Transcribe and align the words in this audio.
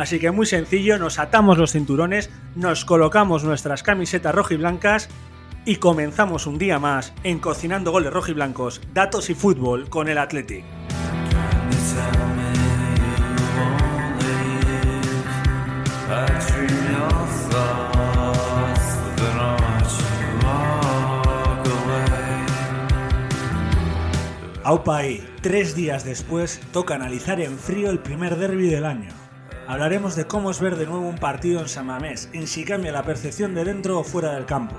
Así 0.00 0.18
que 0.18 0.30
muy 0.30 0.46
sencillo, 0.46 0.98
nos 0.98 1.18
atamos 1.18 1.58
los 1.58 1.72
cinturones, 1.72 2.30
nos 2.54 2.86
colocamos 2.86 3.44
nuestras 3.44 3.82
camisetas 3.82 4.34
rojiblancas 4.34 5.10
y 5.66 5.76
comenzamos 5.76 6.46
un 6.46 6.56
día 6.56 6.78
más 6.78 7.12
en 7.22 7.38
Cocinando 7.38 7.90
Goles 7.90 8.10
Rojiblancos, 8.10 8.80
Datos 8.94 9.28
y 9.28 9.34
Fútbol 9.34 9.90
con 9.90 10.08
el 10.08 10.16
Athletic. 10.16 10.64
Aupai, 24.64 25.22
tres 25.42 25.74
días 25.74 26.06
después 26.06 26.62
toca 26.72 26.94
analizar 26.94 27.38
en 27.42 27.58
frío 27.58 27.90
el 27.90 27.98
primer 27.98 28.36
derby 28.36 28.68
del 28.68 28.86
año. 28.86 29.19
Hablaremos 29.70 30.16
de 30.16 30.26
cómo 30.26 30.50
es 30.50 30.58
ver 30.58 30.74
de 30.74 30.84
nuevo 30.84 31.08
un 31.08 31.18
partido 31.18 31.60
en 31.60 31.68
San 31.68 31.86
Mamés, 31.86 32.28
en 32.32 32.48
si 32.48 32.64
cambia 32.64 32.90
la 32.90 33.04
percepción 33.04 33.54
de 33.54 33.64
dentro 33.64 34.00
o 34.00 34.02
fuera 34.02 34.32
del 34.32 34.44
campo. 34.44 34.74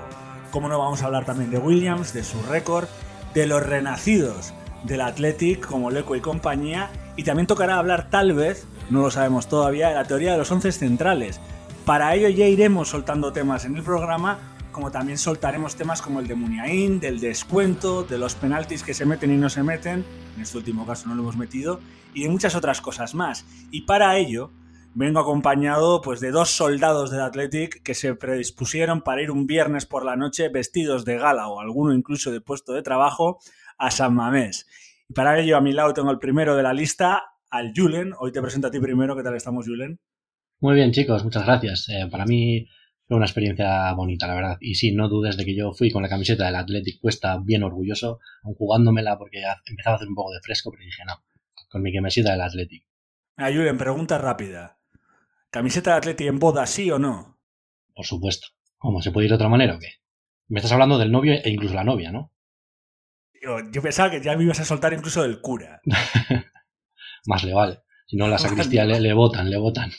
Cómo 0.50 0.68
no 0.68 0.78
vamos 0.78 1.00
a 1.02 1.06
hablar 1.06 1.24
también 1.24 1.50
de 1.50 1.56
Williams, 1.56 2.12
de 2.12 2.22
su 2.22 2.42
récord, 2.42 2.88
de 3.32 3.46
los 3.46 3.62
renacidos 3.62 4.52
del 4.84 5.00
Athletic 5.00 5.66
como 5.66 5.90
Leco 5.90 6.14
y 6.14 6.20
compañía, 6.20 6.90
y 7.16 7.22
también 7.24 7.46
tocará 7.46 7.78
hablar 7.78 8.10
tal 8.10 8.34
vez, 8.34 8.66
no 8.90 9.00
lo 9.00 9.10
sabemos 9.10 9.48
todavía, 9.48 9.88
de 9.88 9.94
la 9.94 10.04
teoría 10.04 10.32
de 10.32 10.36
los 10.36 10.52
once 10.52 10.70
centrales. 10.72 11.40
Para 11.86 12.14
ello 12.14 12.28
ya 12.28 12.46
iremos 12.46 12.90
soltando 12.90 13.32
temas 13.32 13.64
en 13.64 13.76
el 13.76 13.82
programa, 13.82 14.40
como 14.72 14.90
también 14.90 15.16
soltaremos 15.16 15.74
temas 15.74 16.02
como 16.02 16.20
el 16.20 16.28
de 16.28 16.34
Muniain, 16.34 17.00
del 17.00 17.18
descuento, 17.18 18.02
de 18.02 18.18
los 18.18 18.34
penaltis 18.34 18.82
que 18.82 18.92
se 18.92 19.06
meten 19.06 19.32
y 19.32 19.38
no 19.38 19.48
se 19.48 19.62
meten, 19.62 20.04
en 20.36 20.42
este 20.42 20.58
último 20.58 20.84
caso 20.84 21.08
no 21.08 21.14
lo 21.14 21.22
hemos 21.22 21.38
metido, 21.38 21.80
y 22.12 22.24
de 22.24 22.28
muchas 22.28 22.54
otras 22.54 22.82
cosas 22.82 23.14
más. 23.14 23.46
Y 23.70 23.82
para 23.82 24.18
ello 24.18 24.50
vengo 24.94 25.20
acompañado 25.20 26.02
pues 26.02 26.20
de 26.20 26.30
dos 26.30 26.50
soldados 26.50 27.10
del 27.10 27.20
Athletic 27.20 27.82
que 27.82 27.94
se 27.94 28.14
predispusieron 28.14 29.02
para 29.02 29.22
ir 29.22 29.30
un 29.30 29.46
viernes 29.46 29.86
por 29.86 30.04
la 30.04 30.16
noche 30.16 30.48
vestidos 30.48 31.04
de 31.04 31.18
gala 31.18 31.48
o 31.48 31.60
alguno 31.60 31.94
incluso 31.94 32.30
de 32.30 32.40
puesto 32.40 32.72
de 32.72 32.82
trabajo 32.82 33.38
a 33.78 33.90
San 33.90 34.14
Mamés. 34.14 34.66
Y 35.08 35.14
para 35.14 35.38
ello 35.38 35.56
a 35.56 35.60
mi 35.60 35.72
lado 35.72 35.94
tengo 35.94 36.10
el 36.10 36.18
primero 36.18 36.56
de 36.56 36.62
la 36.62 36.72
lista, 36.72 37.22
al 37.50 37.72
Julen. 37.74 38.12
Hoy 38.18 38.32
te 38.32 38.40
presento 38.40 38.68
a 38.68 38.70
ti 38.70 38.80
primero. 38.80 39.16
¿Qué 39.16 39.22
tal 39.22 39.36
estamos, 39.36 39.66
Julen? 39.66 39.98
Muy 40.60 40.74
bien, 40.74 40.92
chicos, 40.92 41.24
muchas 41.24 41.44
gracias. 41.44 41.88
Eh, 41.88 42.06
para 42.10 42.24
mí 42.24 42.66
fue 43.06 43.16
una 43.16 43.26
experiencia 43.26 43.92
bonita, 43.94 44.26
la 44.26 44.34
verdad. 44.34 44.56
Y 44.60 44.74
sí, 44.74 44.92
no 44.92 45.08
dudes 45.08 45.36
de 45.36 45.44
que 45.44 45.56
yo 45.56 45.72
fui 45.72 45.90
con 45.90 46.02
la 46.02 46.08
camiseta 46.08 46.46
del 46.46 46.56
Athletic 46.56 47.00
puesta 47.00 47.38
bien 47.42 47.62
orgulloso, 47.62 48.20
aun 48.42 48.54
jugándomela 48.54 49.18
porque 49.18 49.42
empezaba 49.66 49.94
a 49.94 49.96
hacer 49.96 50.08
un 50.08 50.14
poco 50.14 50.32
de 50.32 50.40
fresco, 50.40 50.70
pero 50.70 50.84
dije, 50.84 51.02
no, 51.06 51.14
con 51.68 51.82
mi 51.82 51.92
camiseta 51.92 52.32
del 52.32 52.40
Athletic. 52.40 52.84
Ah, 53.36 53.50
Julen, 53.50 53.76
pregunta 53.76 54.18
rápida. 54.18 54.81
¿Camiseta 55.52 55.90
de 55.90 55.96
Athletic 55.98 56.26
en 56.28 56.38
boda, 56.38 56.66
sí 56.66 56.90
o 56.90 56.98
no? 56.98 57.38
Por 57.94 58.06
supuesto. 58.06 58.48
¿Cómo? 58.78 59.02
¿Se 59.02 59.10
puede 59.12 59.26
ir 59.26 59.32
de 59.32 59.34
otra 59.34 59.50
manera 59.50 59.76
o 59.76 59.78
qué? 59.78 60.00
Me 60.48 60.60
estás 60.60 60.72
hablando 60.72 60.96
del 60.96 61.12
novio 61.12 61.34
e 61.34 61.50
incluso 61.50 61.74
la 61.74 61.84
novia, 61.84 62.10
¿no? 62.10 62.32
Yo, 63.34 63.58
yo 63.70 63.82
pensaba 63.82 64.10
que 64.10 64.22
ya 64.22 64.34
me 64.34 64.44
ibas 64.44 64.60
a 64.60 64.64
soltar 64.64 64.94
incluso 64.94 65.20
del 65.20 65.42
cura. 65.42 65.82
Más 67.26 67.44
le 67.44 67.52
vale. 67.52 67.82
Si 68.06 68.16
no, 68.16 68.28
la 68.28 68.38
sacristía 68.38 68.86
le, 68.86 68.98
le 68.98 69.12
botan, 69.12 69.50
le 69.50 69.58
botan. 69.58 69.92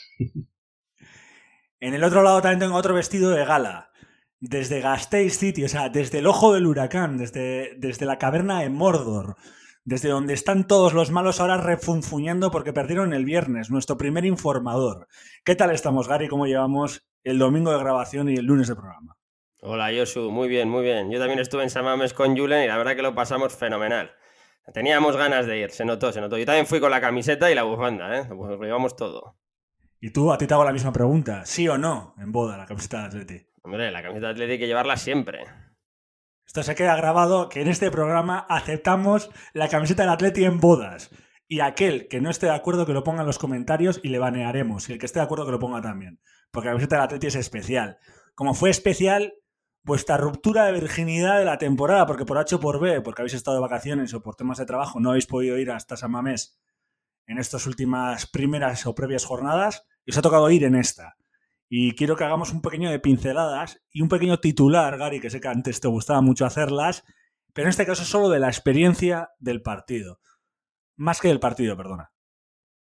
En 1.78 1.94
el 1.94 2.02
otro 2.02 2.24
lado 2.24 2.42
también 2.42 2.58
tengo 2.58 2.74
otro 2.74 2.94
vestido 2.94 3.30
de 3.30 3.44
gala. 3.44 3.92
Desde 4.40 4.80
Gasteiz 4.80 5.38
City, 5.38 5.62
o 5.62 5.68
sea, 5.68 5.88
desde 5.88 6.18
el 6.18 6.26
ojo 6.26 6.52
del 6.52 6.66
huracán, 6.66 7.16
desde, 7.16 7.76
desde 7.76 8.06
la 8.06 8.18
caverna 8.18 8.58
de 8.58 8.70
Mordor, 8.70 9.36
desde 9.84 10.08
donde 10.08 10.34
están 10.34 10.66
todos 10.66 10.94
los 10.94 11.10
malos 11.10 11.40
ahora 11.40 11.58
refunfuñando 11.58 12.50
porque 12.50 12.72
perdieron 12.72 13.12
el 13.12 13.24
viernes, 13.24 13.70
nuestro 13.70 13.96
primer 13.96 14.24
informador. 14.24 15.08
¿Qué 15.44 15.54
tal 15.54 15.70
estamos, 15.70 16.08
Gary? 16.08 16.28
¿Cómo 16.28 16.46
llevamos 16.46 17.06
el 17.22 17.38
domingo 17.38 17.72
de 17.72 17.78
grabación 17.78 18.28
y 18.30 18.36
el 18.36 18.46
lunes 18.46 18.68
de 18.68 18.76
programa? 18.76 19.16
Hola, 19.60 19.90
Josu, 19.96 20.30
muy 20.30 20.48
bien, 20.48 20.68
muy 20.68 20.82
bien. 20.82 21.10
Yo 21.10 21.18
también 21.18 21.38
estuve 21.38 21.62
en 21.62 21.70
San 21.70 21.84
Mamés 21.84 22.12
con 22.14 22.36
Julen 22.36 22.64
y 22.64 22.66
la 22.66 22.76
verdad 22.76 22.96
que 22.96 23.02
lo 23.02 23.14
pasamos 23.14 23.54
fenomenal. 23.54 24.10
Teníamos 24.72 25.16
ganas 25.16 25.46
de 25.46 25.58
ir, 25.58 25.70
se 25.70 25.84
notó, 25.84 26.12
se 26.12 26.20
notó. 26.20 26.38
Yo 26.38 26.46
también 26.46 26.66
fui 26.66 26.80
con 26.80 26.90
la 26.90 27.00
camiseta 27.00 27.50
y 27.50 27.54
la 27.54 27.64
bufanda, 27.64 28.18
¿eh? 28.18 28.24
Pues 28.26 28.50
lo 28.50 28.62
llevamos 28.62 28.96
todo. 28.96 29.36
Y 30.00 30.10
tú, 30.10 30.32
a 30.32 30.38
ti 30.38 30.46
te 30.46 30.54
hago 30.54 30.64
la 30.64 30.72
misma 30.72 30.92
pregunta. 30.92 31.44
¿Sí 31.44 31.68
o 31.68 31.76
no 31.76 32.14
en 32.18 32.32
boda 32.32 32.56
la 32.56 32.66
camiseta 32.66 33.00
de 33.00 33.06
Atleti? 33.06 33.46
Hombre, 33.62 33.90
la 33.90 34.02
camiseta 34.02 34.26
de 34.28 34.32
Atleti 34.32 34.52
hay 34.52 34.58
que 34.58 34.66
llevarla 34.66 34.96
siempre. 34.96 35.44
Esto 36.54 36.62
se 36.62 36.76
queda 36.76 36.94
grabado 36.94 37.48
que 37.48 37.62
en 37.62 37.66
este 37.66 37.90
programa 37.90 38.46
aceptamos 38.48 39.28
la 39.54 39.68
camiseta 39.68 40.04
del 40.04 40.12
Atleti 40.12 40.44
en 40.44 40.60
bodas. 40.60 41.10
Y 41.48 41.58
aquel 41.58 42.06
que 42.06 42.20
no 42.20 42.30
esté 42.30 42.46
de 42.46 42.52
acuerdo 42.52 42.86
que 42.86 42.92
lo 42.92 43.02
ponga 43.02 43.22
en 43.22 43.26
los 43.26 43.40
comentarios 43.40 43.98
y 44.04 44.10
le 44.10 44.20
banearemos. 44.20 44.88
Y 44.88 44.92
el 44.92 45.00
que 45.00 45.06
esté 45.06 45.18
de 45.18 45.24
acuerdo 45.24 45.46
que 45.46 45.50
lo 45.50 45.58
ponga 45.58 45.82
también. 45.82 46.20
Porque 46.52 46.68
la 46.68 46.74
camiseta 46.74 46.94
del 46.94 47.04
Atleti 47.06 47.26
es 47.26 47.34
especial. 47.34 47.98
Como 48.36 48.54
fue 48.54 48.70
especial 48.70 49.34
vuestra 49.82 50.16
ruptura 50.16 50.66
de 50.66 50.74
virginidad 50.74 51.40
de 51.40 51.44
la 51.44 51.58
temporada, 51.58 52.06
porque 52.06 52.24
por 52.24 52.38
H 52.38 52.54
o 52.54 52.60
por 52.60 52.78
B, 52.78 53.00
porque 53.00 53.22
habéis 53.22 53.34
estado 53.34 53.56
de 53.56 53.62
vacaciones 53.62 54.14
o 54.14 54.22
por 54.22 54.36
temas 54.36 54.58
de 54.58 54.66
trabajo, 54.66 55.00
no 55.00 55.10
habéis 55.10 55.26
podido 55.26 55.58
ir 55.58 55.72
hasta 55.72 55.96
San 55.96 56.12
Mamés 56.12 56.60
en 57.26 57.38
estas 57.38 57.66
últimas 57.66 58.28
primeras 58.28 58.86
o 58.86 58.94
previas 58.94 59.24
jornadas, 59.24 59.88
y 60.06 60.12
os 60.12 60.18
ha 60.18 60.22
tocado 60.22 60.48
ir 60.50 60.62
en 60.62 60.76
esta. 60.76 61.16
Y 61.76 61.96
quiero 61.96 62.14
que 62.14 62.22
hagamos 62.22 62.52
un 62.52 62.62
pequeño 62.62 62.88
de 62.88 63.00
pinceladas 63.00 63.82
y 63.90 64.00
un 64.00 64.08
pequeño 64.08 64.38
titular, 64.38 64.96
Gary, 64.96 65.18
que 65.18 65.28
sé 65.28 65.40
que 65.40 65.48
antes 65.48 65.80
te 65.80 65.88
gustaba 65.88 66.20
mucho 66.20 66.46
hacerlas, 66.46 67.02
pero 67.52 67.66
en 67.66 67.70
este 67.70 67.84
caso 67.84 68.04
solo 68.04 68.28
de 68.28 68.38
la 68.38 68.46
experiencia 68.46 69.30
del 69.40 69.60
partido. 69.60 70.20
Más 70.94 71.20
que 71.20 71.26
del 71.26 71.40
partido, 71.40 71.76
perdona. 71.76 72.12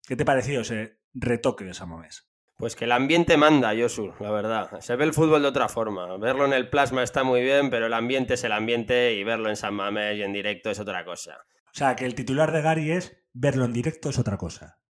¿Qué 0.06 0.14
te 0.14 0.26
pareció 0.26 0.60
ese 0.60 0.98
retoque 1.14 1.64
de 1.64 1.72
San 1.72 1.88
Mamés? 1.88 2.28
Pues 2.58 2.76
que 2.76 2.84
el 2.84 2.92
ambiente 2.92 3.38
manda, 3.38 3.72
Josu, 3.74 4.12
la 4.20 4.30
verdad. 4.30 4.78
Se 4.80 4.94
ve 4.96 5.04
el 5.04 5.14
fútbol 5.14 5.40
de 5.40 5.48
otra 5.48 5.70
forma. 5.70 6.14
Verlo 6.18 6.44
en 6.44 6.52
el 6.52 6.68
plasma 6.68 7.02
está 7.02 7.24
muy 7.24 7.40
bien, 7.40 7.70
pero 7.70 7.86
el 7.86 7.94
ambiente 7.94 8.34
es 8.34 8.44
el 8.44 8.52
ambiente 8.52 9.14
y 9.14 9.24
verlo 9.24 9.48
en 9.48 9.56
San 9.56 9.72
Mamés 9.72 10.18
y 10.18 10.22
en 10.22 10.34
directo 10.34 10.68
es 10.68 10.78
otra 10.78 11.02
cosa. 11.02 11.38
O 11.64 11.74
sea, 11.74 11.96
que 11.96 12.04
el 12.04 12.14
titular 12.14 12.52
de 12.52 12.60
Gary 12.60 12.90
es 12.90 13.16
verlo 13.32 13.64
en 13.64 13.72
directo 13.72 14.10
es 14.10 14.18
otra 14.18 14.36
cosa. 14.36 14.81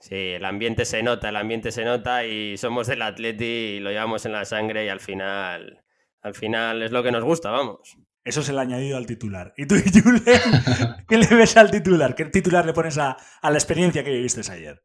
Sí, 0.00 0.14
el 0.14 0.44
ambiente 0.44 0.84
se 0.84 1.02
nota, 1.02 1.28
el 1.28 1.36
ambiente 1.36 1.72
se 1.72 1.84
nota 1.84 2.24
y 2.24 2.56
somos 2.56 2.86
del 2.86 3.02
Atleti 3.02 3.44
y 3.44 3.80
lo 3.80 3.90
llevamos 3.90 4.24
en 4.26 4.32
la 4.32 4.44
sangre 4.44 4.84
y 4.84 4.88
al 4.88 5.00
final, 5.00 5.82
al 6.22 6.34
final 6.34 6.82
es 6.82 6.92
lo 6.92 7.02
que 7.02 7.10
nos 7.10 7.24
gusta, 7.24 7.50
vamos. 7.50 7.96
Eso 8.24 8.40
es 8.40 8.48
el 8.48 8.58
añadido 8.58 8.96
al 8.96 9.06
titular. 9.06 9.54
¿Y 9.56 9.66
tú, 9.66 9.74
Julen, 10.04 11.02
qué 11.08 11.18
le 11.18 11.26
ves 11.34 11.56
al 11.56 11.70
titular? 11.70 12.14
¿Qué 12.14 12.26
titular 12.26 12.64
le 12.64 12.74
pones 12.74 12.98
a, 12.98 13.16
a 13.40 13.50
la 13.50 13.56
experiencia 13.56 14.04
que 14.04 14.12
viviste 14.12 14.40
ayer? 14.52 14.82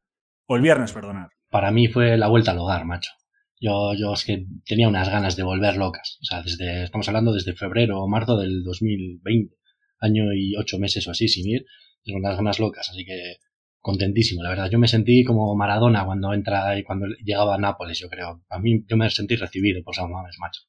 O 0.47 0.55
el 0.55 0.61
viernes, 0.61 0.93
perdonad. 0.93 1.27
Para 1.49 1.69
mí 1.69 1.87
fue 1.87 2.17
la 2.17 2.27
vuelta 2.27 2.51
al 2.51 2.59
hogar, 2.59 2.85
macho. 2.85 3.11
Yo, 3.59 3.93
yo 3.93 4.13
es 4.13 4.25
que 4.25 4.45
tenía 4.65 4.87
unas 4.87 5.09
ganas 5.09 5.35
de 5.35 5.43
volver 5.43 5.77
locas. 5.77 6.17
O 6.21 6.25
sea, 6.25 6.41
desde, 6.41 6.85
estamos 6.85 7.07
hablando 7.07 7.33
desde 7.33 7.53
febrero 7.53 8.01
o 8.01 8.07
marzo 8.07 8.37
del 8.37 8.63
2020, 8.63 9.55
año 9.99 10.33
y 10.33 10.55
ocho 10.57 10.79
meses 10.79 11.07
o 11.07 11.11
así 11.11 11.27
sin 11.27 11.47
ir, 11.47 11.65
tengo 12.03 12.19
unas 12.19 12.35
ganas 12.35 12.59
locas, 12.59 12.89
así 12.89 13.05
que 13.05 13.37
contentísimo, 13.83 14.41
la 14.41 14.49
verdad. 14.49 14.69
Yo 14.71 14.79
me 14.79 14.87
sentí 14.87 15.25
como 15.25 15.53
Maradona 15.55 16.05
cuando 16.05 16.33
entra 16.33 16.79
y 16.79 16.83
cuando 16.83 17.05
llegaba 17.23 17.55
a 17.55 17.57
Nápoles, 17.57 17.99
yo 17.99 18.09
creo. 18.09 18.41
A 18.49 18.57
mí 18.57 18.83
yo 18.87 18.95
me 18.95 19.09
sentí 19.09 19.35
recibido 19.35 19.83
por 19.83 19.93
San 19.93 20.09
Mamés, 20.09 20.37
macho. 20.39 20.61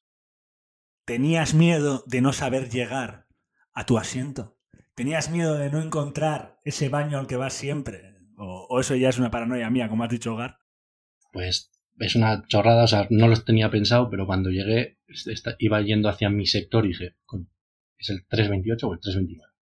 ¿Tenías 1.05 1.53
miedo 1.53 2.03
de 2.05 2.21
no 2.21 2.33
saber 2.33 2.69
llegar 2.69 3.27
a 3.73 3.85
tu 3.85 3.97
asiento? 3.97 4.59
¿Tenías 4.95 5.31
miedo 5.31 5.55
de 5.55 5.71
no 5.71 5.81
encontrar 5.81 6.59
ese 6.65 6.89
baño 6.89 7.17
al 7.17 7.27
que 7.27 7.37
vas 7.37 7.53
siempre? 7.53 8.15
¿O, 8.37 8.67
o 8.69 8.79
eso 8.81 8.95
ya 8.95 9.09
es 9.09 9.17
una 9.17 9.31
paranoia 9.31 9.69
mía, 9.69 9.87
como 9.87 10.03
has 10.03 10.09
dicho, 10.09 10.33
Hogar? 10.33 10.57
Pues 11.31 11.71
es 11.99 12.15
una 12.17 12.45
chorrada, 12.47 12.83
o 12.83 12.87
sea, 12.87 13.07
no 13.09 13.29
lo 13.29 13.41
tenía 13.43 13.69
pensado, 13.69 14.09
pero 14.09 14.25
cuando 14.25 14.49
llegué 14.49 14.99
iba 15.59 15.81
yendo 15.81 16.09
hacia 16.09 16.29
mi 16.29 16.45
sector 16.45 16.85
y 16.85 16.89
dije, 16.89 17.15
¿es 17.97 18.09
el 18.09 18.25
328 18.27 18.87
o 18.87 18.93
el 18.93 18.99
329? 18.99 19.54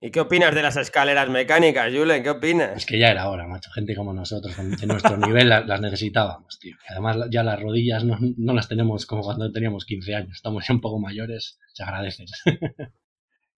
¿Y 0.00 0.10
qué 0.10 0.20
opinas 0.20 0.54
de 0.54 0.62
las 0.62 0.76
escaleras 0.76 1.28
mecánicas, 1.30 1.90
Julen? 1.92 2.22
¿Qué 2.22 2.30
opinas? 2.30 2.76
Es 2.76 2.86
que 2.86 2.98
ya 2.98 3.10
era 3.10 3.30
hora, 3.30 3.46
macho. 3.46 3.70
Gente 3.70 3.96
como 3.96 4.12
nosotros, 4.12 4.54
de 4.56 4.86
nuestro 4.86 5.16
nivel, 5.16 5.48
las, 5.48 5.80
necesitábamos, 5.80 6.58
tío. 6.58 6.76
Además, 6.90 7.16
ya 7.30 7.42
las 7.42 7.60
rodillas 7.60 8.04
no, 8.04 8.18
no, 8.36 8.52
las 8.52 8.68
tenemos 8.68 9.06
como 9.06 9.22
cuando 9.22 9.50
teníamos 9.50 9.86
15 9.86 10.14
años. 10.14 10.36
Estamos 10.36 10.66
ya 10.68 10.74
un 10.74 10.82
poco 10.82 10.98
mayores, 10.98 11.58
se 11.72 11.82
agradecen. 11.82 12.26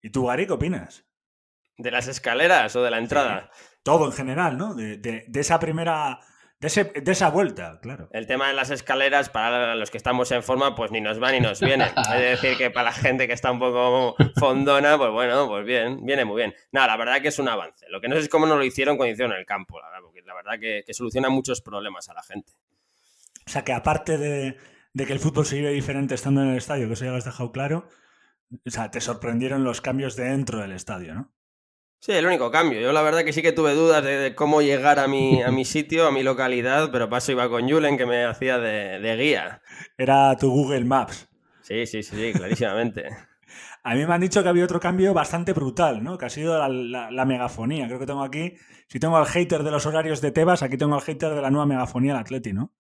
¿Y 0.03 0.11
tú, 0.11 0.27
Gary, 0.27 0.47
qué 0.47 0.53
opinas? 0.53 1.05
¿De 1.77 1.91
las 1.91 2.07
escaleras 2.07 2.75
o 2.77 2.83
de 2.83 2.91
la 2.93 2.99
entrada? 2.99 3.51
Todo 3.83 4.07
en 4.07 4.13
general, 4.13 4.57
¿no? 4.57 4.75
de, 4.75 4.99
de 4.99 5.41
esa 5.41 5.59
primera 5.59 6.21
de, 6.61 7.13
esa 7.13 7.31
vuelta, 7.31 7.79
claro. 7.81 8.09
El 8.13 8.27
tema 8.27 8.49
de 8.49 8.55
las 8.55 8.71
escaleras, 8.71 9.29
para 9.29 9.77
los 9.77 9.93
que 9.93 9.97
estamos 9.97 10.33
en 10.33 10.43
forma, 10.43 10.75
pues 10.75 10.91
ni 10.91 11.01
nos 11.01 11.23
va 11.23 11.31
ni 11.31 11.39
nos 11.39 11.61
viene. 11.61 11.85
es 12.15 12.21
decir, 12.21 12.57
que 12.59 12.71
para 12.71 12.91
la 12.91 12.93
gente 12.93 13.29
que 13.29 13.33
está 13.33 13.53
un 13.53 13.61
poco 13.61 14.17
fondona, 14.37 14.99
pues 14.99 15.13
bueno, 15.13 15.47
pues 15.47 15.65
bien, 15.65 16.05
viene 16.05 16.25
muy 16.25 16.37
bien. 16.39 16.55
Nada, 16.73 16.89
la 16.89 16.97
verdad 16.97 17.23
que 17.23 17.29
es 17.29 17.39
un 17.39 17.49
avance. 17.49 17.87
Lo 17.89 18.01
que 18.01 18.09
no 18.09 18.17
sé 18.17 18.23
es 18.23 18.29
cómo 18.29 18.47
no 18.47 18.57
lo 18.57 18.65
hicieron 18.65 18.97
cuando 18.97 19.13
hicieron 19.13 19.37
el 19.37 19.47
campo, 19.47 19.81
la 19.81 19.87
verdad, 19.87 20.03
porque 20.03 20.23
la 20.23 20.35
verdad 20.35 20.59
que, 20.59 20.85
soluciona 20.93 21.29
muchos 21.29 21.61
problemas 21.61 22.09
a 22.09 22.15
la 22.15 22.25
gente. 22.25 22.53
O 23.47 23.51
sea, 23.51 23.63
que 23.65 23.73
aparte 23.73 24.19
de, 24.19 24.57
de 24.93 25.07
que 25.07 25.13
el 25.13 25.21
fútbol 25.21 25.47
se 25.47 25.57
vive 25.57 25.71
diferente 25.71 26.17
estando 26.17 26.43
en 26.43 26.49
el 26.49 26.57
estadio, 26.57 26.89
que 26.89 26.95
eso 26.95 27.05
ya 27.05 27.13
lo 27.13 27.19
has 27.19 27.25
dejado 27.25 27.53
claro, 27.53 27.89
o 28.67 28.71
sea, 28.71 28.91
te 28.91 29.01
sorprendieron 29.01 29.63
los 29.63 29.81
cambios 29.81 30.17
dentro 30.17 30.61
del 30.61 30.73
estadio, 30.73 31.15
¿no? 31.15 31.33
Sí, 32.01 32.13
el 32.13 32.27
único 32.27 32.51
cambio. 32.51 32.81
Yo 32.81 32.93
la 32.93 33.03
verdad 33.03 33.25
que 33.25 33.33
sí 33.33 33.43
que 33.43 33.53
tuve 33.53 33.75
dudas 33.75 34.05
de, 34.05 34.35
cómo 34.35 34.63
llegar 34.63 34.99
a 34.99 35.09
mi, 35.09 35.43
a 35.43 35.51
mi 35.51 35.65
sitio, 35.65 36.07
a 36.07 36.13
mi 36.13 36.23
localidad, 36.23 36.91
pero 36.93 37.09
paso 37.09 37.33
iba 37.33 37.49
con 37.49 37.69
Julen 37.69 37.99
que 37.99 38.07
me 38.07 38.25
hacía 38.25 38.59
de, 38.59 39.17
guía. 39.17 39.63
Era 39.97 40.37
tu 40.37 40.51
Google 40.51 40.85
Maps. 40.85 41.29
Sí, 41.63 41.87
sí, 41.87 42.03
sí, 42.03 42.33
clarísimamente. 42.33 43.09
a 43.83 43.95
mí 43.95 44.07
me 44.07 44.15
han 44.15 44.21
dicho 44.21 44.43
que 44.43 44.49
había 44.49 44.65
otro 44.65 44.81
cambio 44.81 45.13
bastante 45.13 45.53
brutal, 45.53 46.03
¿no? 46.03 46.19
Que 46.19 46.27
ha 46.27 46.31
sido 46.31 46.57
la, 46.69 47.25
megafonía. 47.25 47.87
Creo 47.87 47.99
que 47.99 48.07
tengo 48.07 48.23
aquí, 48.23 48.55
si 48.89 49.01
tengo 49.01 49.17
al 49.17 49.27
hater 49.27 49.63
de 49.63 49.71
los 49.71 49.87
horarios 49.87 50.21
de 50.21 50.31
Tebas, 50.31 50.63
aquí 50.63 50.77
tengo 50.77 50.95
al 50.95 51.03
hater 51.03 51.35
de 51.35 51.43
la 51.43 51.51
nueva 51.51 51.67
megafonía 51.67 52.13
del 52.13 52.21
Atleti, 52.21 52.53
¿no? 52.53 52.73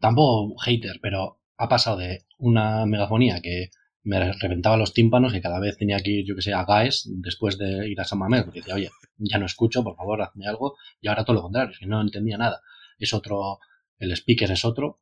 Tampoco 0.00 0.56
hater, 0.62 1.00
pero 1.02 1.40
ha 1.56 1.68
pasado 1.68 1.96
de 1.96 2.26
una 2.38 2.86
megafonía 2.86 3.40
que 3.42 3.70
me 4.04 4.32
reventaba 4.32 4.76
los 4.76 4.92
tímpanos 4.92 5.32
que 5.32 5.40
cada 5.40 5.58
vez 5.58 5.76
tenía 5.76 5.98
que 5.98 6.10
ir, 6.10 6.26
yo 6.26 6.36
que 6.36 6.42
sé, 6.42 6.52
a 6.52 6.64
GAES 6.64 7.10
después 7.16 7.58
de 7.58 7.88
ir 7.88 8.00
a 8.00 8.04
San 8.04 8.18
Mamés, 8.18 8.44
porque 8.44 8.60
decía, 8.60 8.74
oye, 8.74 8.90
ya 9.18 9.38
no 9.38 9.46
escucho, 9.46 9.82
por 9.82 9.96
favor, 9.96 10.22
hazme 10.22 10.46
algo, 10.46 10.76
y 11.00 11.08
ahora 11.08 11.24
todo 11.24 11.36
lo 11.36 11.42
contrario, 11.42 11.72
es 11.72 11.78
que 11.78 11.86
no 11.86 12.00
entendía 12.00 12.36
nada. 12.36 12.60
Es 12.98 13.14
otro, 13.14 13.58
el 13.98 14.12
speaker 14.12 14.50
es 14.50 14.64
otro, 14.64 15.00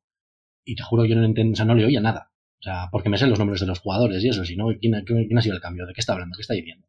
y 0.64 0.76
te 0.76 0.84
juro 0.84 1.02
que 1.02 1.10
yo 1.10 1.16
no 1.16 1.25
entendía, 1.25 1.52
o 1.52 1.56
sea, 1.56 1.64
no 1.64 1.75
le 1.75 1.84
oía 1.84 2.00
nada. 2.00 2.31
O 2.60 2.62
sea, 2.62 2.88
porque 2.93 3.08
me 3.08 3.19
sé 3.19 3.26
los 3.26 3.40
nombres 3.40 3.60
de 3.60 3.66
los 3.66 3.81
jugadores 3.81 4.22
y 4.22 4.28
eso, 4.28 4.44
si 4.44 4.54
no, 4.54 4.69
¿quién, 4.81 4.94
ha 4.94 5.43
sido 5.43 5.56
el 5.56 5.60
cambio? 5.60 5.84
¿De 5.84 5.94
qué 5.94 6.00
está 6.00 6.12
hablando? 6.12 6.37
¿Qué 6.37 6.43
está 6.43 6.55
diciendo? 6.55 6.87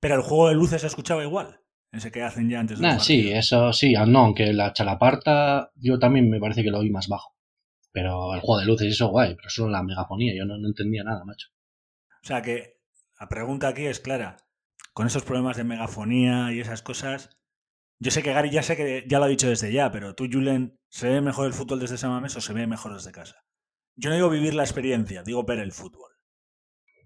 Pero 0.00 0.16
el 0.16 0.22
juego 0.22 0.48
de 0.48 0.54
luces 0.54 0.80
se 0.80 0.88
escuchaba 0.88 1.22
igual. 1.22 1.60
Ese 1.92 2.10
que 2.10 2.22
hacen 2.22 2.50
ya 2.50 2.58
antes 2.58 2.78
de 2.78 2.86
nah, 2.86 2.98
Sí, 2.98 3.30
eso 3.30 3.72
sí, 3.72 3.94
no, 4.06 4.18
aunque 4.18 4.52
la 4.52 4.72
chalaparta 4.72 5.70
yo 5.76 6.00
también 6.00 6.28
me 6.28 6.40
parece 6.40 6.64
que 6.64 6.70
lo 6.70 6.80
oí 6.80 6.90
más 6.90 7.06
bajo. 7.06 7.37
Pero 7.92 8.34
el 8.34 8.40
juego 8.40 8.60
de 8.60 8.66
luces 8.66 8.86
y 8.86 8.90
eso 8.90 9.08
guay, 9.08 9.34
pero 9.34 9.48
solo 9.48 9.70
la 9.70 9.82
megafonía, 9.82 10.34
yo 10.36 10.44
no, 10.44 10.54
entendía 10.66 11.04
nada, 11.04 11.24
macho. 11.24 11.48
O 12.22 12.26
sea 12.26 12.42
que 12.42 12.80
la 13.18 13.28
pregunta 13.28 13.68
aquí 13.68 13.86
es 13.86 14.00
clara. 14.00 14.36
Con 14.92 15.06
esos 15.06 15.24
problemas 15.24 15.56
de 15.56 15.64
megafonía 15.64 16.52
y 16.52 16.60
esas 16.60 16.82
cosas, 16.82 17.30
yo 18.00 18.10
sé 18.10 18.22
que 18.22 18.32
Gary 18.32 18.50
ya 18.50 18.62
sé 18.62 18.76
que 18.76 19.04
ya 19.08 19.18
lo 19.18 19.24
ha 19.24 19.28
dicho 19.28 19.48
desde 19.48 19.72
ya, 19.72 19.90
pero 19.90 20.14
tú, 20.14 20.28
Julen, 20.30 20.78
¿se 20.88 21.08
ve 21.08 21.20
mejor 21.20 21.46
el 21.46 21.52
fútbol 21.52 21.80
desde 21.80 21.98
Samames 21.98 22.36
o 22.36 22.40
se 22.40 22.52
ve 22.52 22.66
mejor 22.66 22.94
desde 22.94 23.12
casa? 23.12 23.44
Yo 23.96 24.10
no 24.10 24.16
digo 24.16 24.30
vivir 24.30 24.54
la 24.54 24.62
experiencia, 24.62 25.22
digo 25.22 25.44
ver 25.44 25.58
el 25.58 25.72
fútbol. 25.72 26.12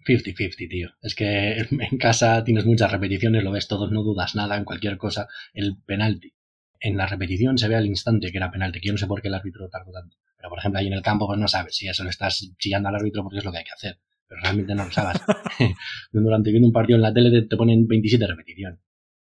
50-50, 0.07 0.69
tío. 0.69 0.91
Es 1.01 1.15
que 1.15 1.57
en 1.91 1.99
casa 1.99 2.45
tienes 2.45 2.67
muchas 2.67 2.91
repeticiones, 2.91 3.45
lo 3.45 3.53
ves 3.53 3.69
todo, 3.69 3.91
no 3.91 4.03
dudas 4.03 4.35
nada 4.35 4.57
en 4.57 4.65
cualquier 4.65 4.97
cosa. 4.99 5.29
El 5.53 5.79
penalti. 5.85 6.35
En 6.81 6.97
la 6.97 7.07
repetición 7.07 7.59
se 7.59 7.69
ve 7.69 7.77
al 7.77 7.87
instante 7.87 8.31
que 8.33 8.39
era 8.39 8.51
penalti, 8.51 8.81
que 8.81 8.89
yo 8.89 8.93
no 8.93 8.99
sé 8.99 9.07
por 9.07 9.23
qué 9.23 9.29
el 9.29 9.35
árbitro 9.35 9.69
tardó 9.69 9.93
tanto. 9.93 10.17
Pero, 10.43 10.51
por 10.51 10.59
ejemplo, 10.59 10.81
ahí 10.81 10.89
en 10.89 10.95
el 10.95 11.03
campo, 11.03 11.29
pues 11.29 11.39
no 11.39 11.47
sabes 11.47 11.77
si 11.77 11.87
eso 11.87 12.03
le 12.03 12.11
estás 12.11 12.53
chillando 12.59 12.89
al 12.89 12.97
árbitro 12.97 13.23
porque 13.23 13.39
es 13.39 13.45
lo 13.45 13.53
que 13.53 13.59
hay 13.59 13.65
que 13.65 13.71
hacer. 13.71 14.01
Pero 14.27 14.41
realmente 14.43 14.75
no 14.75 14.85
lo 14.85 14.91
sabes. 14.91 15.23
Durante 16.13 16.51
viendo 16.51 16.67
un 16.67 16.73
partido 16.73 16.97
en 16.97 17.03
la 17.03 17.15
tele 17.15 17.43
te, 17.43 17.57
ponen 17.57 17.87
27 17.87 18.27
repeticiones. 18.27 18.81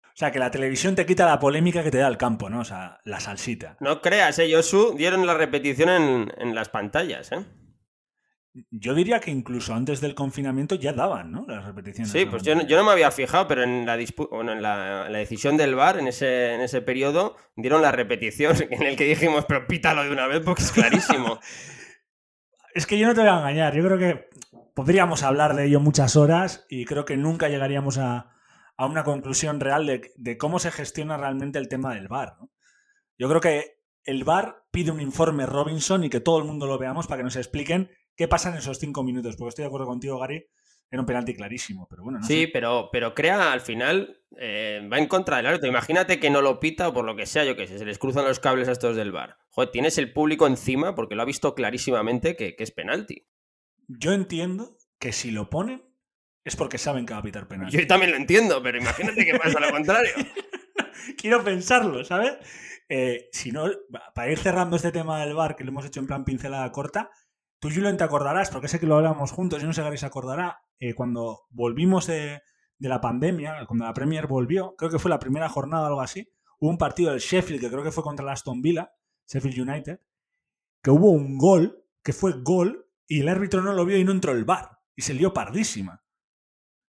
O 0.02 0.16
sea, 0.16 0.32
que 0.32 0.40
la 0.40 0.50
televisión 0.50 0.96
te 0.96 1.06
quita 1.06 1.24
la 1.24 1.38
polémica 1.38 1.84
que 1.84 1.92
te 1.92 1.98
da 1.98 2.08
el 2.08 2.16
campo, 2.16 2.50
¿no? 2.50 2.60
O 2.60 2.64
sea, 2.64 2.98
la 3.04 3.20
salsita. 3.20 3.76
No 3.78 4.00
creas, 4.00 4.40
¿eh? 4.40 4.50
Yosu 4.50 4.96
dieron 4.96 5.24
la 5.24 5.34
repetición 5.34 5.88
en, 5.88 6.32
en 6.36 6.54
las 6.54 6.68
pantallas, 6.68 7.30
¿eh? 7.30 7.44
Yo 8.70 8.94
diría 8.94 9.18
que 9.18 9.32
incluso 9.32 9.74
antes 9.74 10.00
del 10.00 10.14
confinamiento 10.14 10.76
ya 10.76 10.92
daban, 10.92 11.32
¿no? 11.32 11.44
Las 11.48 11.64
repeticiones. 11.64 12.12
Sí, 12.12 12.24
pues 12.24 12.44
yo 12.44 12.54
no, 12.54 12.84
me 12.84 12.92
había 12.92 13.10
fijado, 13.10 13.48
pero 13.48 13.64
en 13.64 13.84
la, 13.84 13.94
en 13.94 14.62
la, 14.62 15.18
decisión 15.18 15.56
del 15.56 15.74
VAR, 15.74 15.98
en 15.98 16.06
ese, 16.06 16.54
en 16.54 16.60
ese 16.60 16.80
periodo, 16.80 17.36
dieron 17.56 17.82
la 17.82 17.90
repetición 17.90 18.54
en 18.70 18.84
el 18.84 18.96
que 18.96 19.06
dijimos, 19.06 19.44
pero 19.48 19.66
pítalo 19.66 20.04
de 20.04 20.12
una 20.12 20.28
vez 20.28 20.40
porque 20.44 20.62
es 20.62 20.70
clarísimo. 20.70 21.40
es 22.74 22.86
que 22.86 22.96
yo 22.96 23.08
no 23.08 23.14
te 23.14 23.22
voy 23.22 23.30
a 23.30 23.38
engañar, 23.38 23.74
yo 23.74 23.84
creo 23.84 23.98
que 23.98 24.28
podríamos 24.74 25.24
hablar 25.24 25.56
de 25.56 25.66
ello 25.66 25.80
muchas 25.80 26.14
horas 26.14 26.64
y 26.68 26.84
creo 26.84 27.04
que 27.04 27.16
nunca 27.16 27.48
llegaríamos 27.48 27.98
a, 27.98 28.30
una 28.78 29.02
conclusión 29.02 29.58
real 29.58 29.86
de, 29.86 30.12
de, 30.16 30.36
cómo 30.36 30.60
se 30.60 30.70
gestiona 30.70 31.16
realmente 31.16 31.58
el 31.58 31.68
tema 31.68 31.94
del 31.94 32.06
VAR. 32.06 32.36
¿no? 32.40 32.50
Yo 33.18 33.28
creo 33.28 33.40
que 33.40 33.80
el 34.04 34.22
VAR 34.22 34.64
pide 34.70 34.92
un 34.92 35.00
informe 35.00 35.46
Robinson 35.46 36.04
y 36.04 36.10
que 36.10 36.20
todo 36.20 36.38
el 36.38 36.44
mundo 36.44 36.66
lo 36.66 36.78
veamos 36.78 37.08
para 37.08 37.18
que 37.18 37.24
nos 37.24 37.36
expliquen 37.36 37.90
qué 38.16 38.28
pasa 38.28 38.50
en 38.50 38.56
esos 38.56 38.78
cinco 38.78 39.02
minutos. 39.02 39.36
Porque 39.36 39.50
estoy 39.50 39.62
de 39.62 39.68
acuerdo 39.68 39.86
contigo, 39.86 40.18
Gary. 40.18 40.46
Era 40.90 41.00
un 41.00 41.06
penalti 41.06 41.34
clarísimo, 41.34 41.88
pero 41.88 42.04
bueno. 42.04 42.22
sí, 42.22 42.46
pero, 42.46 42.88
pero 42.92 43.14
crea 43.14 43.52
al 43.52 43.60
final, 43.60 44.22
eh, 44.38 44.86
va 44.92 44.98
en 44.98 45.08
contra 45.08 45.38
del 45.38 45.46
árbitro. 45.46 45.68
Imagínate 45.68 46.20
que 46.20 46.30
no 46.30 46.40
lo 46.40 46.60
pita 46.60 46.88
o 46.88 46.94
por 46.94 47.04
lo 47.04 47.16
que 47.16 47.26
sea, 47.26 47.44
yo 47.44 47.56
que 47.56 47.66
sé, 47.66 47.78
se 47.78 47.84
les 47.84 47.98
cruzan 47.98 48.24
los 48.24 48.38
cables 48.38 48.68
a 48.68 48.72
estos 48.72 48.94
del 48.94 49.10
bar. 49.10 49.38
Joder, 49.48 49.70
tienes 49.70 49.98
el 49.98 50.12
público 50.12 50.46
encima 50.46 50.94
porque 50.94 51.16
lo 51.16 51.22
ha 51.22 51.24
visto 51.24 51.54
clarísimamente 51.54 52.36
que, 52.36 52.54
es 52.56 52.70
penalti. 52.70 53.26
Yo 53.88 54.12
entiendo 54.12 54.76
que 55.00 55.12
si 55.12 55.32
lo 55.32 55.50
ponen 55.50 55.82
es 56.44 56.54
porque 56.54 56.78
saben 56.78 57.06
que 57.06 57.14
va 57.14 57.20
a 57.20 57.24
pitar 57.24 57.48
penalti. 57.48 57.76
Yo 57.76 57.86
también 57.88 58.12
lo 58.12 58.16
entiendo, 58.16 58.62
pero 58.62 58.78
imagínate 58.78 59.24
que 59.24 59.36
pasa 59.36 59.58
lo 59.58 59.70
contrario. 59.70 60.12
Quiero 61.18 61.42
pensarlo, 61.42 62.04
¿sabes? 62.04 62.34
Eh, 62.88 63.30
si 63.32 63.50
no, 63.50 63.68
para 64.14 64.30
ir 64.30 64.38
cerrando 64.38 64.76
este 64.76 64.92
tema 64.92 65.18
del 65.18 65.34
bar, 65.34 65.56
que 65.56 65.64
lo 65.64 65.70
hemos 65.70 65.86
hecho 65.86 66.00
en 66.00 66.06
plan 66.06 66.24
pincelada 66.24 66.70
corta, 66.70 67.10
Tú, 67.64 67.70
Julian, 67.70 67.96
te 67.96 68.04
acordarás, 68.04 68.50
porque 68.50 68.68
sé 68.68 68.78
que 68.78 68.84
lo 68.84 68.96
hablamos 68.96 69.32
juntos, 69.32 69.58
yo 69.58 69.66
no 69.66 69.72
sé 69.72 69.90
si 69.90 69.96
se 69.96 70.04
acordará, 70.04 70.60
eh, 70.78 70.92
cuando 70.92 71.46
volvimos 71.48 72.06
de, 72.06 72.42
la 72.78 73.00
pandemia, 73.00 73.64
cuando 73.66 73.86
la 73.86 73.94
Premier 73.94 74.26
volvió, 74.26 74.76
creo 74.76 74.90
que 74.90 74.98
fue 74.98 75.08
la 75.08 75.18
primera 75.18 75.48
jornada 75.48 75.84
o 75.84 75.86
algo 75.86 76.02
así, 76.02 76.28
hubo 76.58 76.68
un 76.68 76.76
partido 76.76 77.12
del 77.12 77.20
Sheffield, 77.20 77.62
que 77.62 77.70
creo 77.70 77.82
que 77.82 77.90
fue 77.90 78.04
contra 78.04 78.22
el 78.22 78.28
Aston 78.28 78.60
Villa, 78.60 78.92
Sheffield 79.26 79.66
United, 79.66 79.98
que 80.82 80.90
hubo 80.90 81.08
un 81.08 81.38
gol, 81.38 81.82
que 82.02 82.12
fue 82.12 82.34
gol, 82.42 82.86
y 83.06 83.20
el 83.20 83.30
árbitro 83.30 83.62
no 83.62 83.72
lo 83.72 83.86
vio 83.86 83.96
y 83.96 84.04
no 84.04 84.12
entró 84.12 84.32
el 84.32 84.44
bar, 84.44 84.80
y 84.94 85.00
se 85.00 85.14
lió 85.14 85.32
pardísima. 85.32 86.04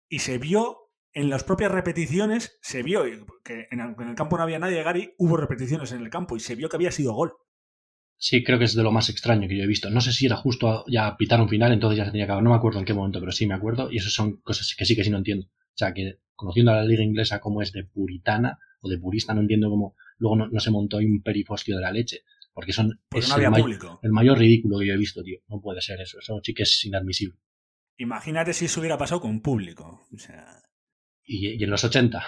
Y 0.07 0.19
se 0.19 0.37
vio 0.37 0.93
en 1.11 1.29
las 1.29 1.43
propias 1.43 1.73
repeticiones, 1.73 2.57
se 2.61 2.81
vio 2.81 3.03
que 3.43 3.67
en 3.71 3.81
el 3.81 4.15
campo 4.15 4.37
no 4.37 4.43
había 4.43 4.59
nadie, 4.59 4.81
Gary, 4.83 5.15
hubo 5.17 5.35
repeticiones 5.35 5.91
en 5.91 5.99
el 5.99 6.09
campo 6.09 6.37
y 6.37 6.39
se 6.39 6.55
vio 6.55 6.69
que 6.69 6.77
había 6.77 6.93
sido 6.93 7.11
gol. 7.11 7.35
Sí, 8.23 8.43
creo 8.43 8.59
que 8.59 8.65
es 8.65 8.75
de 8.75 8.83
lo 8.83 8.91
más 8.91 9.09
extraño 9.09 9.47
que 9.47 9.57
yo 9.57 9.63
he 9.63 9.67
visto. 9.67 9.89
No 9.89 9.99
sé 9.99 10.13
si 10.13 10.27
era 10.27 10.35
justo 10.35 10.85
ya 10.87 11.17
pitar 11.17 11.41
un 11.41 11.49
final, 11.49 11.73
entonces 11.73 11.97
ya 11.97 12.05
se 12.05 12.11
tenía 12.11 12.25
que 12.25 12.31
acabar. 12.33 12.43
No 12.43 12.51
me 12.51 12.55
acuerdo 12.55 12.77
en 12.77 12.85
qué 12.85 12.93
momento, 12.93 13.19
pero 13.19 13.31
sí 13.31 13.47
me 13.47 13.55
acuerdo. 13.55 13.91
Y 13.91 13.97
eso 13.97 14.11
son 14.11 14.37
cosas 14.41 14.75
que 14.77 14.85
sí 14.85 14.95
que 14.95 15.03
sí 15.03 15.09
no 15.09 15.17
entiendo. 15.17 15.47
O 15.47 15.73
sea, 15.73 15.91
que 15.91 16.19
conociendo 16.35 16.71
a 16.71 16.75
la 16.75 16.85
liga 16.85 17.03
inglesa 17.03 17.39
como 17.39 17.63
es 17.63 17.71
de 17.71 17.83
puritana 17.83 18.59
o 18.81 18.89
de 18.89 18.99
purista, 18.99 19.33
no 19.33 19.41
entiendo 19.41 19.71
cómo 19.71 19.95
luego 20.19 20.35
no, 20.35 20.59
se 20.59 20.69
montó 20.69 20.97
ahí 20.97 21.05
un 21.05 21.23
perifosquio 21.23 21.75
de 21.75 21.81
la 21.81 21.91
leche. 21.91 22.19
Porque 22.53 22.73
son 22.73 22.99
es 23.11 23.27
el, 23.35 23.43
el, 24.03 24.11
mayor 24.11 24.37
ridículo 24.37 24.77
que 24.77 24.85
yo 24.85 24.93
he 24.93 24.97
visto, 24.97 25.23
tío. 25.23 25.39
No 25.47 25.59
puede 25.59 25.81
ser 25.81 25.99
eso. 25.99 26.19
Eso 26.19 26.39
sí 26.43 26.53
que 26.53 26.61
es 26.61 26.85
inadmisible. 26.85 27.39
Imagínate 27.97 28.53
si 28.53 28.65
eso 28.65 28.81
hubiera 28.81 28.99
pasado 28.99 29.21
con 29.21 29.41
público. 29.41 30.05
O 30.13 30.17
sea... 30.19 30.61
y, 31.25 31.63
en 31.63 31.69
los 31.71 31.83
80. 31.83 32.23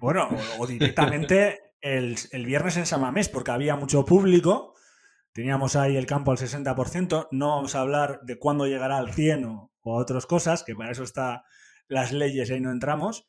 bueno, 0.00 0.30
o 0.58 0.66
directamente 0.66 1.58
el, 1.84 2.46
viernes 2.46 2.78
en 2.78 2.86
Samamés, 2.86 3.28
porque 3.28 3.50
había 3.50 3.76
mucho 3.76 4.06
público, 4.06 4.74
teníamos 5.32 5.76
ahí 5.76 5.96
el 5.96 6.06
campo 6.06 6.30
al 6.30 6.38
60%, 6.38 7.28
no 7.30 7.48
vamos 7.48 7.74
a 7.74 7.80
hablar 7.80 8.20
de 8.22 8.38
cuándo 8.38 8.66
llegará 8.66 8.96
al 8.96 9.12
100 9.12 9.44
o, 9.44 9.70
otras 9.82 10.24
cosas, 10.24 10.62
que 10.64 10.74
para 10.74 10.90
eso 10.90 11.02
están 11.02 11.42
las 11.86 12.10
leyes 12.10 12.48
y 12.48 12.54
ahí 12.54 12.60
no 12.60 12.72
entramos, 12.72 13.28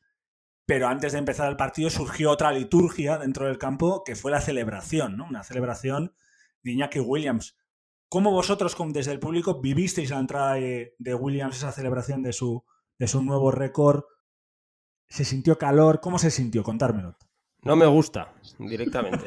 pero 0.64 0.88
antes 0.88 1.12
de 1.12 1.18
empezar 1.18 1.50
el 1.50 1.58
partido 1.58 1.90
surgió 1.90 2.30
otra 2.30 2.50
liturgia 2.50 3.18
dentro 3.18 3.46
del 3.46 3.58
campo 3.58 4.02
que 4.04 4.16
fue 4.16 4.30
la 4.30 4.40
celebración, 4.40 5.18
¿no? 5.18 5.26
Una 5.26 5.44
celebración 5.44 6.14
de 6.62 6.72
Iñaki 6.72 7.00
Williams. 7.00 7.58
¿Cómo 8.08 8.30
vosotros 8.30 8.74
desde 8.88 9.12
el 9.12 9.20
público 9.20 9.60
vivisteis 9.60 10.10
la 10.10 10.18
entrada 10.18 10.54
de, 10.54 11.14
Williams, 11.14 11.58
esa 11.58 11.72
celebración 11.72 12.22
de 12.22 12.32
su, 12.32 12.64
de 12.98 13.06
su 13.06 13.22
nuevo 13.22 13.50
récord? 13.50 14.04
¿Se 15.08 15.26
sintió 15.26 15.58
calor? 15.58 16.00
¿Cómo 16.00 16.18
se 16.18 16.30
sintió? 16.30 16.62
Contármelo. 16.62 17.18
No 17.66 17.74
me 17.74 17.86
gusta, 17.86 18.32
directamente. 18.60 19.24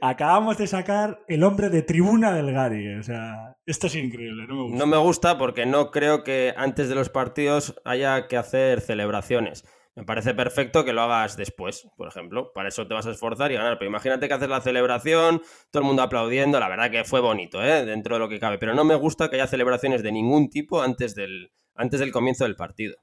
Acabamos 0.00 0.58
de 0.58 0.68
sacar 0.68 1.24
el 1.26 1.42
hombre 1.42 1.70
de 1.70 1.82
tribuna 1.82 2.32
del 2.32 2.52
Gary. 2.52 2.94
O 2.94 3.02
sea, 3.02 3.56
esto 3.66 3.88
es 3.88 3.96
increíble. 3.96 4.46
No 4.46 4.54
me 4.54 4.62
gusta. 4.62 4.78
No 4.78 4.86
me 4.86 4.96
gusta 4.98 5.38
porque 5.38 5.66
no 5.66 5.90
creo 5.90 6.22
que 6.22 6.54
antes 6.56 6.88
de 6.88 6.94
los 6.94 7.08
partidos 7.08 7.74
haya 7.84 8.28
que 8.28 8.36
hacer 8.36 8.80
celebraciones. 8.80 9.64
Me 9.96 10.04
parece 10.04 10.34
perfecto 10.34 10.84
que 10.84 10.92
lo 10.92 11.02
hagas 11.02 11.36
después, 11.36 11.88
por 11.96 12.06
ejemplo. 12.06 12.52
Para 12.54 12.68
eso 12.68 12.86
te 12.86 12.94
vas 12.94 13.06
a 13.06 13.10
esforzar 13.10 13.50
y 13.50 13.56
ganar. 13.56 13.76
Pero 13.76 13.90
imagínate 13.90 14.28
que 14.28 14.34
haces 14.34 14.48
la 14.48 14.60
celebración, 14.60 15.42
todo 15.72 15.82
el 15.82 15.86
mundo 15.88 16.02
aplaudiendo. 16.02 16.60
La 16.60 16.68
verdad 16.68 16.92
que 16.92 17.02
fue 17.02 17.18
bonito, 17.20 17.60
¿eh? 17.60 17.84
dentro 17.84 18.14
de 18.14 18.20
lo 18.20 18.28
que 18.28 18.38
cabe. 18.38 18.58
Pero 18.58 18.72
no 18.74 18.84
me 18.84 18.94
gusta 18.94 19.28
que 19.28 19.34
haya 19.34 19.48
celebraciones 19.48 20.04
de 20.04 20.12
ningún 20.12 20.48
tipo 20.48 20.80
antes 20.80 21.16
del, 21.16 21.50
antes 21.74 21.98
del 21.98 22.12
comienzo 22.12 22.44
del 22.44 22.54
partido. 22.54 22.94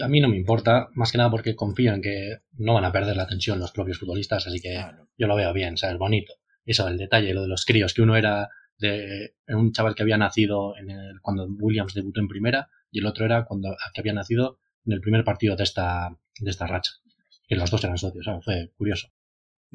A 0.00 0.08
mí 0.08 0.20
no 0.20 0.28
me 0.28 0.36
importa, 0.36 0.88
más 0.94 1.12
que 1.12 1.18
nada 1.18 1.30
porque 1.30 1.54
confío 1.54 1.92
en 1.94 2.02
que 2.02 2.38
no 2.58 2.74
van 2.74 2.84
a 2.84 2.92
perder 2.92 3.16
la 3.16 3.22
atención 3.24 3.60
los 3.60 3.70
propios 3.70 3.98
futbolistas, 3.98 4.46
así 4.46 4.60
que 4.60 4.72
Claro. 4.74 5.08
yo 5.16 5.26
lo 5.28 5.36
veo 5.36 5.52
bien, 5.52 5.76
¿sabes? 5.76 5.98
Bonito. 5.98 6.34
Eso, 6.64 6.88
el 6.88 6.98
detalle, 6.98 7.32
lo 7.34 7.42
de 7.42 7.48
los 7.48 7.64
críos, 7.64 7.94
que 7.94 8.02
uno 8.02 8.16
era 8.16 8.48
de 8.78 9.34
un 9.48 9.72
chaval 9.72 9.94
que 9.94 10.02
había 10.02 10.16
nacido 10.18 10.76
en 10.76 10.90
el, 10.90 11.20
cuando 11.20 11.46
Williams 11.46 11.94
debutó 11.94 12.20
en 12.20 12.28
primera 12.28 12.68
y 12.90 12.98
el 12.98 13.06
otro 13.06 13.24
era 13.24 13.44
cuando 13.44 13.76
que 13.92 14.00
había 14.00 14.12
nacido 14.12 14.58
en 14.84 14.94
el 14.94 15.00
primer 15.00 15.22
partido 15.24 15.54
de 15.54 15.62
esta, 15.62 16.16
de 16.40 16.50
esta 16.50 16.66
racha. 16.66 16.90
Que 17.46 17.54
los 17.56 17.70
dos 17.70 17.84
eran 17.84 17.98
socios, 17.98 18.24
¿sabes? 18.24 18.44
Fue 18.44 18.72
curioso. 18.76 19.08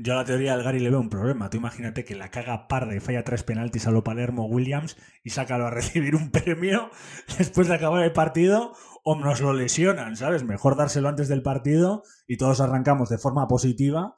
Yo 0.02 0.14
a 0.14 0.16
la 0.16 0.24
teoría 0.24 0.56
del 0.56 0.64
Gary 0.64 0.80
le 0.80 0.90
veo 0.92 1.00
un 1.02 1.10
problema. 1.10 1.50
Tú 1.50 1.58
imagínate 1.58 2.06
que 2.06 2.16
la 2.16 2.30
caga 2.32 2.68
parda 2.70 2.96
y 2.96 3.02
falla 3.02 3.26
tres 3.26 3.44
penaltis 3.44 3.86
a 3.86 3.92
lo 3.92 4.02
Palermo 4.02 4.46
Williams 4.46 4.96
y 5.24 5.32
sácalo 5.32 5.66
a 5.66 5.70
recibir 5.80 6.16
un 6.16 6.32
premio 6.32 6.90
después 7.38 7.68
de 7.68 7.76
acabar 7.76 8.04
el 8.04 8.14
partido 8.14 8.74
o 9.04 9.16
nos 9.18 9.42
lo 9.42 9.52
lesionan, 9.54 10.16
¿sabes? 10.16 10.44
Mejor 10.44 10.78
dárselo 10.78 11.10
antes 11.10 11.28
del 11.28 11.42
partido 11.42 12.04
y 12.28 12.38
todos 12.38 12.62
arrancamos 12.62 13.10
de 13.10 13.18
forma 13.18 13.48
positiva 13.48 14.16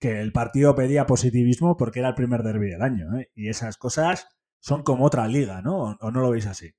que 0.00 0.20
el 0.20 0.32
partido 0.32 0.74
pedía 0.74 1.06
positivismo 1.06 1.76
porque 1.76 2.00
era 2.00 2.08
el 2.08 2.14
primer 2.16 2.42
derby 2.42 2.68
del 2.68 2.82
año, 2.82 3.16
¿eh? 3.16 3.30
Y 3.34 3.48
esas 3.50 3.76
cosas 3.76 4.26
son 4.58 4.82
como 4.82 5.04
otra 5.04 5.28
liga, 5.28 5.62
¿no? 5.62 5.76
¿O- 5.78 5.96
¿O 6.00 6.10
no 6.10 6.20
lo 6.22 6.30
veis 6.30 6.46
así? 6.46 6.72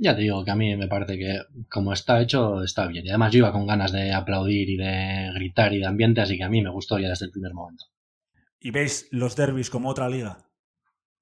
Ya 0.00 0.14
te 0.14 0.22
digo 0.22 0.44
que 0.44 0.50
a 0.52 0.56
mí 0.56 0.76
me 0.76 0.86
parece 0.86 1.18
que 1.18 1.40
como 1.68 1.92
está 1.92 2.20
hecho, 2.20 2.62
está 2.62 2.86
bien. 2.86 3.04
Y 3.04 3.08
además 3.08 3.32
yo 3.32 3.38
iba 3.38 3.52
con 3.52 3.66
ganas 3.66 3.90
de 3.90 4.12
aplaudir 4.12 4.70
y 4.70 4.76
de 4.76 5.30
gritar 5.34 5.74
y 5.74 5.78
de 5.80 5.86
ambiente, 5.86 6.20
así 6.20 6.36
que 6.36 6.44
a 6.44 6.48
mí 6.48 6.62
me 6.62 6.70
gustó 6.70 6.98
ya 6.98 7.08
desde 7.08 7.26
el 7.26 7.32
primer 7.32 7.52
momento. 7.52 7.84
¿Y 8.60 8.70
veis 8.70 9.08
los 9.10 9.34
derbis 9.34 9.70
como 9.70 9.88
otra 9.88 10.08
liga? 10.08 10.38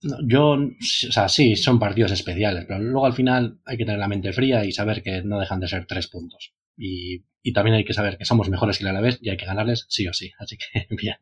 No, 0.02 0.18
Yo, 0.26 0.50
o 0.50 0.68
sea, 0.80 1.28
sí, 1.28 1.56
son 1.56 1.78
partidos 1.78 2.12
especiales, 2.12 2.66
pero 2.68 2.80
luego 2.80 3.06
al 3.06 3.14
final 3.14 3.60
hay 3.64 3.78
que 3.78 3.86
tener 3.86 3.98
la 3.98 4.08
mente 4.08 4.32
fría 4.32 4.64
y 4.64 4.72
saber 4.72 5.02
que 5.02 5.22
no 5.22 5.40
dejan 5.40 5.60
de 5.60 5.68
ser 5.68 5.86
tres 5.86 6.08
puntos. 6.08 6.52
Y, 6.76 7.24
y 7.42 7.52
también 7.54 7.76
hay 7.76 7.84
que 7.84 7.94
saber 7.94 8.18
que 8.18 8.26
somos 8.26 8.50
mejores 8.50 8.76
que 8.76 8.84
el 8.84 8.90
Alavés 8.90 9.18
y 9.22 9.30
hay 9.30 9.38
que 9.38 9.46
ganarles 9.46 9.86
sí 9.88 10.06
o 10.06 10.12
sí. 10.12 10.32
Así 10.38 10.58
que, 10.58 10.86
bien. 10.96 11.16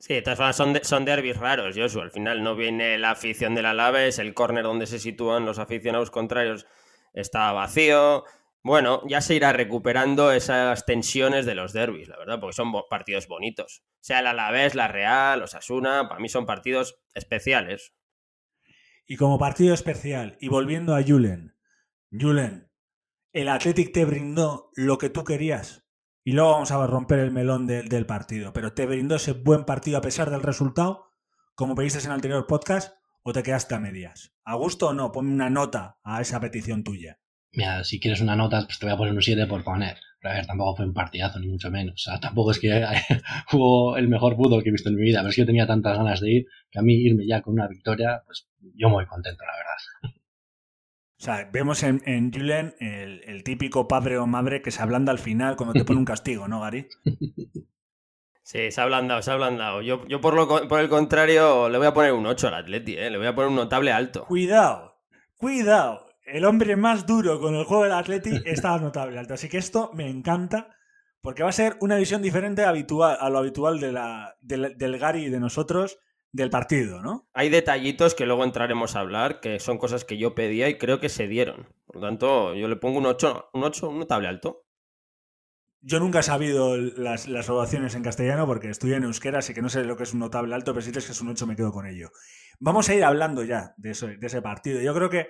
Sí, 0.00 0.14
de 0.14 0.22
todas 0.22 0.38
formas 0.38 0.56
son, 0.56 0.80
son 0.82 1.04
derbis 1.04 1.36
raros, 1.36 1.76
Joshua. 1.76 2.02
Al 2.02 2.10
final 2.10 2.42
no 2.42 2.56
viene 2.56 2.98
la 2.98 3.10
afición 3.10 3.54
del 3.54 3.66
Alaves, 3.66 4.18
el 4.18 4.32
córner 4.32 4.64
donde 4.64 4.86
se 4.86 4.98
sitúan 4.98 5.44
los 5.44 5.58
aficionados 5.58 6.10
contrarios 6.10 6.66
está 7.12 7.52
vacío. 7.52 8.24
Bueno, 8.62 9.02
ya 9.06 9.20
se 9.20 9.34
irá 9.34 9.52
recuperando 9.52 10.32
esas 10.32 10.86
tensiones 10.86 11.44
de 11.44 11.54
los 11.54 11.74
derbis, 11.74 12.08
la 12.08 12.18
verdad, 12.18 12.40
porque 12.40 12.56
son 12.56 12.72
partidos 12.88 13.28
bonitos. 13.28 13.82
Sea 14.00 14.20
el 14.20 14.26
Alavés, 14.26 14.74
la 14.74 14.88
Real, 14.88 15.38
los 15.38 15.54
Asuna, 15.54 16.08
para 16.08 16.20
mí 16.20 16.30
son 16.30 16.46
partidos 16.46 16.98
especiales. 17.14 17.92
Y 19.06 19.16
como 19.16 19.38
partido 19.38 19.74
especial, 19.74 20.38
y 20.40 20.48
volviendo 20.48 20.94
a 20.94 21.02
Julen, 21.02 21.56
Julen, 22.10 22.70
el 23.32 23.48
Athletic 23.48 23.92
te 23.92 24.06
brindó 24.06 24.70
lo 24.74 24.96
que 24.96 25.10
tú 25.10 25.24
querías. 25.24 25.86
Y 26.24 26.32
luego 26.32 26.52
vamos 26.52 26.70
a 26.70 26.86
romper 26.86 27.18
el 27.20 27.30
melón 27.30 27.66
de- 27.66 27.82
del 27.82 28.06
partido. 28.06 28.52
Pero 28.52 28.72
te 28.72 28.86
brindó 28.86 29.16
ese 29.16 29.32
buen 29.32 29.64
partido 29.64 29.98
a 29.98 30.02
pesar 30.02 30.30
del 30.30 30.42
resultado, 30.42 31.12
como 31.54 31.74
pediste 31.74 31.98
en 32.00 32.06
el 32.06 32.12
anterior 32.12 32.46
podcast, 32.46 32.94
o 33.22 33.32
te 33.32 33.42
quedaste 33.42 33.74
a 33.74 33.80
medias. 33.80 34.34
¿A 34.44 34.54
gusto 34.54 34.88
o 34.88 34.92
no? 34.94 35.12
Ponme 35.12 35.32
una 35.32 35.50
nota 35.50 35.98
a 36.02 36.20
esa 36.20 36.40
petición 36.40 36.84
tuya. 36.84 37.18
Mira, 37.52 37.82
si 37.84 37.98
quieres 37.98 38.20
una 38.20 38.36
nota, 38.36 38.62
pues 38.64 38.78
te 38.78 38.86
voy 38.86 38.94
a 38.94 38.98
poner 38.98 39.12
un 39.14 39.22
7 39.22 39.46
por 39.46 39.64
poner. 39.64 39.96
Pero 40.20 40.32
a 40.32 40.36
ver, 40.36 40.46
tampoco 40.46 40.76
fue 40.76 40.86
un 40.86 40.92
partidazo, 40.94 41.40
ni 41.40 41.48
mucho 41.48 41.70
menos. 41.70 41.94
O 42.06 42.10
sea, 42.10 42.20
tampoco 42.20 42.50
es 42.52 42.58
que 42.60 42.70
hubo 43.52 43.96
el 43.96 44.08
mejor 44.08 44.36
fútbol 44.36 44.62
que 44.62 44.68
he 44.68 44.72
visto 44.72 44.88
en 44.90 44.96
mi 44.96 45.02
vida. 45.02 45.20
Pero 45.20 45.30
es 45.30 45.34
que 45.36 45.42
yo 45.42 45.46
tenía 45.46 45.66
tantas 45.66 45.96
ganas 45.96 46.20
de 46.20 46.30
ir 46.30 46.46
que 46.70 46.78
a 46.78 46.82
mí 46.82 46.94
irme 46.94 47.26
ya 47.26 47.40
con 47.42 47.54
una 47.54 47.66
victoria, 47.66 48.22
pues 48.26 48.46
yo 48.74 48.88
muy 48.88 49.04
contento, 49.06 49.42
la 49.44 49.52
verdad. 49.56 50.19
O 51.20 51.22
sea, 51.22 51.50
vemos 51.52 51.82
en, 51.82 52.00
en 52.06 52.32
Julen 52.32 52.74
el, 52.80 53.20
el 53.26 53.44
típico 53.44 53.86
padre 53.86 54.16
o 54.16 54.26
madre 54.26 54.62
que 54.62 54.70
se 54.70 54.80
ablanda 54.80 55.12
al 55.12 55.18
final 55.18 55.54
cuando 55.54 55.74
te 55.74 55.84
pone 55.84 55.98
un 55.98 56.04
castigo, 56.06 56.48
¿no, 56.48 56.62
Gary? 56.62 56.88
Sí, 58.42 58.70
se 58.70 58.80
ha 58.80 58.84
ablandado, 58.84 59.20
se 59.20 59.30
ha 59.30 59.34
ablandado. 59.34 59.82
Yo, 59.82 60.08
yo 60.08 60.22
por, 60.22 60.32
lo, 60.32 60.66
por 60.66 60.80
el 60.80 60.88
contrario, 60.88 61.68
le 61.68 61.76
voy 61.76 61.88
a 61.88 61.92
poner 61.92 62.14
un 62.14 62.24
8 62.24 62.48
al 62.48 62.54
Atleti, 62.54 62.96
¿eh? 62.96 63.10
le 63.10 63.18
voy 63.18 63.26
a 63.26 63.34
poner 63.34 63.50
un 63.50 63.56
notable 63.56 63.92
alto. 63.92 64.24
Cuidado, 64.24 64.96
cuidado. 65.36 66.06
El 66.24 66.46
hombre 66.46 66.74
más 66.76 67.06
duro 67.06 67.38
con 67.38 67.54
el 67.54 67.64
juego 67.64 67.84
del 67.84 67.92
Atleti 67.92 68.40
está 68.46 68.78
notable 68.78 69.18
alto. 69.18 69.34
Así 69.34 69.50
que 69.50 69.58
esto 69.58 69.90
me 69.92 70.08
encanta 70.08 70.74
porque 71.20 71.42
va 71.42 71.50
a 71.50 71.52
ser 71.52 71.76
una 71.80 71.96
visión 71.96 72.22
diferente 72.22 72.64
habitual, 72.64 73.18
a 73.20 73.28
lo 73.28 73.36
habitual 73.36 73.78
de 73.78 73.92
la, 73.92 74.36
del, 74.40 74.78
del 74.78 74.98
Gary 74.98 75.26
y 75.26 75.28
de 75.28 75.38
nosotros 75.38 75.98
del 76.32 76.50
partido, 76.50 77.02
¿no? 77.02 77.28
Hay 77.34 77.48
detallitos 77.48 78.14
que 78.14 78.26
luego 78.26 78.44
entraremos 78.44 78.94
a 78.94 79.00
hablar, 79.00 79.40
que 79.40 79.58
son 79.58 79.78
cosas 79.78 80.04
que 80.04 80.18
yo 80.18 80.34
pedía 80.34 80.68
y 80.68 80.78
creo 80.78 81.00
que 81.00 81.08
se 81.08 81.26
dieron. 81.26 81.68
Por 81.86 81.96
lo 81.96 82.02
tanto, 82.02 82.54
yo 82.54 82.68
le 82.68 82.76
pongo 82.76 82.98
un 82.98 83.06
8, 83.06 83.50
un 83.52 83.64
8, 83.64 83.88
un 83.88 83.98
notable 83.98 84.28
alto. 84.28 84.64
Yo 85.82 85.98
nunca 85.98 86.20
he 86.20 86.22
sabido 86.22 86.76
las, 86.76 87.26
las 87.26 87.48
evaluaciones 87.48 87.94
en 87.94 88.02
castellano 88.02 88.46
porque 88.46 88.68
estudié 88.68 88.96
en 88.96 89.04
euskera, 89.04 89.38
así 89.38 89.54
que 89.54 89.62
no 89.62 89.70
sé 89.70 89.82
lo 89.84 89.96
que 89.96 90.02
es 90.02 90.12
un 90.12 90.20
notable 90.20 90.54
alto, 90.54 90.72
pero 90.72 90.82
si 90.82 90.90
dices 90.90 91.06
que 91.06 91.12
es 91.12 91.20
un 91.20 91.30
8 91.30 91.46
me 91.46 91.56
quedo 91.56 91.72
con 91.72 91.86
ello. 91.86 92.10
Vamos 92.60 92.88
a 92.88 92.94
ir 92.94 93.02
hablando 93.02 93.42
ya 93.42 93.74
de, 93.78 93.90
eso, 93.90 94.06
de 94.06 94.18
ese 94.20 94.42
partido. 94.42 94.80
Yo 94.82 94.94
creo 94.94 95.08
que 95.08 95.28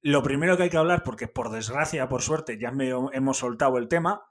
lo 0.00 0.22
primero 0.22 0.56
que 0.56 0.64
hay 0.64 0.70
que 0.70 0.78
hablar, 0.78 1.02
porque 1.04 1.28
por 1.28 1.50
desgracia, 1.50 2.08
por 2.08 2.22
suerte, 2.22 2.58
ya 2.58 2.72
me, 2.72 2.88
hemos 3.12 3.36
soltado 3.36 3.78
el 3.78 3.88
tema, 3.88 4.24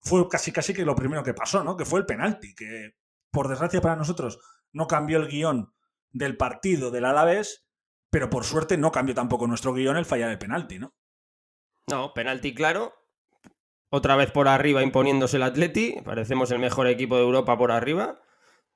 fue 0.00 0.28
casi 0.28 0.52
casi 0.52 0.74
que 0.74 0.84
lo 0.84 0.94
primero 0.94 1.24
que 1.24 1.34
pasó, 1.34 1.64
¿no? 1.64 1.76
Que 1.76 1.86
fue 1.86 1.98
el 1.98 2.06
penalti, 2.06 2.54
que 2.54 2.92
por 3.32 3.48
desgracia 3.48 3.80
para 3.80 3.96
nosotros 3.96 4.38
no 4.72 4.86
cambió 4.86 5.18
el 5.18 5.28
guion 5.28 5.72
del 6.10 6.36
partido 6.36 6.90
del 6.90 7.04
Alavés, 7.04 7.66
pero 8.10 8.30
por 8.30 8.44
suerte 8.44 8.76
no 8.76 8.92
cambió 8.92 9.14
tampoco 9.14 9.46
nuestro 9.46 9.72
guion 9.72 9.96
el 9.96 10.04
fallar 10.04 10.30
el 10.30 10.38
penalti, 10.38 10.78
¿no? 10.78 10.94
No, 11.88 12.12
penalti 12.14 12.54
claro. 12.54 12.94
Otra 13.90 14.16
vez 14.16 14.30
por 14.32 14.48
arriba 14.48 14.82
imponiéndose 14.82 15.36
el 15.36 15.44
Atleti. 15.44 15.96
Parecemos 16.04 16.50
el 16.50 16.58
mejor 16.58 16.88
equipo 16.88 17.16
de 17.16 17.22
Europa 17.22 17.56
por 17.56 17.70
arriba. 17.70 18.20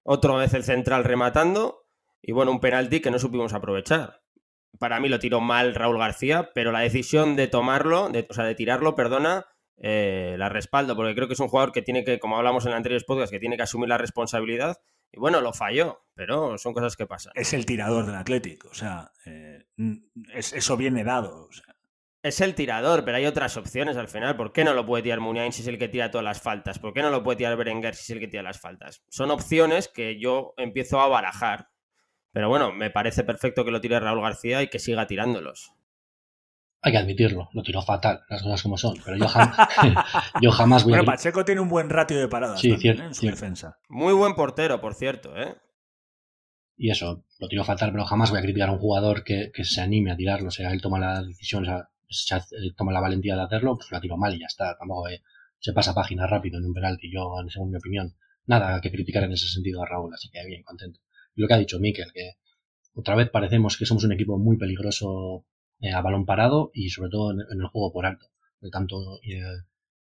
Otra 0.02 0.34
vez 0.36 0.54
el 0.54 0.64
central 0.64 1.04
rematando. 1.04 1.86
Y 2.22 2.32
bueno, 2.32 2.52
un 2.52 2.60
penalti 2.60 3.00
que 3.00 3.10
no 3.10 3.18
supimos 3.18 3.52
aprovechar. 3.52 4.22
Para 4.78 5.00
mí 5.00 5.08
lo 5.08 5.18
tiró 5.18 5.40
mal 5.40 5.74
Raúl 5.74 5.98
García, 5.98 6.50
pero 6.54 6.70
la 6.70 6.80
decisión 6.80 7.34
de 7.34 7.48
tomarlo, 7.48 8.08
de, 8.08 8.26
o 8.30 8.34
sea, 8.34 8.44
de 8.44 8.54
tirarlo, 8.54 8.94
perdona, 8.94 9.46
eh, 9.78 10.36
la 10.38 10.48
respaldo, 10.48 10.94
porque 10.94 11.14
creo 11.14 11.26
que 11.26 11.34
es 11.34 11.40
un 11.40 11.48
jugador 11.48 11.72
que 11.72 11.82
tiene 11.82 12.04
que, 12.04 12.20
como 12.20 12.36
hablamos 12.36 12.66
en 12.66 12.72
anteriores 12.72 13.04
podcasts, 13.04 13.32
que 13.32 13.40
tiene 13.40 13.56
que 13.56 13.62
asumir 13.62 13.88
la 13.88 13.98
responsabilidad. 13.98 14.76
Y 15.12 15.18
bueno, 15.18 15.40
lo 15.40 15.52
falló, 15.52 16.04
pero 16.14 16.56
son 16.58 16.72
cosas 16.72 16.96
que 16.96 17.06
pasan. 17.06 17.32
Es 17.34 17.52
el 17.52 17.66
tirador 17.66 18.06
del 18.06 18.14
Atlético, 18.14 18.68
o 18.68 18.74
sea, 18.74 19.12
eh, 19.26 19.66
es, 20.32 20.52
eso 20.52 20.76
viene 20.76 21.04
dado. 21.04 21.46
O 21.48 21.52
sea. 21.52 21.64
Es 22.22 22.42
el 22.42 22.54
tirador, 22.54 23.04
pero 23.04 23.16
hay 23.16 23.24
otras 23.24 23.56
opciones 23.56 23.96
al 23.96 24.08
final. 24.08 24.36
¿Por 24.36 24.52
qué 24.52 24.62
no 24.62 24.74
lo 24.74 24.84
puede 24.84 25.02
tirar 25.02 25.20
Muniain 25.20 25.52
si 25.52 25.62
es 25.62 25.68
el 25.68 25.78
que 25.78 25.88
tira 25.88 26.10
todas 26.10 26.24
las 26.24 26.42
faltas? 26.42 26.78
¿Por 26.78 26.92
qué 26.92 27.00
no 27.00 27.08
lo 27.08 27.22
puede 27.22 27.38
tirar 27.38 27.56
Berenguer 27.56 27.94
si 27.94 28.02
es 28.02 28.10
el 28.10 28.20
que 28.20 28.28
tira 28.28 28.42
las 28.42 28.60
faltas? 28.60 29.02
Son 29.08 29.30
opciones 29.30 29.88
que 29.88 30.20
yo 30.20 30.52
empiezo 30.58 31.00
a 31.00 31.08
barajar. 31.08 31.70
Pero 32.32 32.50
bueno, 32.50 32.72
me 32.72 32.90
parece 32.90 33.24
perfecto 33.24 33.64
que 33.64 33.70
lo 33.70 33.80
tire 33.80 33.98
Raúl 33.98 34.20
García 34.20 34.62
y 34.62 34.68
que 34.68 34.78
siga 34.78 35.06
tirándolos. 35.06 35.72
Hay 36.82 36.92
que 36.92 36.98
admitirlo, 36.98 37.50
lo 37.52 37.62
tiró 37.62 37.82
fatal, 37.82 38.22
las 38.30 38.42
cosas 38.42 38.62
como 38.62 38.78
son. 38.78 38.96
Pero 39.04 39.16
yo, 39.18 39.28
jam 39.28 39.52
yo 40.42 40.50
jamás 40.50 40.84
voy 40.84 40.92
bueno, 40.92 41.02
a. 41.02 41.06
Pacheco 41.14 41.44
tiene 41.44 41.60
un 41.60 41.68
buen 41.68 41.90
ratio 41.90 42.18
de 42.18 42.26
paradas 42.28 42.60
Sí, 42.60 42.70
también, 42.70 42.80
cierto, 42.80 43.02
¿eh? 43.02 43.06
en 43.06 43.14
su 43.14 43.20
cierto. 43.20 43.36
defensa. 43.40 43.78
Muy 43.88 44.14
buen 44.14 44.34
portero, 44.34 44.80
por 44.80 44.94
cierto, 44.94 45.36
¿eh? 45.36 45.56
Y 46.76 46.90
eso, 46.90 47.24
lo 47.38 47.48
tiró 47.48 47.62
fatal, 47.64 47.92
pero 47.92 48.06
jamás 48.06 48.30
voy 48.30 48.38
a 48.38 48.42
criticar 48.42 48.70
a 48.70 48.72
un 48.72 48.78
jugador 48.78 49.22
que, 49.22 49.50
que 49.52 49.64
se 49.64 49.82
anime 49.82 50.12
a 50.12 50.16
tirarlo. 50.16 50.48
O 50.48 50.50
sea, 50.50 50.72
él 50.72 50.80
toma 50.80 50.98
la 50.98 51.22
decisión, 51.22 51.64
o 51.64 51.66
sea, 51.66 51.88
se 52.08 52.34
hace- 52.34 52.56
él 52.56 52.74
toma 52.74 52.92
la 52.92 53.00
valentía 53.00 53.36
de 53.36 53.42
hacerlo, 53.42 53.76
pues 53.76 53.90
la 53.92 54.00
tiró 54.00 54.16
mal 54.16 54.34
y 54.34 54.40
ya 54.40 54.46
está. 54.46 54.76
Tampoco 54.78 55.08
eh, 55.08 55.22
se 55.58 55.74
pasa 55.74 55.92
página 55.94 56.26
rápido 56.26 56.58
en 56.58 56.64
un 56.64 56.72
penalti, 56.72 57.12
yo, 57.12 57.34
según 57.48 57.70
mi 57.70 57.76
opinión. 57.76 58.14
Nada 58.46 58.80
que 58.80 58.90
criticar 58.90 59.24
en 59.24 59.32
ese 59.32 59.48
sentido 59.48 59.82
a 59.82 59.86
Raúl, 59.86 60.14
así 60.14 60.30
que 60.30 60.42
bien, 60.46 60.62
contento. 60.62 61.00
Y 61.36 61.42
lo 61.42 61.48
que 61.48 61.54
ha 61.54 61.58
dicho 61.58 61.78
Mikel, 61.78 62.10
que 62.14 62.30
otra 62.94 63.14
vez 63.14 63.28
parecemos 63.28 63.76
que 63.76 63.84
somos 63.84 64.02
un 64.04 64.12
equipo 64.12 64.38
muy 64.38 64.56
peligroso 64.56 65.44
eh, 65.80 65.92
a 65.92 66.00
balón 66.00 66.26
parado 66.26 66.70
y 66.74 66.90
sobre 66.90 67.10
todo 67.10 67.32
en, 67.32 67.40
en 67.40 67.60
el 67.60 67.66
juego 67.68 67.92
por 67.92 68.06
alto. 68.06 68.26
De 68.60 68.70
tanto 68.70 68.96
eh, 69.22 69.40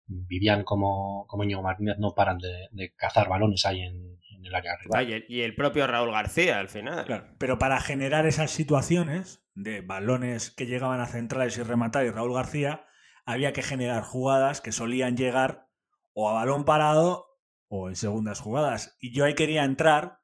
Vivian 0.07 0.65
como, 0.65 1.27
como 1.29 1.45
Íñigo 1.45 1.63
Martínez 1.63 1.97
no 1.99 2.15
paran 2.15 2.39
de, 2.39 2.69
de 2.73 2.95
cazar 2.95 3.29
balones 3.29 3.67
ahí 3.67 3.81
en, 3.81 4.19
en 4.37 4.47
el 4.47 4.55
área. 4.55 4.73
Ah, 4.95 5.03
y, 5.03 5.13
el, 5.13 5.27
y 5.29 5.43
el 5.43 5.55
propio 5.55 5.87
Raúl 5.87 6.13
García 6.13 6.59
al 6.59 6.69
final. 6.69 7.05
Claro, 7.05 7.27
pero 7.39 7.59
para 7.59 7.81
generar 7.81 8.27
esas 8.27 8.51
situaciones 8.51 9.45
de 9.55 9.81
balones 9.83 10.51
que 10.51 10.67
llegaban 10.67 11.01
a 11.01 11.07
centrales 11.07 11.59
y 11.59 11.63
rematar 11.63 12.07
y 12.07 12.11
Raúl 12.11 12.33
García, 12.33 12.87
había 13.27 13.53
que 13.53 13.63
generar 13.63 14.03
jugadas 14.03 14.61
que 14.61 14.73
solían 14.73 15.17
llegar 15.17 15.69
o 16.15 16.31
a 16.31 16.33
balón 16.33 16.65
parado 16.65 17.27
o 17.69 17.91
en 17.91 17.97
segundas 17.97 18.41
jugadas. 18.41 18.97
Y 19.01 19.13
yo 19.13 19.27
ahí 19.27 19.35
quería 19.35 19.65
entrar 19.65 20.21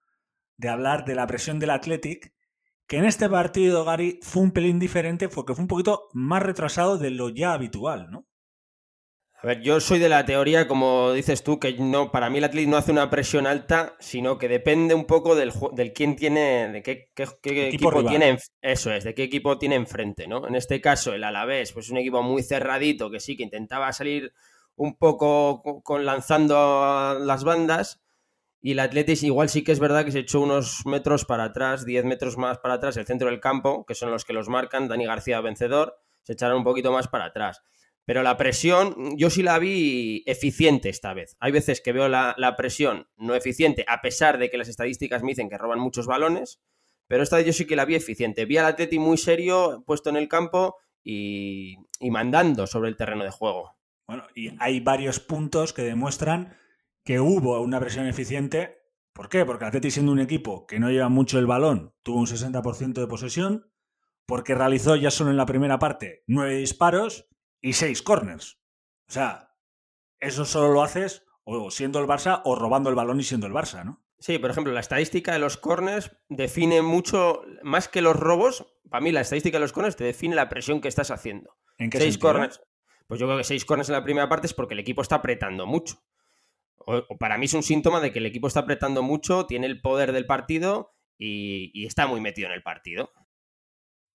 de 0.57 0.71
hablar 0.71 1.05
de 1.05 1.15
la 1.15 1.27
presión 1.27 1.59
del 1.59 1.71
Athletic, 1.71 2.33
que 2.87 2.99
en 2.99 3.05
este 3.05 3.29
partido, 3.29 3.85
Gary, 3.85 4.21
fue 4.23 4.43
un 4.43 4.51
pelín 4.51 4.79
diferente 4.79 5.29
porque 5.29 5.55
fue 5.55 5.63
un 5.63 5.69
poquito 5.69 6.09
más 6.13 6.43
retrasado 6.43 6.99
de 6.99 7.11
lo 7.11 7.31
ya 7.31 7.53
habitual, 7.53 8.11
¿no? 8.11 8.27
A 9.45 9.47
ver, 9.47 9.61
yo 9.61 9.79
soy 9.79 9.99
de 9.99 10.09
la 10.09 10.25
teoría, 10.25 10.67
como 10.67 11.13
dices 11.13 11.45
tú, 11.45 11.61
que 11.61 11.75
no, 11.75 12.11
para 12.11 12.31
mí 12.31 12.39
el 12.39 12.45
Athletic 12.45 12.71
no 12.71 12.79
hace 12.79 12.93
una 12.93 13.11
presión 13.11 13.47
alta, 13.47 13.95
sino 14.01 14.39
que 14.39 14.49
depende 14.49 14.95
un 14.95 15.05
poco 15.05 15.35
del, 15.35 15.53
del 15.73 15.93
quién 15.93 16.17
tiene, 16.17 16.73
de 16.73 16.83
qué, 16.83 17.11
equipo, 17.69 18.07
tiene, 18.07 18.39
eso 18.63 18.91
es, 18.91 19.05
de 19.05 19.15
qué 19.15 19.25
equipo 19.25 19.59
tiene 19.59 19.75
enfrente, 19.75 20.27
¿no? 20.27 20.49
En 20.49 20.55
este 20.55 20.81
caso, 20.81 21.13
el 21.13 21.25
Alavés, 21.25 21.73
pues 21.73 21.85
es 21.85 21.93
un 21.93 21.99
equipo 21.99 22.23
muy 22.23 22.43
cerradito, 22.43 23.11
que 23.11 23.21
sí, 23.21 23.37
que 23.37 23.43
intentaba 23.43 23.93
salir 23.93 24.33
un 24.77 24.97
poco 24.97 25.63
con, 25.83 26.07
lanzando 26.07 27.19
las 27.21 27.45
bandas, 27.45 28.03
y 28.65 28.73
el 28.73 28.79
Athletic 28.79 29.23
igual 29.25 29.51
sí 29.51 29.63
que 29.63 29.73
es 29.73 29.79
verdad 29.79 30.07
que 30.07 30.11
se 30.11 30.21
echó 30.21 30.41
unos 30.41 30.87
metros 30.87 31.27
para 31.27 31.45
atrás, 31.45 31.85
10 31.85 32.07
metros 32.07 32.39
más 32.39 32.57
para 32.57 32.77
atrás, 32.77 32.97
el 32.97 33.05
centro 33.05 33.29
del 33.29 33.39
campo, 33.39 33.85
que 33.85 33.95
son 33.95 34.11
los 34.11 34.25
que 34.25 34.33
los 34.33 34.49
marcan, 34.49 34.89
Dani 34.89 35.05
García 35.05 35.43
vencedor, 35.43 35.99
se 36.23 36.33
echaron 36.33 36.57
un 36.57 36.65
poquito 36.65 36.91
más 36.91 37.07
para 37.07 37.27
atrás. 37.27 37.63
Pero 38.07 38.23
la 38.23 38.39
presión, 38.39 39.19
yo 39.19 39.29
sí 39.29 39.43
la 39.43 39.59
vi 39.59 40.23
eficiente 40.25 40.89
esta 40.89 41.13
vez. 41.13 41.37
Hay 41.41 41.53
veces 41.53 41.83
que 41.83 41.93
veo 41.93 42.09
la, 42.09 42.55
presión 42.57 43.07
no 43.19 43.35
eficiente, 43.35 43.85
a 43.87 44.01
pesar 44.01 44.39
de 44.39 44.49
que 44.49 44.57
las 44.57 44.69
estadísticas 44.69 45.23
me 45.23 45.33
dicen 45.33 45.51
que 45.51 45.59
roban 45.59 45.79
muchos 45.79 46.07
balones, 46.07 46.63
pero 47.07 47.23
esta 47.23 47.37
vez 47.37 47.45
yo 47.45 47.53
sí 47.53 47.67
que 47.67 47.77
la 47.77 47.85
vi 47.85 47.97
eficiente. 47.97 48.47
Vi 48.47 48.57
al 48.57 48.65
Atleti 48.65 48.99
muy 48.99 49.19
serio, 49.19 49.85
puesto 49.87 50.09
en 50.09 50.17
el 50.17 50.27
campo 50.27 50.77
y, 51.03 51.77
mandando 52.01 52.67
sobre 52.67 52.89
el 52.89 52.97
terreno 52.97 53.25
de 53.25 53.31
juego. 53.31 53.77
Bueno, 54.07 54.27
y 54.35 54.53
hay 54.59 54.81
varios 54.81 55.21
puntos 55.21 55.75
que 55.75 55.83
demuestran 55.83 56.57
que 57.05 57.21
hubo 57.21 57.61
una 57.61 57.81
presión 57.81 58.07
eficiente. 58.07 58.83
¿Por 59.13 59.29
qué? 59.29 59.45
Porque 59.45 59.65
Atleti 59.67 59.91
siendo 59.91 60.13
un 60.13 60.21
equipo 60.21 60.67
que 60.67 60.81
no 60.81 60.91
lleva 60.91 61.09
mucho 61.09 61.39
el 61.39 61.47
balón, 61.47 61.95
tuvo 62.03 62.19
un 62.19 62.27
60% 62.27 62.95
de 62.95 63.07
posesión, 63.07 63.71
porque 64.27 64.55
realizó 64.55 64.97
ya 64.97 65.11
solo 65.11 65.31
en 65.31 65.37
la 65.37 65.47
primera 65.47 65.79
parte 65.79 66.25
nueve 66.27 66.57
disparos 66.57 67.29
y 67.61 67.75
seis 67.75 68.03
corners. 68.03 68.59
O 69.09 69.13
sea, 69.13 69.55
eso 70.19 70.45
solo 70.45 70.73
lo 70.73 70.83
haces 70.83 71.25
o 71.45 71.71
siendo 71.71 72.01
el 72.01 72.07
Barça 72.07 72.41
o 72.45 72.55
robando 72.55 72.89
el 72.89 72.97
balón 72.97 73.21
y 73.21 73.25
siendo 73.25 73.47
el 73.47 73.53
Barça, 73.53 73.85
¿no? 73.85 74.03
Sí, 74.19 74.39
por 74.39 74.51
ejemplo, 74.51 74.73
la 74.73 74.81
estadística 74.81 75.33
de 75.33 75.39
los 75.39 75.59
corners 75.59 76.17
define 76.31 76.81
mucho, 76.81 77.43
más 77.63 77.89
que 77.89 78.01
los 78.01 78.17
robos, 78.17 78.65
para 78.89 79.03
mí 79.03 79.13
la 79.13 79.21
estadística 79.21 79.59
de 79.59 79.63
los 79.63 79.73
corners 79.73 79.97
te 79.97 80.05
define 80.05 80.35
la 80.35 80.49
presión 80.49 80.81
que 80.81 80.89
estás 80.89 81.11
haciendo. 81.11 81.59
¿En 81.77 81.91
qué 81.91 81.99
seis 81.99 82.17
corners. 82.17 82.63
Pues 83.07 83.21
yo 83.21 83.27
creo 83.27 83.37
que 83.37 83.45
seis 83.45 83.67
corners 83.67 83.91
en 83.91 83.95
la 83.95 84.05
primera 84.05 84.29
parte 84.31 84.47
es 84.47 84.55
porque 84.55 84.73
el 84.73 84.81
equipo 84.81 85.03
está 85.03 85.17
apretando 85.17 85.67
mucho. 85.67 86.03
O, 86.87 87.19
para 87.19 87.39
mí 87.39 87.47
es 87.47 87.55
un 87.55 87.63
síntoma 87.63 88.01
de 88.01 88.13
que 88.13 88.19
el 88.19 88.27
equipo 88.27 88.49
está 88.49 88.61
apretando 88.61 89.03
mucho, 89.03 89.47
tiene 89.47 89.67
el 89.67 89.81
poder 89.81 90.13
del 90.13 90.27
partido 90.27 90.95
y, 91.19 91.71
y 91.75 91.87
está 91.87 92.07
muy 92.07 92.21
metido 92.21 92.49
en 92.49 92.55
el 92.55 92.63
partido. 92.63 93.11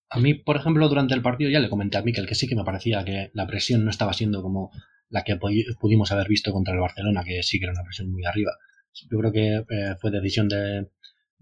A 0.10 0.20
mí, 0.20 0.34
por 0.34 0.58
ejemplo, 0.58 0.88
durante 0.90 1.14
el 1.14 1.22
partido 1.22 1.52
ya 1.52 1.60
le 1.60 1.70
comenté 1.70 1.98
a 1.98 2.02
Miquel 2.02 2.28
que 2.28 2.36
sí 2.36 2.48
que 2.48 2.56
me 2.56 2.64
parecía 2.64 3.06
que 3.06 3.30
la 3.34 3.46
presión 3.46 3.86
no 3.86 3.92
estaba 3.92 4.14
siendo 4.14 4.42
como 4.42 4.72
la 5.10 5.24
que 5.24 5.38
pudimos 5.80 6.12
haber 6.12 6.28
visto 6.28 6.52
contra 6.52 6.74
el 6.74 6.80
Barcelona, 6.80 7.24
que 7.24 7.44
sí 7.44 7.60
que 7.60 7.66
era 7.66 7.74
una 7.74 7.84
presión 7.84 8.12
muy 8.12 8.26
arriba. 8.26 8.52
Yo 8.94 9.20
creo 9.20 9.32
que 9.32 9.56
eh, 9.58 9.96
fue 10.00 10.12
decisión 10.12 10.48
de, 10.48 10.90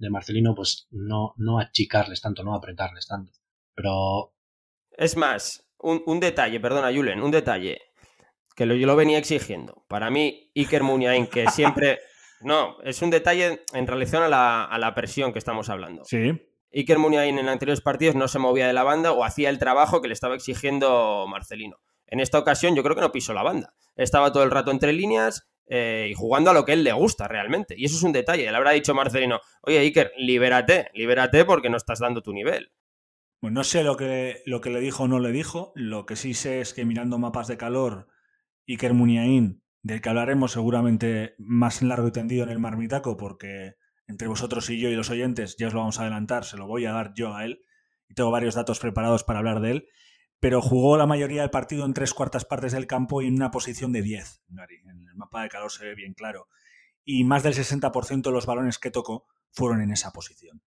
Marcelino, 0.09 0.53
pues 0.55 0.87
no, 0.91 1.33
no 1.37 1.59
achicarles 1.59 2.21
tanto, 2.21 2.43
no 2.43 2.55
apretarles 2.55 3.07
tanto. 3.07 3.31
Pero. 3.73 4.33
Es 4.91 5.15
más, 5.15 5.69
un, 5.79 6.19
detalle, 6.19 6.59
perdona, 6.59 6.93
Julen, 6.93 7.21
un 7.21 7.31
detalle 7.31 7.79
que 8.57 8.65
yo 8.79 8.87
lo 8.87 8.95
venía 8.95 9.19
exigiendo. 9.19 9.85
Para 9.87 10.09
mí, 10.09 10.51
Iker 10.55 10.81
Muniain, 10.83 11.27
que 11.27 11.45
siempre. 11.51 11.99
No, 12.41 12.81
es 12.83 13.01
un 13.01 13.11
detalle 13.11 13.63
en 13.73 13.87
relación 13.87 14.23
a 14.23 14.27
la, 14.27 14.65
a 14.65 14.77
la 14.79 14.93
presión 14.93 15.31
que 15.31 15.39
estamos 15.39 15.69
hablando. 15.69 16.03
Sí. 16.05 16.33
Iker 16.73 16.97
Muniain 16.97 17.37
en 17.37 17.49
anteriores 17.49 17.81
partidos 17.81 18.15
no 18.15 18.27
se 18.27 18.39
movía 18.39 18.67
de 18.67 18.73
la 18.73 18.83
banda 18.83 19.11
o 19.11 19.23
hacía 19.23 19.49
el 19.49 19.59
trabajo 19.59 20.01
que 20.01 20.07
le 20.07 20.13
estaba 20.13 20.35
exigiendo 20.35 21.25
Marcelino. 21.27 21.77
En 22.07 22.19
esta 22.19 22.39
ocasión 22.39 22.75
yo 22.75 22.83
creo 22.83 22.95
que 22.95 23.01
no 23.01 23.11
pisó 23.11 23.33
la 23.33 23.43
banda. 23.43 23.73
Estaba 23.95 24.31
todo 24.31 24.43
el 24.43 24.51
rato 24.51 24.71
entre 24.71 24.93
líneas 24.93 25.47
eh, 25.67 26.09
y 26.11 26.13
jugando 26.13 26.51
a 26.51 26.53
lo 26.53 26.65
que 26.65 26.73
él 26.73 26.83
le 26.83 26.93
gusta 26.93 27.27
realmente. 27.27 27.75
Y 27.77 27.85
eso 27.85 27.95
es 27.95 28.03
un 28.03 28.11
detalle. 28.11 28.43
Le 28.43 28.55
habrá 28.55 28.71
dicho 28.71 28.93
Marcelino, 28.93 29.39
oye 29.61 29.79
Iker, 29.79 30.11
libérate, 30.17 30.89
libérate 30.93 31.45
porque 31.45 31.69
no 31.69 31.77
estás 31.77 31.99
dando 31.99 32.21
tu 32.21 32.33
nivel. 32.33 32.71
Pues 33.39 33.53
no 33.53 33.63
sé 33.63 33.83
lo 33.83 33.97
que, 33.97 34.41
lo 34.45 34.61
que 34.61 34.69
le 34.71 34.79
dijo 34.79 35.03
o 35.03 35.07
no 35.07 35.19
le 35.19 35.31
dijo. 35.31 35.71
Lo 35.75 36.05
que 36.05 36.15
sí 36.15 36.33
sé 36.33 36.61
es 36.61 36.73
que 36.73 36.85
mirando 36.85 37.17
mapas 37.17 37.47
de 37.47 37.57
calor, 37.57 38.07
Iker 38.67 38.93
Muniain, 38.93 39.63
del 39.81 40.01
que 40.01 40.09
hablaremos 40.09 40.51
seguramente 40.51 41.35
más 41.37 41.81
largo 41.81 42.07
y 42.07 42.11
tendido 42.11 42.43
en 42.43 42.49
el 42.49 42.59
marmitaco, 42.59 43.15
porque 43.17 43.75
entre 44.07 44.27
vosotros 44.27 44.69
y 44.69 44.79
yo 44.79 44.89
y 44.89 44.95
los 44.95 45.09
oyentes, 45.09 45.55
ya 45.57 45.67
os 45.67 45.73
lo 45.73 45.79
vamos 45.79 45.99
a 45.99 46.03
adelantar, 46.03 46.45
se 46.45 46.57
lo 46.57 46.67
voy 46.67 46.85
a 46.85 46.91
dar 46.91 47.13
yo 47.15 47.35
a 47.35 47.45
él, 47.45 47.61
y 48.09 48.13
tengo 48.13 48.31
varios 48.31 48.55
datos 48.55 48.79
preparados 48.79 49.23
para 49.23 49.39
hablar 49.39 49.61
de 49.61 49.71
él, 49.71 49.87
pero 50.39 50.61
jugó 50.61 50.97
la 50.97 51.07
mayoría 51.07 51.41
del 51.41 51.49
partido 51.49 51.85
en 51.85 51.93
tres 51.93 52.13
cuartas 52.13 52.45
partes 52.45 52.73
del 52.73 52.87
campo 52.87 53.21
y 53.21 53.27
en 53.27 53.35
una 53.35 53.51
posición 53.51 53.91
de 53.91 54.01
10, 54.01 54.43
en 54.49 55.07
el 55.07 55.15
mapa 55.15 55.43
de 55.43 55.49
calor 55.49 55.71
se 55.71 55.85
ve 55.85 55.95
bien 55.95 56.13
claro, 56.13 56.47
y 57.03 57.23
más 57.23 57.43
del 57.43 57.53
60% 57.53 58.21
de 58.21 58.31
los 58.31 58.45
balones 58.45 58.79
que 58.79 58.91
tocó 58.91 59.27
fueron 59.51 59.81
en 59.81 59.91
esa 59.91 60.11
posición. 60.11 60.61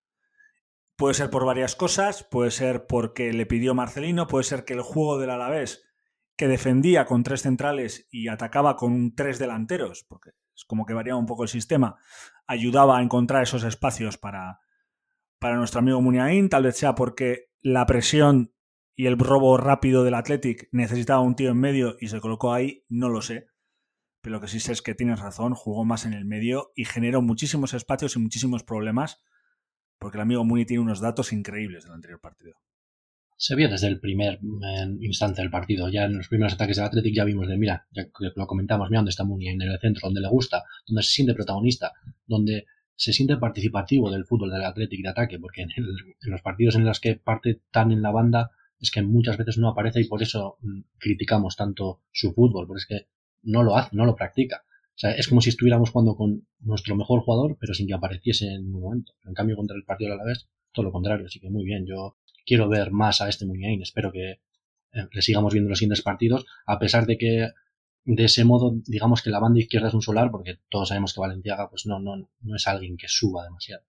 Puede 0.97 1.15
ser 1.15 1.31
por 1.31 1.47
varias 1.47 1.77
cosas, 1.77 2.25
puede 2.25 2.51
ser 2.51 2.87
porque 2.87 3.33
le 3.33 3.47
pidió 3.47 3.75
Marcelino, 3.75 4.27
puede 4.27 4.45
ser 4.45 4.65
que 4.65 4.75
el 4.75 4.83
juego 4.83 5.19
del 5.19 5.31
Alavés, 5.31 5.90
que 6.41 6.49
defendía 6.49 7.05
con 7.05 7.23
tres 7.23 7.43
centrales 7.43 8.09
y 8.11 8.29
atacaba 8.29 8.75
con 8.75 9.15
tres 9.15 9.39
delanteros, 9.39 10.07
porque 10.09 10.31
es 10.57 10.65
como 10.65 10.87
que 10.87 10.95
variaba 10.95 11.21
un 11.21 11.27
poco 11.27 11.43
el 11.43 11.51
sistema, 11.51 11.99
ayudaba 12.47 12.97
a 12.97 13.03
encontrar 13.03 13.43
esos 13.43 13.63
espacios 13.63 14.17
para, 14.17 14.61
para 15.39 15.57
nuestro 15.57 15.81
amigo 15.81 16.01
Muniain, 16.01 16.49
tal 16.49 16.63
vez 16.63 16.79
sea 16.79 16.95
porque 16.95 17.51
la 17.61 17.85
presión 17.85 18.55
y 18.97 19.05
el 19.05 19.19
robo 19.19 19.59
rápido 19.59 20.03
del 20.03 20.15
Athletic 20.15 20.71
necesitaba 20.73 21.21
un 21.21 21.37
tío 21.37 21.51
en 21.51 21.59
medio 21.59 21.99
y 22.01 22.09
se 22.09 22.23
colocó 22.23 22.55
ahí, 22.55 22.87
no 22.89 23.11
lo 23.11 23.21
sé. 23.21 23.49
Pero 24.23 24.37
lo 24.37 24.41
que 24.41 24.49
sí 24.49 24.61
sé 24.61 24.73
es 24.73 24.81
que 24.81 24.95
tienes 24.95 25.21
razón, 25.21 25.53
jugó 25.53 25.85
más 25.85 26.07
en 26.07 26.15
el 26.15 26.25
medio 26.25 26.73
y 26.75 26.87
generó 26.87 27.21
muchísimos 27.21 27.75
espacios 27.75 28.17
y 28.17 28.19
muchísimos 28.19 28.65
problemas, 28.65 29.23
porque 29.99 30.17
el 30.17 30.23
amigo 30.23 30.43
Muni 30.43 30.65
tiene 30.65 30.83
unos 30.83 31.03
datos 31.03 31.35
increíbles 31.35 31.85
del 31.85 31.93
anterior 31.93 32.19
partido. 32.19 32.55
Se 33.43 33.57
vio 33.57 33.71
desde 33.71 33.87
el 33.87 33.99
primer 34.01 34.39
instante 35.01 35.41
del 35.41 35.51
partido. 35.51 35.89
Ya 35.89 36.05
en 36.05 36.19
los 36.19 36.29
primeros 36.29 36.53
ataques 36.53 36.77
del 36.77 36.85
Athletic 36.85 37.15
ya 37.15 37.25
vimos 37.25 37.49
de, 37.49 37.57
mira, 37.57 37.87
ya 37.91 38.05
lo 38.37 38.47
comentamos, 38.47 38.91
mira 38.91 38.99
dónde 38.99 39.09
está 39.09 39.25
Muni, 39.25 39.49
en 39.49 39.63
el 39.63 39.79
centro, 39.81 40.09
donde 40.09 40.21
le 40.21 40.29
gusta, 40.29 40.65
donde 40.87 41.03
se 41.03 41.11
siente 41.11 41.33
protagonista, 41.33 41.95
donde 42.27 42.67
se 42.95 43.15
siente 43.15 43.39
participativo 43.39 44.11
del 44.11 44.27
fútbol 44.27 44.51
del 44.51 44.63
Athletic 44.63 45.03
de 45.03 45.09
ataque, 45.09 45.39
porque 45.39 45.63
en, 45.63 45.71
los 46.21 46.43
partidos 46.43 46.75
en 46.75 46.85
los 46.85 47.01
que 47.01 47.17
parte 47.17 47.63
tan 47.71 47.93
en 47.93 48.03
la 48.03 48.11
banda 48.11 48.51
es 48.79 48.91
que 48.91 49.01
muchas 49.01 49.39
veces 49.39 49.57
no 49.57 49.71
aparece 49.71 50.03
y 50.03 50.05
por 50.05 50.23
eso 50.23 50.59
mm, 50.61 50.81
criticamos 50.99 51.57
tanto 51.57 52.03
su 52.13 52.35
fútbol, 52.35 52.67
porque 52.67 52.81
es 52.81 52.87
que 52.87 53.09
no 53.43 53.63
lo 53.63 53.75
hace, 53.75 53.97
no 53.97 54.05
lo 54.05 54.17
practica. 54.17 54.65
O 54.67 54.99
sea, 55.01 55.13
es 55.13 55.27
como 55.29 55.41
si 55.41 55.49
estuviéramos 55.49 55.89
jugando 55.89 56.15
con 56.15 56.47
nuestro 56.59 56.95
mejor 56.95 57.23
jugador, 57.23 57.57
pero 57.59 57.73
sin 57.73 57.87
que 57.87 57.95
apareciese 57.95 58.53
en 58.53 58.67
un 58.67 58.83
momento. 58.83 59.15
En 59.25 59.33
cambio, 59.33 59.57
contra 59.57 59.79
el 59.79 59.85
partido 59.85 60.13
a 60.13 60.17
la 60.17 60.25
vez, 60.25 60.47
todo 60.73 60.85
lo 60.85 60.93
contrario. 60.93 61.25
Así 61.25 61.41
que 61.41 61.49
muy 61.49 61.65
bien, 61.65 61.87
yo 61.87 62.19
quiero 62.45 62.69
ver 62.69 62.91
más 62.91 63.21
a 63.21 63.29
este 63.29 63.47
Muñain. 63.47 63.83
Espero 63.83 64.13
que 64.13 64.31
eh, 64.31 65.07
le 65.13 65.23
sigamos 65.23 65.53
viendo 65.53 65.71
los 65.71 65.79
siguientes 65.79 66.03
partidos, 66.03 66.47
a 66.67 66.79
pesar 66.79 67.07
de 67.07 67.19
que 67.19 67.49
de 68.05 68.25
ese 68.25 68.45
modo, 68.45 68.73
digamos 68.87 69.23
que 69.23 69.31
la 69.31 69.41
banda 69.41 69.61
izquierda 69.61 69.89
es 69.89 69.95
un 69.95 70.03
solar, 70.03 70.31
porque 70.31 70.59
todos 70.69 70.89
sabemos 70.89 71.15
que 71.15 71.21
Valenciaga 71.21 71.69
pues 71.69 71.87
no, 71.87 71.99
no, 72.01 72.29
no 72.41 72.57
es 72.57 72.67
alguien 72.67 72.97
que 72.97 73.09
suba 73.09 73.45
demasiado. 73.45 73.85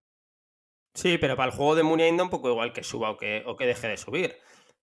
Sí, 0.94 1.18
pero 1.18 1.38
para 1.38 1.52
el 1.52 1.58
juego 1.58 1.76
de 1.76 1.84
Muniain 1.84 2.18
da 2.18 2.24
un 2.24 2.30
poco 2.30 2.50
igual 2.50 2.74
que 2.74 2.84
suba 2.84 3.12
o 3.12 3.18
que, 3.18 3.44
o 3.46 3.56
que 3.56 3.66
deje 3.66 3.88
de 3.88 3.98
subir. 3.98 4.36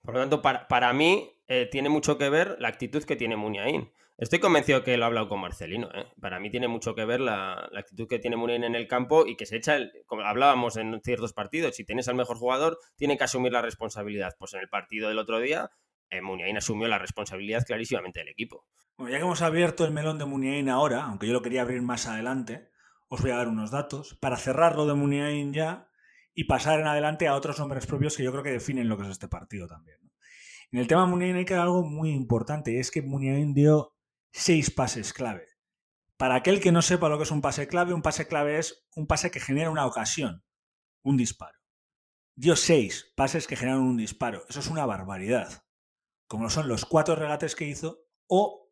Por 0.03 0.15
lo 0.15 0.21
tanto, 0.21 0.41
para, 0.41 0.67
para 0.67 0.93
mí 0.93 1.31
eh, 1.49 1.69
tiene 1.71 1.91
mucho 1.91 2.17
que 2.17 2.31
ver 2.31 2.57
la 2.61 2.69
actitud 2.69 3.05
que 3.05 3.17
tiene 3.17 3.37
Muniain. 3.37 3.91
Estoy 4.19 4.41
convencido 4.41 4.83
que 4.83 4.97
lo 4.97 5.05
ha 5.05 5.07
hablado 5.07 5.29
con 5.29 5.41
Marcelino. 5.41 5.89
¿eh? 5.95 6.07
Para 6.21 6.41
mí 6.41 6.51
tiene 6.51 6.67
mucho 6.67 6.97
que 6.97 7.05
ver 7.05 7.21
la, 7.21 7.71
actitud 7.77 8.09
que 8.09 8.19
tiene 8.19 8.37
Muniain 8.37 8.65
en 8.65 8.75
el 8.75 8.89
campo 8.89 9.25
y 9.27 9.37
que 9.37 9.47
se 9.47 9.57
echa, 9.57 9.77
el, 9.77 9.93
como 10.07 10.23
hablábamos 10.23 10.77
en 10.77 11.01
ciertos 11.05 11.33
partidos, 11.33 11.77
si 11.77 11.85
tienes 11.85 12.09
al 12.09 12.17
mejor 12.17 12.37
jugador, 12.37 12.79
tiene 12.97 13.17
que 13.17 13.23
asumir 13.23 13.53
la 13.53 13.63
responsabilidad. 13.63 14.35
Pues 14.37 14.55
en 14.55 14.61
el 14.61 14.69
partido 14.69 15.09
del 15.09 15.21
otro 15.21 15.39
día, 15.39 15.71
eh, 16.11 16.21
asumió 16.57 16.89
la 16.89 16.99
responsabilidad 16.99 17.65
clarísimamente 17.65 18.19
del 18.19 18.31
equipo. 18.31 18.67
Bueno, 18.97 19.13
ya 19.13 19.19
que 19.19 19.25
hemos 19.25 19.41
abierto 19.41 19.85
el 19.85 19.93
melón 19.93 20.19
de 20.19 20.25
Muniain 20.25 20.69
ahora, 20.69 21.05
aunque 21.05 21.29
yo 21.29 21.33
lo 21.33 21.43
quería 21.43 21.63
abrir 21.63 21.81
más 21.83 22.09
adelante, 22.09 22.71
os 23.07 23.23
voy 23.23 23.31
a 23.31 23.37
dar 23.37 23.47
unos 23.47 23.71
datos 23.71 24.19
para 24.21 24.37
cerrar 24.37 24.75
lo 24.75 24.85
de 24.87 24.95
Muniain 24.95 25.53
ya 25.53 25.93
y 26.35 26.45
pasar 26.45 26.81
en 26.81 26.89
adelante 26.89 27.29
a 27.29 27.37
otros 27.37 27.61
nombres 27.61 27.87
propios 27.87 28.17
que 28.17 28.25
yo 28.25 28.33
creo 28.33 28.43
que 28.43 28.51
definen 28.51 28.89
lo 28.89 28.97
que 28.97 29.05
es 29.05 29.11
este 29.11 29.29
partido 29.29 29.69
también. 29.69 29.99
En 30.73 30.81
el 30.81 30.89
tema 30.89 31.07
Muniain 31.07 31.37
hay 31.37 31.45
que 31.45 31.55
dar 31.55 31.63
algo 31.63 31.85
muy 31.85 32.11
importante, 32.11 32.73
y 32.73 32.79
es 32.79 32.91
que 32.91 33.01
Muniain 33.01 33.55
dio 33.55 33.95
seis 34.33 34.71
pases 34.71 35.13
clave. 35.13 35.47
Para 36.17 36.35
aquel 36.35 36.61
que 36.61 36.73
no 36.73 36.83
sepa 36.83 37.09
lo 37.09 37.17
que 37.17 37.25
es 37.25 37.31
un 37.31 37.41
pase 37.41 37.69
clave, 37.69 37.95
un 37.95 38.03
pase 38.03 38.27
clave 38.27 38.59
es 38.59 38.87
un 38.97 39.07
pase 39.07 39.31
que 39.31 39.41
genera 39.41 39.71
una 39.71 39.87
ocasión, 39.87 40.45
un 41.03 41.17
disparo. 41.17 41.59
Dio 42.35 42.57
seis 42.57 43.13
pases 43.17 43.47
que 43.47 43.57
generan 43.57 43.81
un 43.81 43.97
disparo. 43.97 44.45
Eso 44.49 44.61
es 44.61 44.69
una 44.69 44.87
barbaridad. 44.87 45.65
Como 46.27 46.51
son 46.51 46.69
los 46.69 46.85
cuatro 46.85 47.15
regates 47.15 47.55
que 47.55 47.67
hizo 47.67 48.05
o 48.27 48.71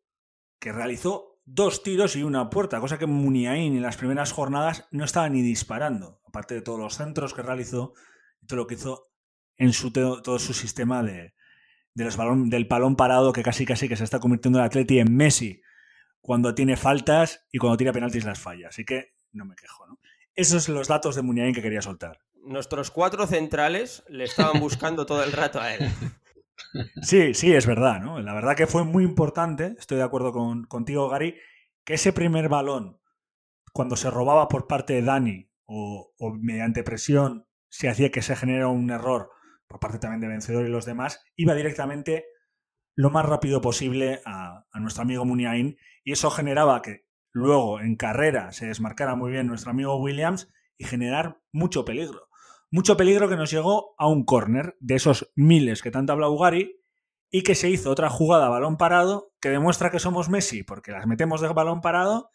que 0.59 0.71
realizó 0.71 1.41
dos 1.45 1.83
tiros 1.83 2.15
y 2.15 2.23
una 2.23 2.49
puerta, 2.49 2.81
cosa 2.81 2.97
que 2.97 3.07
Muniain 3.07 3.75
en 3.75 3.81
las 3.81 3.97
primeras 3.97 4.33
jornadas 4.33 4.87
no 4.91 5.05
estaba 5.05 5.29
ni 5.29 5.41
disparando, 5.41 6.21
aparte 6.25 6.55
de 6.55 6.61
todos 6.61 6.79
los 6.79 6.97
centros 6.97 7.33
que 7.33 7.41
realizó 7.41 7.93
y 8.41 8.47
todo 8.47 8.57
lo 8.57 8.67
que 8.67 8.75
hizo 8.75 9.11
en 9.55 9.71
su 9.71 9.91
todo 9.91 10.39
su 10.39 10.53
sistema 10.53 11.01
de, 11.01 11.33
los 12.03 12.17
balón, 12.17 12.49
del 12.49 12.65
balón 12.65 12.95
parado 12.95 13.33
que 13.33 13.43
casi 13.43 13.65
casi 13.65 13.87
que 13.87 13.95
se 13.95 14.03
está 14.03 14.19
convirtiendo 14.19 14.59
el 14.59 14.65
Atleti 14.65 14.99
en 14.99 15.15
Messi 15.15 15.61
cuando 16.21 16.53
tiene 16.53 16.75
faltas 16.75 17.47
y 17.51 17.57
cuando 17.57 17.77
tira 17.77 17.93
penaltis 17.93 18.25
las 18.25 18.39
falla. 18.39 18.67
Así 18.67 18.83
que 18.85 19.13
no 19.31 19.45
me 19.45 19.55
quejo, 19.55 19.87
¿no? 19.87 19.99
Esos 20.35 20.63
son 20.63 20.75
los 20.75 20.87
datos 20.87 21.15
de 21.15 21.21
Muniain 21.21 21.53
que 21.53 21.61
quería 21.61 21.81
soltar. 21.81 22.19
Nuestros 22.43 22.91
cuatro 22.91 23.25
centrales 23.25 24.03
le 24.07 24.25
estaban 24.25 24.59
buscando 24.61 25.05
todo 25.05 25.23
el 25.23 25.31
rato 25.31 25.59
a 25.59 25.73
él. 25.73 25.89
Sí, 27.01 27.33
sí, 27.33 27.53
es 27.53 27.65
verdad, 27.65 27.99
¿no? 27.99 28.19
La 28.19 28.33
verdad 28.33 28.55
que 28.55 28.67
fue 28.67 28.83
muy 28.83 29.03
importante, 29.03 29.75
estoy 29.79 29.97
de 29.97 30.03
acuerdo 30.03 30.31
con, 30.31 30.65
contigo, 30.65 31.07
Gary, 31.09 31.35
que 31.83 31.93
ese 31.95 32.13
primer 32.13 32.49
balón, 32.49 32.99
cuando 33.73 33.95
se 33.95 34.11
robaba 34.11 34.47
por 34.47 34.67
parte 34.67 34.93
de 34.93 35.03
Dani 35.03 35.49
o, 35.65 36.13
mediante 36.39 36.83
presión 36.83 37.47
se 37.69 37.89
hacía 37.89 38.11
que 38.11 38.21
se 38.21 38.35
generara 38.35 38.67
un 38.67 38.89
error 38.89 39.31
por 39.67 39.79
parte 39.79 39.99
también 39.99 40.21
de 40.21 40.27
Vencedor 40.27 40.65
y 40.65 40.69
los 40.69 40.85
demás, 40.85 41.23
iba 41.35 41.53
directamente 41.53 42.25
lo 42.95 43.11
más 43.11 43.25
rápido 43.25 43.61
posible 43.61 44.21
a, 44.25 44.65
nuestro 44.73 45.03
amigo 45.03 45.25
Muniain 45.25 45.77
y 46.03 46.11
eso 46.11 46.31
generaba 46.31 46.81
que 46.81 47.05
luego 47.31 47.79
en 47.79 47.95
carrera 47.95 48.51
se 48.51 48.67
desmarcara 48.67 49.15
muy 49.15 49.31
bien 49.31 49.47
nuestro 49.47 49.71
amigo 49.71 49.97
Williams 49.97 50.51
y 50.77 50.85
generar 50.85 51.39
mucho 51.51 51.85
peligro. 51.85 52.27
Mucho 52.71 52.97
peligro 52.97 53.29
que 53.29 53.35
nos 53.35 53.51
llegó 53.51 53.93
a 53.97 54.07
un 54.07 54.25
córner 54.25 54.75
de 54.79 54.95
esos 54.95 55.31
miles 55.35 55.81
que 55.81 55.91
tanto 55.91 56.13
habla 56.13 56.29
Ugari 56.29 56.81
y 57.29 57.43
que 57.43 57.55
se 57.55 57.69
hizo 57.69 57.91
otra 57.91 58.09
jugada 58.09 58.47
a 58.47 58.49
balón 58.49 58.77
parado 58.77 59.33
que 59.39 59.49
demuestra 59.49 59.91
que 59.91 59.99
somos 59.99 60.29
Messi 60.29 60.63
porque 60.63 60.91
las 60.91 61.07
metemos 61.07 61.41
de 61.41 61.49
balón 61.49 61.81
parado 61.81 62.31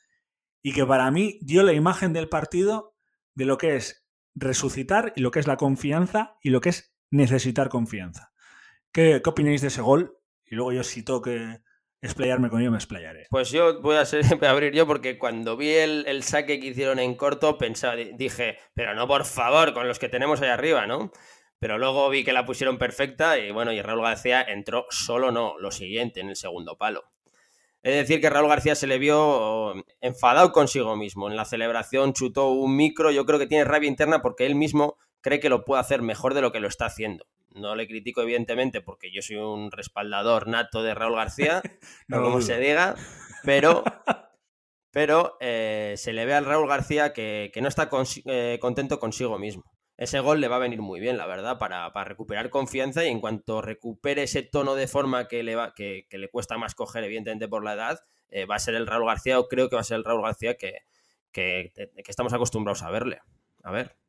y 0.62 0.73
que 0.73 0.87
para 0.87 1.11
mí 1.11 1.38
dio 1.42 1.62
la 1.64 1.73
imagen 1.73 2.12
del 2.12 2.29
partido 2.29 2.95
de 3.35 3.47
lo 3.47 3.59
que 3.59 3.77
es 3.77 4.07
resucitar 4.35 5.12
y 5.16 5.21
lo 5.21 5.31
que 5.31 5.40
es 5.40 5.47
la 5.47 5.57
confianza 5.57 6.37
y 6.42 6.51
lo 6.51 6.61
que 6.61 6.71
es 6.71 6.91
necesitar 7.12 7.68
confianza. 7.68 8.33
¿Qué, 8.90 9.20
qué 9.22 9.31
opináis 9.31 9.61
de 9.61 9.68
ese 9.68 9.81
gol? 9.81 10.18
Y 10.44 10.57
luego 10.57 10.72
yo 10.72 10.83
cito 10.83 11.22
que 11.22 11.61
explayarme 12.03 12.51
con 12.51 12.61
ello, 12.61 12.72
me 12.72 12.77
explayaré. 12.77 13.27
Pues 13.31 13.51
yo 13.51 13.81
voy 13.81 13.96
a, 13.96 14.05
ser, 14.05 14.25
abrir 14.44 14.75
yo 14.75 14.87
porque 14.87 15.18
cuando 15.18 15.57
vi 15.57 15.70
el, 15.70 16.22
saque 16.25 16.59
que 16.59 16.66
hicieron 16.68 16.98
en 16.98 17.14
corto, 17.14 17.57
pensaba, 17.57 17.94
dije, 17.94 18.59
pero 18.75 18.94
no 18.94 19.07
por 19.07 19.25
favor, 19.25 19.72
con 19.72 19.87
los 19.87 19.98
que 19.98 20.09
tenemos 20.09 20.42
ahí 20.42 20.48
arriba, 20.48 20.87
¿no? 20.87 21.12
Pero 21.61 21.79
luego 21.79 22.11
vi 22.11 22.25
que 22.25 22.33
la 22.33 22.44
pusieron 22.44 22.77
perfecta 22.77 23.38
y 23.38 23.53
bueno, 23.53 23.72
y 23.72 23.81
Raúl 23.81 24.03
García 24.03 24.42
entró 24.42 24.87
solo 24.90 25.31
no, 25.31 25.57
lo 25.59 25.70
siguiente, 25.70 26.20
en 26.20 26.29
el 26.29 26.37
segundo 26.37 26.77
palo. 26.77 27.05
Es 27.85 27.94
decir, 27.94 28.20
que 28.20 28.31
Raúl 28.31 28.48
García 28.48 28.75
se 28.75 28.88
le 28.88 28.98
vio 28.98 29.75
enfadado 30.01 30.53
consigo 30.53 30.96
mismo. 30.96 31.29
En 31.29 31.37
la 31.37 31.44
celebración 31.44 32.12
chutó 32.14 32.51
un 32.51 32.77
micro, 32.77 33.12
yo 33.12 33.25
creo 33.25 33.38
que 33.38 33.46
tiene 33.46 33.64
rabia 33.64 33.88
interna 33.88 34.22
porque 34.22 34.46
él 34.46 34.57
mismo 34.57 34.98
cree 35.22 35.40
que 35.40 35.48
lo 35.48 35.64
puede 35.64 35.80
hacer 35.80 36.02
mejor 36.02 36.35
de 36.35 36.42
lo 36.42 36.52
que 36.52 36.61
lo 36.61 36.68
está 36.68 36.87
haciendo. 36.87 37.26
No 37.54 37.74
le 37.76 37.87
critico, 37.87 38.22
evidentemente, 38.22 38.80
porque 38.80 39.11
yo 39.12 39.22
soy 39.22 39.37
un 39.37 39.70
respaldador 39.70 40.48
nato 40.48 40.82
de 40.82 40.94
Raúl 40.94 41.16
García, 41.16 41.62
no 42.08 42.22
como 42.22 42.40
se 42.40 42.58
diga, 42.58 42.96
pero, 43.44 43.85
pero 44.90 45.37
eh, 45.40 45.94
se 45.96 46.12
le 46.12 46.24
ve 46.26 46.35
al 46.35 46.44
Raúl 46.44 46.68
García 46.68 47.12
que, 47.12 47.52
no 47.61 47.68
está 47.68 47.88
eh, 48.26 48.58
contento 48.61 48.98
consigo 48.98 49.38
mismo. 49.38 49.64
Ese 49.98 50.20
gol 50.20 50.40
le 50.40 50.48
va 50.48 50.56
a 50.56 50.61
venir 50.61 50.80
muy 50.80 50.98
bien, 50.98 51.16
la 51.16 51.26
verdad, 51.26 51.58
para, 51.58 51.90
recuperar 52.04 52.50
confianza 52.50 53.04
y 53.04 53.08
en 53.08 53.20
cuanto 53.20 53.61
recupere 53.61 54.24
ese 54.24 54.42
tono 54.42 54.74
de 54.74 54.88
forma 54.88 55.28
que 55.28 55.42
le, 55.42 55.54
va, 55.54 55.74
que, 55.74 56.06
le 56.11 56.28
cuesta 56.28 56.58
más 56.58 56.74
coger, 56.74 57.04
evidentemente, 57.04 57.46
por 57.46 57.62
la 57.62 57.74
edad, 57.74 58.00
eh, 58.30 58.46
va 58.46 58.56
a 58.56 58.58
ser 58.58 58.74
el 58.74 58.87
Raúl 58.87 59.06
García, 59.06 59.38
o 59.38 59.46
creo 59.46 59.68
que 59.68 59.76
va 59.76 59.82
a 59.82 59.85
ser 59.85 59.98
el 59.98 60.04
Raúl 60.04 60.22
García 60.22 60.56
que, 60.56 60.78
que 61.30 61.72
estamos 62.08 62.32
acostumbrados 62.32 62.82
a 62.82 62.90
verle. 62.90 63.20
A 63.62 63.70
ver. 63.70 64.01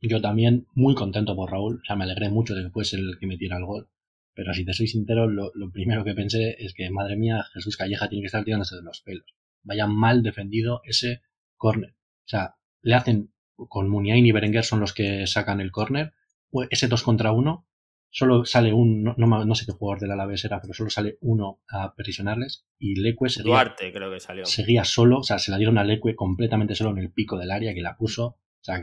Yo 0.00 0.20
también 0.20 0.66
muy 0.74 0.94
contento 0.94 1.36
por 1.36 1.50
Raúl, 1.50 1.80
o 1.82 1.84
sea, 1.84 1.96
me 1.96 2.04
alegré 2.04 2.30
mucho 2.30 2.54
de 2.54 2.64
que 2.64 2.70
fuese 2.70 2.96
el 2.96 3.18
que 3.18 3.26
metiera 3.26 3.58
el 3.58 3.66
gol. 3.66 3.90
Pero 4.34 4.54
si 4.54 4.64
te 4.64 4.72
soy 4.72 4.86
sincero, 4.86 5.28
lo, 5.28 5.52
primero 5.72 6.04
que 6.04 6.14
pensé 6.14 6.56
es 6.58 6.72
que, 6.72 6.88
madre 6.90 7.16
mía, 7.16 7.44
Jesús 7.52 7.76
Calleja 7.76 8.08
tiene 8.08 8.22
que 8.22 8.26
estar 8.26 8.44
tirándose 8.44 8.76
de 8.76 8.82
los 8.82 9.02
pelos. 9.02 9.26
Vaya 9.62 9.86
mal 9.86 10.22
defendido 10.22 10.80
ese 10.84 11.20
córner. 11.56 11.90
O 11.90 12.28
sea, 12.28 12.54
le 12.80 12.94
hacen, 12.94 13.34
con 13.56 13.90
Muniain 13.90 14.24
y 14.24 14.32
Berenguer 14.32 14.64
son 14.64 14.80
los 14.80 14.94
que 14.94 15.26
sacan 15.26 15.60
el 15.60 15.70
córner, 15.70 16.14
pues 16.48 16.68
ese 16.70 16.88
2 16.88 17.02
contra 17.02 17.32
1, 17.32 17.66
solo 18.08 18.44
sale 18.44 18.72
un, 18.72 19.02
no, 19.02 19.14
no, 19.16 19.54
sé 19.54 19.66
qué 19.66 19.72
jugador 19.72 20.00
del 20.00 20.12
Alavés 20.12 20.44
era, 20.44 20.60
pero 20.60 20.74
solo 20.74 20.90
sale 20.90 21.18
uno 21.20 21.60
a 21.68 21.94
prisionarles 21.94 22.66
y 22.78 23.00
Leque 23.00 23.28
seguía, 23.28 23.52
Duarte 23.52 23.92
creo 23.92 24.10
que 24.10 24.20
salió. 24.20 24.44
seguía 24.46 24.84
solo, 24.84 25.18
o 25.18 25.22
sea, 25.22 25.38
se 25.38 25.50
la 25.50 25.58
dieron 25.58 25.78
a 25.78 25.84
Leque 25.84 26.16
completamente 26.16 26.74
solo 26.74 26.90
en 26.90 26.98
el 26.98 27.12
pico 27.12 27.38
del 27.38 27.50
área 27.50 27.74
que 27.74 27.82
la 27.82 27.96
puso, 27.96 28.26
o 28.26 28.62
sea, 28.62 28.82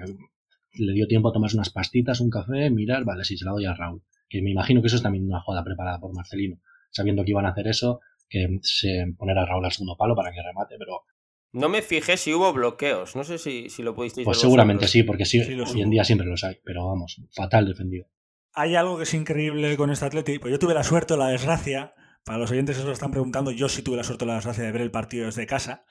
le 0.78 0.94
dio 0.94 1.08
tiempo 1.08 1.30
a 1.30 1.34
tomarse 1.34 1.58
unas 1.58 1.70
pastitas, 1.70 2.20
un 2.20 2.30
café, 2.30 2.70
mirar, 2.70 3.06
vale, 3.06 3.24
sí, 3.24 3.38
se 3.38 3.46
la 3.46 3.52
doy 3.52 3.66
a 3.66 3.74
Raúl. 3.74 4.04
Que 4.30 4.42
me 4.42 4.52
imagino 4.52 4.82
que 4.82 4.88
eso 4.88 4.98
es 4.98 5.04
también 5.04 5.26
una 5.26 5.42
jugada 5.42 5.64
preparada 5.64 6.00
por 6.00 6.14
Marcelino. 6.14 6.60
Sabiendo 6.92 7.24
que 7.24 7.32
iban 7.32 7.46
a 7.46 7.50
hacer 7.50 7.68
eso, 7.68 8.00
que 8.30 8.60
se 8.62 9.06
poner 9.18 9.38
a 9.38 9.46
Raúl 9.46 9.66
al 9.66 9.72
segundo 9.72 9.96
palo 9.98 10.16
para 10.16 10.32
que 10.32 10.42
remate, 10.42 10.76
pero... 10.78 11.02
No 11.54 11.70
me 11.70 11.82
fijé 11.82 12.18
si 12.18 12.34
hubo 12.34 12.52
bloqueos, 12.54 13.16
no 13.16 13.24
sé 13.24 13.38
si, 13.38 13.70
si 13.70 13.82
lo 13.82 13.96
pudisteis 13.96 14.26
Pues 14.26 14.40
seguramente 14.40 14.88
sí, 14.88 15.04
porque 15.04 15.26
sí, 15.26 15.40
hoy 15.40 15.82
en 15.82 15.90
día 15.90 16.04
siempre 16.04 16.28
los 16.28 16.44
hay, 16.44 16.58
pero 16.64 16.86
vamos, 16.86 17.22
fatal 17.32 17.66
defendido. 17.66 18.06
Hay 18.54 18.76
algo 18.76 18.98
que 18.98 19.04
es 19.04 19.14
increíble 19.14 19.78
con 19.78 19.90
este 19.90 20.06
Atleti, 20.06 20.40
pues 20.40 20.52
yo 20.52 20.60
tuve 20.60 20.74
la 20.74 20.84
suerte 20.84 21.14
o 21.14 21.18
la 21.18 21.30
desgracia, 21.30 21.94
para 22.26 22.38
los 22.38 22.52
oyentes 22.52 22.78
eso 22.78 22.88
lo 22.88 22.94
están 22.94 23.12
preguntando, 23.12 23.52
yo 23.52 23.70
sí 23.70 23.82
tuve 23.82 23.98
la 23.98 24.04
suerte 24.04 24.26
o 24.26 24.28
la 24.28 24.36
desgracia 24.36 24.64
de 24.66 24.72
ver 24.72 24.82
el 24.82 24.92
partido 24.92 25.26
desde 25.26 25.46
casa, 25.46 25.86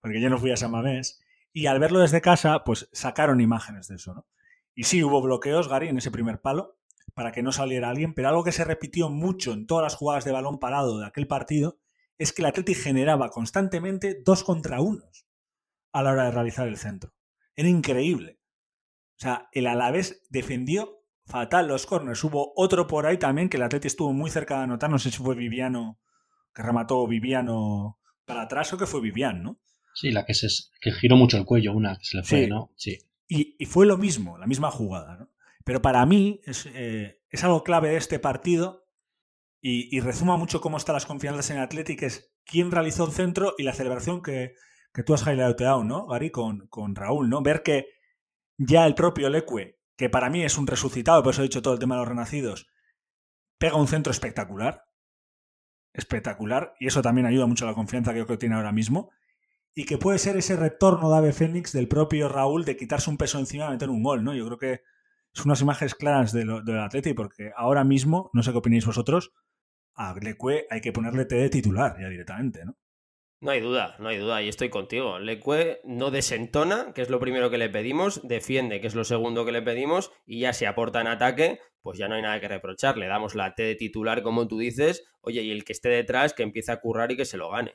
porque 0.00 0.20
yo 0.20 0.30
no 0.30 0.38
fui 0.38 0.52
a 0.52 0.56
San 0.56 0.70
Mamés, 0.70 1.23
y 1.54 1.66
al 1.66 1.78
verlo 1.78 2.00
desde 2.00 2.20
casa, 2.20 2.64
pues 2.64 2.90
sacaron 2.92 3.40
imágenes 3.40 3.86
de 3.86 3.94
eso, 3.94 4.12
¿no? 4.12 4.26
Y 4.74 4.84
sí, 4.84 5.04
hubo 5.04 5.22
bloqueos, 5.22 5.68
Gary, 5.68 5.88
en 5.88 5.96
ese 5.96 6.10
primer 6.10 6.40
palo, 6.40 6.76
para 7.14 7.30
que 7.30 7.44
no 7.44 7.52
saliera 7.52 7.88
alguien, 7.88 8.12
pero 8.12 8.28
algo 8.28 8.42
que 8.42 8.50
se 8.50 8.64
repitió 8.64 9.08
mucho 9.08 9.52
en 9.52 9.66
todas 9.66 9.84
las 9.84 9.94
jugadas 9.94 10.24
de 10.24 10.32
balón 10.32 10.58
parado 10.58 10.98
de 10.98 11.06
aquel 11.06 11.28
partido 11.28 11.78
es 12.18 12.32
que 12.32 12.42
el 12.42 12.46
Atleti 12.46 12.74
generaba 12.74 13.30
constantemente 13.30 14.20
dos 14.24 14.42
contra 14.42 14.80
unos 14.80 15.26
a 15.92 16.02
la 16.02 16.10
hora 16.10 16.24
de 16.24 16.32
realizar 16.32 16.66
el 16.66 16.76
centro. 16.76 17.14
Era 17.54 17.68
increíble. 17.68 18.40
O 19.16 19.20
sea, 19.20 19.48
el 19.52 19.68
Alavés 19.68 20.26
defendió 20.30 21.04
fatal 21.24 21.68
los 21.68 21.86
corners. 21.86 22.24
Hubo 22.24 22.52
otro 22.56 22.88
por 22.88 23.06
ahí 23.06 23.16
también 23.16 23.48
que 23.48 23.58
el 23.58 23.62
Atleti 23.62 23.86
estuvo 23.86 24.12
muy 24.12 24.28
cerca 24.28 24.58
de 24.58 24.64
anotar. 24.64 24.90
No 24.90 24.98
sé 24.98 25.12
si 25.12 25.18
fue 25.18 25.36
Viviano, 25.36 26.00
que 26.52 26.62
remató 26.64 27.06
Viviano 27.06 28.00
para 28.24 28.42
atrás 28.42 28.72
o 28.72 28.78
que 28.78 28.86
fue 28.86 29.00
Vivian, 29.00 29.44
¿no? 29.44 29.60
Sí, 29.94 30.10
la 30.10 30.24
que, 30.24 30.34
se, 30.34 30.48
que 30.80 30.92
giró 30.92 31.16
mucho 31.16 31.36
el 31.36 31.44
cuello, 31.44 31.72
una 31.72 31.96
que 31.96 32.04
se 32.04 32.16
le 32.16 32.24
fue, 32.24 32.46
¿no? 32.48 32.72
Sí. 32.76 32.98
Y, 33.28 33.64
fue 33.66 33.86
lo 33.86 33.96
mismo, 33.96 34.36
la 34.38 34.46
misma 34.46 34.70
jugada, 34.70 35.16
¿no? 35.16 35.30
Pero 35.64 35.80
para 35.80 36.04
mí 36.04 36.40
es, 36.44 36.66
eh, 36.74 37.22
es 37.30 37.44
algo 37.44 37.64
clave 37.64 37.90
de 37.90 37.96
este 37.96 38.18
partido 38.18 38.86
y, 39.60 39.96
y, 39.96 40.00
resuma 40.00 40.36
mucho 40.36 40.60
cómo 40.60 40.76
están 40.76 40.94
las 40.94 41.06
confianzas 41.06 41.48
en 41.50 41.58
Atlético, 41.58 42.04
es 42.04 42.34
quién 42.44 42.70
realizó 42.70 43.06
el 43.06 43.12
centro 43.12 43.54
y 43.56 43.62
la 43.62 43.72
celebración 43.72 44.22
que, 44.22 44.54
que 44.92 45.02
tú 45.02 45.14
has 45.14 45.26
highlightado, 45.26 45.84
¿no, 45.84 46.06
Gary? 46.06 46.30
Con, 46.30 46.66
con 46.66 46.94
Raúl, 46.94 47.30
¿no? 47.30 47.40
Ver 47.42 47.62
que 47.62 47.86
ya 48.58 48.86
el 48.86 48.94
propio 48.94 49.30
Leque, 49.30 49.80
que 49.96 50.10
para 50.10 50.28
mí 50.28 50.42
es 50.42 50.58
un 50.58 50.66
resucitado, 50.66 51.22
por 51.22 51.32
eso 51.32 51.42
he 51.42 51.44
dicho 51.44 51.62
todo 51.62 51.74
el 51.74 51.80
tema 51.80 51.94
de 51.94 52.00
los 52.00 52.08
renacidos, 52.08 52.66
pega 53.58 53.76
un 53.76 53.88
centro 53.88 54.10
espectacular. 54.10 54.84
Espectacular. 55.92 56.74
Y 56.80 56.88
eso 56.88 57.00
también 57.00 57.26
ayuda 57.26 57.46
mucho 57.46 57.64
a 57.64 57.68
la 57.68 57.74
confianza 57.74 58.12
que 58.12 58.24
creo 58.24 58.26
que 58.26 58.36
tiene 58.36 58.56
ahora 58.56 58.72
mismo 58.72 59.10
y 59.74 59.84
que 59.84 59.98
puede 59.98 60.18
ser 60.18 60.36
ese 60.36 60.56
retorno 60.56 61.10
de 61.10 61.16
Ave 61.16 61.32
Fénix 61.32 61.72
del 61.72 61.88
propio 61.88 62.28
Raúl 62.28 62.64
de 62.64 62.76
quitarse 62.76 63.10
un 63.10 63.16
peso 63.16 63.38
encima 63.38 63.66
y 63.66 63.70
meter 63.70 63.90
un 63.90 64.02
gol, 64.02 64.22
¿no? 64.22 64.34
Yo 64.34 64.46
creo 64.46 64.58
que 64.58 64.80
son 65.32 65.46
unas 65.46 65.60
imágenes 65.60 65.94
claras 65.96 66.32
de 66.32 66.44
del 66.44 66.78
Atleti 66.78 67.12
porque 67.12 67.50
ahora 67.56 67.82
mismo, 67.82 68.30
no 68.32 68.42
sé 68.42 68.52
qué 68.52 68.58
opináis 68.58 68.86
vosotros, 68.86 69.32
a 69.94 70.14
Lecue 70.20 70.66
hay 70.70 70.80
que 70.80 70.92
ponerle 70.92 71.24
T 71.24 71.34
de 71.34 71.50
titular 71.50 71.96
ya 72.00 72.08
directamente, 72.08 72.64
¿no? 72.64 72.76
No 73.40 73.50
hay 73.50 73.60
duda, 73.60 73.96
no 73.98 74.08
hay 74.08 74.16
duda, 74.16 74.40
y 74.40 74.48
estoy 74.48 74.70
contigo. 74.70 75.18
Lecue 75.18 75.80
no 75.84 76.10
desentona, 76.10 76.94
que 76.94 77.02
es 77.02 77.10
lo 77.10 77.20
primero 77.20 77.50
que 77.50 77.58
le 77.58 77.68
pedimos, 77.68 78.26
defiende, 78.26 78.80
que 78.80 78.86
es 78.86 78.94
lo 78.94 79.04
segundo 79.04 79.44
que 79.44 79.52
le 79.52 79.60
pedimos, 79.60 80.12
y 80.24 80.40
ya 80.40 80.54
se 80.54 80.66
aporta 80.66 81.02
en 81.02 81.08
ataque, 81.08 81.60
pues 81.82 81.98
ya 81.98 82.08
no 82.08 82.14
hay 82.14 82.22
nada 82.22 82.40
que 82.40 82.48
reprochar. 82.48 82.96
Le 82.96 83.06
damos 83.06 83.34
la 83.34 83.54
T 83.54 83.62
de 83.62 83.74
titular, 83.74 84.22
como 84.22 84.48
tú 84.48 84.56
dices, 84.56 85.04
oye, 85.20 85.42
y 85.42 85.50
el 85.50 85.64
que 85.64 85.74
esté 85.74 85.90
detrás, 85.90 86.32
que 86.32 86.42
empiece 86.42 86.72
a 86.72 86.80
currar 86.80 87.12
y 87.12 87.18
que 87.18 87.26
se 87.26 87.36
lo 87.36 87.50
gane 87.50 87.74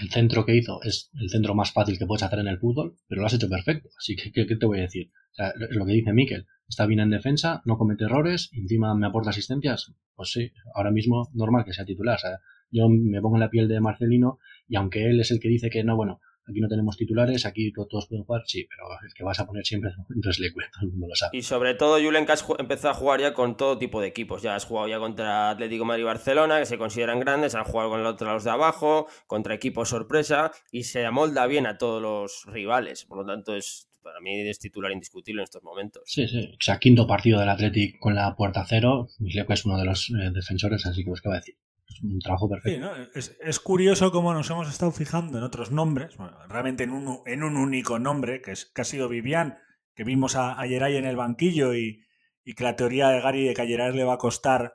el 0.00 0.10
centro 0.10 0.44
que 0.44 0.56
hizo 0.56 0.82
es 0.82 1.10
el 1.20 1.30
centro 1.30 1.54
más 1.54 1.72
fácil 1.72 1.98
que 1.98 2.06
puedes 2.06 2.22
hacer 2.22 2.38
en 2.38 2.48
el 2.48 2.58
fútbol, 2.58 2.96
pero 3.08 3.20
lo 3.20 3.26
has 3.26 3.34
hecho 3.34 3.48
perfecto. 3.48 3.88
Así 3.98 4.16
que, 4.16 4.30
¿qué, 4.32 4.56
te 4.56 4.66
voy 4.66 4.78
a 4.78 4.82
decir? 4.82 5.10
Es 5.36 5.76
lo 5.76 5.86
que 5.86 5.92
dice 5.92 6.12
Miquel. 6.12 6.46
Está 6.68 6.86
bien 6.86 7.00
en 7.00 7.10
defensa, 7.10 7.62
no 7.64 7.78
comete 7.78 8.04
errores, 8.04 8.50
encima 8.52 8.94
me 8.94 9.06
aporta 9.06 9.30
asistencias. 9.30 9.92
Pues 10.14 10.32
sí, 10.32 10.52
ahora 10.74 10.90
mismo 10.90 11.28
normal 11.32 11.64
que 11.64 11.72
sea 11.72 11.84
titular. 11.84 12.16
O 12.16 12.18
sea, 12.18 12.40
yo 12.70 12.88
me 12.88 13.20
pongo 13.20 13.36
en 13.36 13.40
la 13.40 13.50
piel 13.50 13.68
de 13.68 13.80
Marcelino 13.80 14.38
y 14.68 14.76
aunque 14.76 15.04
él 15.04 15.20
es 15.20 15.30
el 15.30 15.40
que 15.40 15.48
dice 15.48 15.70
que 15.70 15.84
no, 15.84 15.96
bueno, 15.96 16.20
aquí 16.48 16.60
no 16.60 16.68
tenemos 16.68 16.96
titulares, 16.96 17.44
aquí 17.46 17.72
todos 17.72 18.06
pueden 18.06 18.24
jugar, 18.24 18.42
sí, 18.46 18.66
pero 18.68 18.88
el 19.04 19.12
que 19.12 19.24
vas 19.24 19.40
a 19.40 19.46
poner 19.46 19.64
siempre 19.64 19.90
es 20.28 20.38
Leque, 20.38 20.54
todo 20.72 20.84
el 20.84 20.90
mundo 20.90 21.08
lo 21.08 21.14
sabe. 21.14 21.36
Y 21.36 21.42
sobre 21.42 21.74
todo, 21.74 22.00
Julen 22.00 22.26
que 22.26 22.32
has 22.32 22.44
empezado 22.58 22.90
a 22.90 22.94
jugar 22.94 23.20
ya 23.20 23.34
con 23.34 23.56
todo 23.56 23.78
tipo 23.78 24.00
de 24.00 24.08
equipos. 24.08 24.42
Ya 24.42 24.54
has 24.54 24.64
jugado 24.64 24.88
ya 24.88 24.98
contra 24.98 25.50
Atlético 25.50 25.84
Madrid 25.84 26.02
y 26.02 26.06
Barcelona, 26.06 26.58
que 26.58 26.66
se 26.66 26.78
consideran 26.78 27.20
grandes, 27.20 27.54
han 27.54 27.64
jugado 27.64 27.90
con 27.90 28.02
los, 28.02 28.20
los 28.20 28.44
de 28.44 28.50
abajo, 28.50 29.06
contra 29.26 29.54
equipos 29.54 29.88
sorpresa, 29.88 30.52
y 30.70 30.84
se 30.84 31.04
amolda 31.04 31.46
bien 31.46 31.66
a 31.66 31.78
todos 31.78 32.02
los 32.02 32.44
rivales. 32.46 33.04
Por 33.04 33.18
lo 33.18 33.26
tanto, 33.26 33.54
es 33.56 33.88
para 34.06 34.20
mí 34.20 34.48
es 34.48 34.60
titular 34.60 34.92
indiscutible 34.92 35.42
en 35.42 35.44
estos 35.44 35.64
momentos. 35.64 36.04
Sí, 36.06 36.28
sí. 36.28 36.38
O 36.38 36.62
sea, 36.62 36.78
quinto 36.78 37.08
partido 37.08 37.40
del 37.40 37.48
Atlético 37.48 37.98
con 37.98 38.14
la 38.14 38.36
puerta 38.36 38.64
cero. 38.64 39.08
Misleco 39.18 39.52
es 39.52 39.64
uno 39.64 39.76
de 39.76 39.84
los 39.84 40.10
eh, 40.10 40.30
defensores, 40.32 40.86
así 40.86 41.02
que 41.02 41.10
os 41.10 41.20
va 41.26 41.34
a 41.34 41.38
decir. 41.38 41.56
Es 41.88 42.02
un 42.02 42.18
trabajo 42.18 42.48
perfecto. 42.48 42.90
es, 43.14 43.60
curioso 43.60 44.10
cómo 44.10 44.34
nos 44.34 44.50
hemos 44.50 44.68
estado 44.68 44.90
fijando 44.90 45.38
en 45.38 45.44
otros 45.44 45.70
nombres, 45.70 46.16
realmente 46.48 46.84
en 46.84 46.90
un, 46.90 47.20
en 47.26 47.42
un 47.42 47.56
único 47.56 47.98
nombre, 47.98 48.42
que, 48.42 48.52
es, 48.52 48.66
que 48.66 48.82
ha 48.82 48.84
sido 48.84 49.08
Vivian, 49.08 49.58
que 49.94 50.04
vimos 50.04 50.36
a, 50.36 50.52
a 50.52 50.66
Geray 50.66 50.96
en 50.96 51.06
el 51.06 51.16
banquillo 51.16 51.74
y, 51.74 52.02
y, 52.44 52.54
que 52.54 52.64
la 52.64 52.76
teoría 52.76 53.08
de 53.08 53.20
Gary 53.20 53.44
de 53.46 53.54
que 53.54 53.62
a 53.62 53.90
le 53.90 54.04
va 54.04 54.14
a 54.14 54.18
costar 54.18 54.74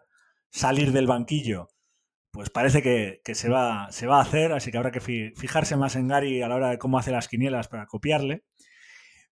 salir 0.50 0.92
del 0.92 1.08
banquillo, 1.08 1.68
pues 2.32 2.50
parece 2.50 2.82
que, 2.82 3.22
que, 3.24 3.36
se, 3.36 3.50
va, 3.50 3.92
se 3.92 4.08
va 4.08 4.20
a 4.20 4.22
hacer, 4.22 4.54
así 4.54 4.72
que 4.72 4.78
habrá 4.78 4.92
que 4.92 5.02
fijarse 5.36 5.76
más 5.76 5.96
en 5.96 6.08
Gary 6.08 6.42
a 6.42 6.48
la 6.48 6.56
hora 6.56 6.70
de 6.70 6.78
cómo 6.78 6.98
hace 6.98 7.12
las 7.12 7.28
quinielas 7.28 7.68
para 7.68 7.86
copiarle. 7.88 8.44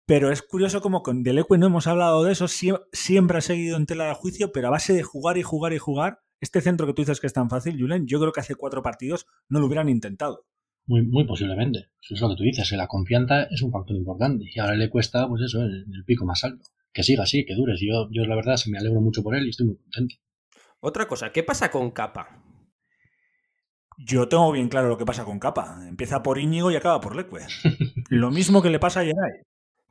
Pero 0.04 0.30
es 0.30 0.42
curioso 0.42 0.82
como 0.82 1.02
con 1.02 1.22
Deleque 1.22 1.58
no 1.58 1.66
hemos 1.66 1.86
hablado 1.86 2.24
de 2.24 2.32
eso, 2.32 2.48
siempre 2.48 3.38
ha 3.38 3.40
seguido 3.40 3.76
en 3.76 3.86
tela 3.86 4.08
de 4.08 4.14
juicio, 4.14 4.52
pero 4.52 4.68
a 4.68 4.72
base 4.72 4.92
de 4.92 5.02
jugar 5.02 5.38
y 5.38 5.42
jugar 5.42 5.72
y 5.72 5.78
jugar, 5.78 6.20
este 6.42 6.60
centro 6.60 6.88
que 6.88 6.92
tú 6.92 7.02
dices 7.02 7.20
que 7.20 7.28
es 7.28 7.32
tan 7.32 7.48
fácil, 7.48 7.80
Julen, 7.80 8.06
yo 8.06 8.18
creo 8.20 8.32
que 8.32 8.40
hace 8.40 8.56
cuatro 8.56 8.82
partidos 8.82 9.26
no 9.48 9.60
lo 9.60 9.66
hubieran 9.66 9.88
intentado. 9.88 10.44
Muy, 10.86 11.02
muy 11.02 11.24
posiblemente. 11.24 11.90
Eso 12.02 12.14
es 12.14 12.20
lo 12.20 12.30
que 12.30 12.34
tú 12.34 12.42
dices, 12.42 12.68
que 12.68 12.76
la 12.76 12.88
confianza 12.88 13.44
es 13.44 13.62
un 13.62 13.70
factor 13.70 13.96
importante. 13.96 14.46
Y 14.52 14.58
ahora 14.58 14.74
le 14.74 14.90
cuesta, 14.90 15.28
pues 15.28 15.42
eso, 15.42 15.62
el, 15.62 15.86
el 15.94 16.04
pico 16.04 16.26
más 16.26 16.42
alto. 16.42 16.68
Que 16.92 17.04
siga 17.04 17.22
así, 17.22 17.46
que 17.46 17.54
dure. 17.54 17.74
Yo, 17.78 18.08
yo 18.10 18.26
la 18.26 18.34
verdad 18.34 18.56
me 18.66 18.78
alegro 18.78 19.00
mucho 19.00 19.22
por 19.22 19.36
él 19.36 19.46
y 19.46 19.50
estoy 19.50 19.66
muy 19.66 19.76
contento. 19.76 20.16
Otra 20.80 21.06
cosa, 21.06 21.30
¿qué 21.30 21.44
pasa 21.44 21.70
con 21.70 21.92
Capa? 21.92 22.42
Yo 23.96 24.26
tengo 24.28 24.50
bien 24.50 24.68
claro 24.68 24.88
lo 24.88 24.98
que 24.98 25.06
pasa 25.06 25.24
con 25.24 25.38
Capa. 25.38 25.78
Empieza 25.86 26.24
por 26.24 26.40
Íñigo 26.40 26.72
y 26.72 26.76
acaba 26.76 27.00
por 27.00 27.14
Leque. 27.14 27.46
lo 28.10 28.32
mismo 28.32 28.62
que 28.62 28.70
le 28.70 28.80
pasa 28.80 29.00
a 29.00 29.04
Geray. 29.04 29.42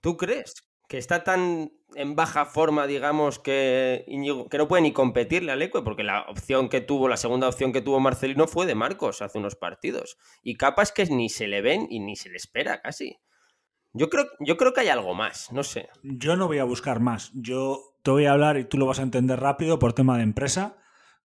¿Tú 0.01 0.17
crees 0.17 0.53
que 0.89 0.97
está 0.97 1.23
tan 1.23 1.71
en 1.95 2.15
baja 2.15 2.45
forma, 2.45 2.88
digamos, 2.88 3.39
que, 3.39 4.06
que 4.49 4.58
no 4.58 4.67
puede 4.67 4.84
ni 4.84 4.93
competirle 4.93 5.51
al 5.51 5.62
Ecue? 5.62 5.84
Porque 5.84 6.04
la 6.04 6.21
opción 6.23 6.69
que 6.69 6.82
tuvo, 6.82 7.08
la 7.08 7.17
segunda 7.17 7.47
opción 7.47 7.71
que 7.71 7.82
tuvo 7.82 7.99
Marcelino 7.99 8.47
fue 8.47 8.65
de 8.65 8.75
Marcos 8.75 9.21
hace 9.21 9.38
unos 9.38 9.56
partidos. 9.56 10.17
Y 10.43 10.56
capas 10.56 10.91
que 10.91 11.06
ni 11.06 11.30
se 11.30 11.47
le 11.47 11.62
ven 11.62 11.88
y 11.89 11.99
ni 11.99 12.15
se 12.15 12.30
le 12.30 12.38
espera 12.38 12.82
casi. 12.82 13.19
Yo 13.93 14.10
creo, 14.10 14.25
yo 14.39 14.56
creo 14.56 14.73
que 14.73 14.82
hay 14.82 14.88
algo 14.88 15.13
más, 15.13 15.51
no 15.51 15.63
sé. 15.63 15.89
Yo 16.01 16.38
no 16.38 16.47
voy 16.47 16.60
a 16.60 16.63
buscar 16.63 17.01
más. 17.01 17.32
Yo 17.34 17.95
te 18.04 18.12
voy 18.12 18.25
a 18.25 18.32
hablar 18.32 18.58
y 18.58 18.65
tú 18.65 18.77
lo 18.77 18.86
vas 18.86 18.99
a 18.99 19.04
entender 19.04 19.39
rápido 19.39 19.80
por 19.80 19.93
tema 19.93 20.17
de 20.17 20.23
empresa. 20.23 20.77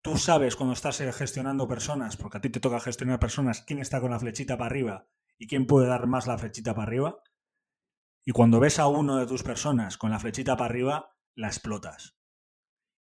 Tú 0.02 0.16
sabes 0.16 0.56
cuando 0.56 0.72
estás 0.72 1.00
eh, 1.00 1.12
gestionando 1.12 1.68
personas, 1.68 2.16
porque 2.16 2.38
a 2.38 2.40
ti 2.40 2.50
te 2.50 2.60
toca 2.60 2.80
gestionar 2.80 3.20
personas, 3.20 3.62
quién 3.62 3.78
está 3.78 4.00
con 4.00 4.10
la 4.10 4.18
flechita 4.18 4.56
para 4.56 4.66
arriba 4.66 5.06
y 5.38 5.46
quién 5.46 5.66
puede 5.66 5.86
dar 5.86 6.06
más 6.06 6.26
la 6.26 6.38
flechita 6.38 6.74
para 6.74 6.88
arriba. 6.88 7.22
Y 8.28 8.32
cuando 8.32 8.60
ves 8.60 8.78
a 8.78 8.88
uno 8.88 9.16
de 9.16 9.26
tus 9.26 9.42
personas 9.42 9.96
con 9.96 10.10
la 10.10 10.18
flechita 10.18 10.54
para 10.54 10.68
arriba, 10.68 11.16
la 11.34 11.46
explotas. 11.46 12.18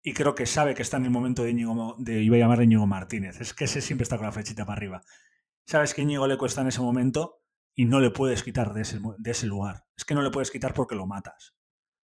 Y 0.02 0.14
creo 0.14 0.35
que 0.35 0.46
sabe 0.46 0.74
que 0.74 0.80
está 0.80 0.96
en 0.96 1.04
el 1.04 1.11
momento 1.11 1.42
de 1.42 1.50
Íñigo, 1.50 1.94
de, 1.98 2.22
iba 2.22 2.37
a 2.37 2.38
llamar 2.38 2.62
Íñigo 2.62 2.87
Martínez. 2.87 3.38
Es 3.38 3.52
que 3.52 3.66
siempre 3.66 4.04
está 4.04 4.16
con 4.16 4.24
la 4.24 4.33
flechita 4.33 4.64
para 4.64 4.78
arriba. 4.78 5.02
Sabes 5.66 5.92
que 5.92 6.00
Íñigo 6.00 6.26
le 6.26 6.38
cuesta 6.38 6.62
en 6.62 6.68
ese 6.68 6.80
momento 6.80 7.42
y 7.74 7.85
no 7.85 8.00
le 8.00 8.11
puedes 8.11 8.42
quitar 8.42 8.72
de 8.72 8.80
ese, 8.80 8.98
de 9.18 9.30
ese 9.30 9.46
lugar. 9.46 9.85
Es 9.94 10.06
que 10.06 10.14
no 10.14 10.22
le 10.22 10.30
puedes 10.30 10.50
quitar 10.50 10.72
porque 10.72 10.94
lo 10.94 11.06
matas. 11.06 11.54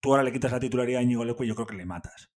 Tú 0.00 0.12
ahora 0.12 0.22
le 0.22 0.32
quitas 0.32 0.52
la 0.52 0.60
titularidad 0.60 1.00
a 1.00 1.02
Íñigo 1.02 1.26
Leco 1.26 1.44
y 1.44 1.48
yo 1.48 1.54
creo 1.54 1.66
que 1.66 1.76
le 1.76 1.84
matas. 1.84 2.33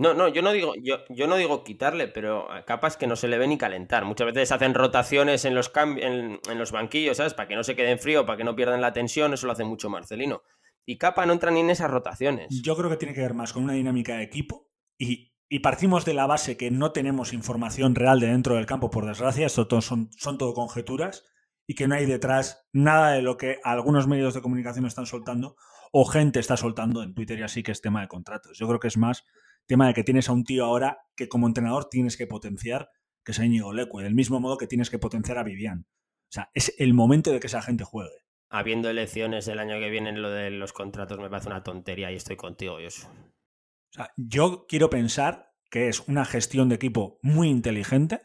No, 0.00 0.14
no, 0.14 0.28
yo 0.28 0.40
no 0.40 0.52
digo, 0.52 0.72
yo, 0.82 1.00
yo 1.10 1.26
no 1.26 1.36
digo 1.36 1.62
quitarle, 1.62 2.08
pero 2.08 2.48
capas 2.66 2.96
que 2.96 3.06
no 3.06 3.16
se 3.16 3.28
le 3.28 3.36
ve 3.36 3.46
ni 3.46 3.58
calentar. 3.58 4.06
Muchas 4.06 4.32
veces 4.32 4.50
hacen 4.50 4.72
rotaciones 4.72 5.44
en 5.44 5.54
los, 5.54 5.70
en, 5.76 6.40
en, 6.48 6.58
los 6.58 6.72
banquillos, 6.72 7.18
¿sabes? 7.18 7.34
Para 7.34 7.48
que 7.48 7.54
no 7.54 7.62
se 7.62 7.76
queden 7.76 7.98
frío, 7.98 8.24
para 8.24 8.38
que 8.38 8.44
no 8.44 8.56
pierdan 8.56 8.80
la 8.80 8.94
tensión, 8.94 9.34
eso 9.34 9.46
lo 9.46 9.52
hace 9.52 9.64
mucho 9.64 9.90
Marcelino. 9.90 10.42
Y 10.86 10.96
Capa 10.96 11.26
no 11.26 11.34
entra 11.34 11.50
ni 11.50 11.60
en 11.60 11.68
esas 11.68 11.90
rotaciones. 11.90 12.62
Yo 12.62 12.78
creo 12.78 12.88
que 12.88 12.96
tiene 12.96 13.14
que 13.14 13.20
ver 13.20 13.34
más 13.34 13.52
con 13.52 13.62
una 13.64 13.74
dinámica 13.74 14.16
de 14.16 14.22
equipo 14.22 14.70
y, 14.96 15.28
partimos 15.62 16.06
de 16.06 16.14
la 16.14 16.26
base 16.26 16.56
que 16.56 16.70
no 16.70 16.92
tenemos 16.92 17.34
información 17.34 17.94
real 17.94 18.20
de 18.20 18.28
dentro 18.28 18.54
del 18.54 18.64
campo, 18.64 18.88
por 18.88 19.04
desgracia, 19.04 19.44
esto 19.44 19.68
son, 19.82 20.08
son 20.16 20.38
todo 20.38 20.54
conjeturas 20.54 21.26
y 21.66 21.74
que 21.74 21.88
no 21.88 21.96
hay 21.96 22.06
detrás 22.06 22.66
nada 22.72 23.12
de 23.12 23.20
lo 23.20 23.36
que 23.36 23.58
algunos 23.64 24.06
medios 24.06 24.32
de 24.32 24.40
comunicación 24.40 24.86
están 24.86 25.04
soltando 25.04 25.56
o 25.92 26.06
gente 26.06 26.40
está 26.40 26.56
soltando 26.56 27.02
en 27.02 27.12
Twitter 27.12 27.38
y 27.38 27.42
así 27.42 27.62
que 27.62 27.72
es 27.72 27.82
tema 27.82 28.00
de 28.00 28.08
contratos. 28.08 28.56
Yo 28.56 28.66
creo 28.66 28.80
que 28.80 28.88
es 28.88 28.96
más 28.96 29.26
tema 29.70 29.86
de 29.86 29.94
que 29.94 30.02
tienes 30.02 30.28
a 30.28 30.32
un 30.32 30.42
tío 30.42 30.64
ahora 30.64 30.98
que 31.14 31.28
como 31.28 31.46
entrenador 31.46 31.88
tienes 31.88 32.16
que 32.16 32.26
potenciar, 32.26 32.90
que 33.24 33.30
es 33.30 33.38
Íñigo 33.38 33.72
Leque, 33.72 34.02
del 34.02 34.16
mismo 34.16 34.40
modo 34.40 34.58
que 34.58 34.66
tienes 34.66 34.90
que 34.90 34.98
potenciar 34.98 35.38
a 35.38 35.44
Vivian. 35.44 35.86
O 35.88 36.32
sea, 36.32 36.50
es 36.54 36.74
el 36.78 36.92
momento 36.92 37.30
de 37.30 37.38
que 37.38 37.46
esa 37.46 37.62
gente 37.62 37.84
juegue. 37.84 38.26
Habiendo 38.48 38.90
elecciones 38.90 39.46
el 39.46 39.60
año 39.60 39.78
que 39.78 39.88
viene, 39.88 40.10
lo 40.10 40.28
de 40.28 40.50
los 40.50 40.72
contratos 40.72 41.20
me 41.20 41.30
parece 41.30 41.50
una 41.50 41.62
tontería 41.62 42.10
y 42.10 42.16
estoy 42.16 42.34
contigo, 42.34 42.78
Josu. 42.82 43.06
O 43.06 43.92
sea, 43.92 44.12
yo 44.16 44.66
quiero 44.68 44.90
pensar 44.90 45.52
que 45.70 45.86
es 45.86 46.00
una 46.08 46.24
gestión 46.24 46.68
de 46.68 46.74
equipo 46.74 47.20
muy 47.22 47.48
inteligente 47.48 48.22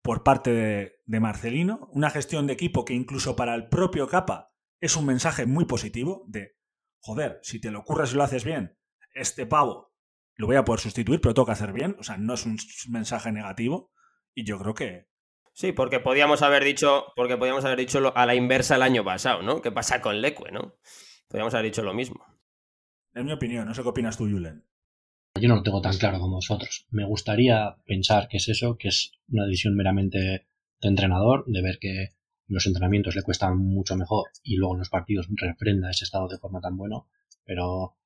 por 0.00 0.22
parte 0.22 0.50
de, 0.50 0.92
de, 1.04 1.20
Marcelino, 1.20 1.90
una 1.92 2.08
gestión 2.08 2.46
de 2.46 2.54
equipo 2.54 2.86
que 2.86 2.94
incluso 2.94 3.36
para 3.36 3.54
el 3.54 3.68
propio 3.68 4.08
Capa 4.08 4.54
es 4.80 4.96
un 4.96 5.04
mensaje 5.04 5.44
muy 5.44 5.66
positivo 5.66 6.24
de, 6.26 6.56
joder, 7.00 7.38
si 7.42 7.60
te 7.60 7.70
lo 7.70 7.80
ocurres 7.80 8.12
y 8.12 8.16
lo 8.16 8.22
haces 8.22 8.44
bien, 8.44 8.78
este 9.14 9.44
pavo 9.44 9.93
lo 10.36 10.46
voy 10.46 10.56
a 10.56 10.64
poder 10.64 10.80
sustituir, 10.80 11.20
pero 11.20 11.34
tengo 11.34 11.46
que 11.46 11.52
hacer 11.52 11.72
bien. 11.72 11.96
O 11.98 12.02
sea, 12.02 12.16
no 12.16 12.34
es 12.34 12.46
un 12.46 12.58
mensaje 12.88 13.32
negativo. 13.32 13.92
Y 14.34 14.44
yo 14.44 14.58
creo 14.58 14.74
que. 14.74 15.06
Sí, 15.52 15.72
porque 15.72 16.00
podíamos 16.00 16.42
haber 16.42 16.64
dicho, 16.64 17.06
porque 17.14 17.36
podíamos 17.36 17.64
haber 17.64 17.78
dicho 17.78 18.12
a 18.16 18.26
la 18.26 18.34
inversa 18.34 18.74
el 18.74 18.82
año 18.82 19.04
pasado, 19.04 19.42
¿no? 19.42 19.62
¿Qué 19.62 19.70
pasa 19.70 20.00
con 20.00 20.20
Leque, 20.20 20.50
no? 20.50 20.74
Podríamos 21.28 21.54
haber 21.54 21.66
dicho 21.66 21.82
lo 21.82 21.94
mismo. 21.94 22.24
En 23.14 23.26
mi 23.26 23.32
opinión, 23.32 23.64
no 23.66 23.74
sé 23.74 23.82
qué 23.82 23.88
opinas 23.88 24.16
tú, 24.16 24.24
Julen. 24.24 24.64
Yo 25.40 25.48
no 25.48 25.56
lo 25.56 25.62
tengo 25.62 25.80
tan 25.80 25.96
claro 25.96 26.18
como 26.18 26.36
vosotros. 26.36 26.86
Me 26.90 27.04
gustaría 27.06 27.76
pensar 27.86 28.28
que 28.28 28.38
es 28.38 28.48
eso, 28.48 28.76
que 28.76 28.88
es 28.88 29.12
una 29.28 29.44
decisión 29.44 29.76
meramente 29.76 30.18
de 30.18 30.88
entrenador, 30.88 31.44
de 31.46 31.62
ver 31.62 31.78
que 31.80 32.08
los 32.46 32.66
entrenamientos 32.66 33.14
le 33.16 33.22
cuestan 33.22 33.56
mucho 33.58 33.96
mejor 33.96 34.28
y 34.42 34.56
luego 34.56 34.74
en 34.74 34.80
los 34.80 34.90
partidos 34.90 35.28
refrenda 35.30 35.90
ese 35.90 36.04
estado 36.04 36.28
de 36.28 36.38
forma 36.38 36.60
tan 36.60 36.76
bueno, 36.76 37.08
pero 37.44 37.96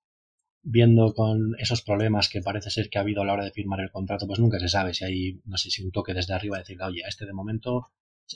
viendo 0.63 1.15
con 1.15 1.55
esos 1.59 1.83
problemas 1.83 2.29
que 2.29 2.43
parece 2.43 2.71
ser 2.71 2.91
que 2.91 2.99
ha 2.99 3.03
habido 3.03 3.23
a 3.23 3.25
la 3.25 3.33
hora 3.33 3.45
de 3.45 3.53
firmar 3.53 3.81
el 3.81 3.91
contrato, 3.91 4.27
pues 4.27 4.39
nunca 4.41 4.59
se 4.59 4.69
sabe 4.69 4.95
si 4.95 5.05
hay, 5.05 5.41
no 5.45 5.57
sé, 5.57 5.71
si 5.71 5.83
un 5.83 5.93
toque 5.93 6.15
desde 6.15 6.35
arriba 6.35 6.57
de 6.57 6.63
decir, 6.63 6.83
oye, 6.83 7.03
este 7.07 7.27
de 7.27 7.33
momento 7.33 7.89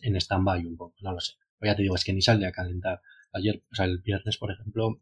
en 0.03 0.17
stand-by 0.17 0.67
un 0.67 0.77
poco, 0.77 0.95
no 1.01 1.13
lo 1.13 1.21
sé. 1.21 1.35
Pues 1.59 1.71
ya 1.71 1.77
te 1.77 1.83
digo, 1.83 1.95
es 1.95 2.05
que 2.05 2.13
ni 2.13 2.23
sale 2.23 2.47
a 2.47 2.53
calentar. 2.53 3.03
Ayer, 3.33 3.63
o 3.71 3.75
sea, 3.75 3.87
el 3.87 3.99
viernes, 3.99 4.39
por 4.39 4.51
ejemplo, 4.51 5.01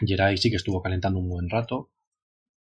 Geray 0.00 0.36
sí 0.38 0.50
que 0.50 0.56
estuvo 0.56 0.82
calentando 0.82 1.18
un 1.20 1.28
buen 1.28 1.50
rato, 1.50 1.90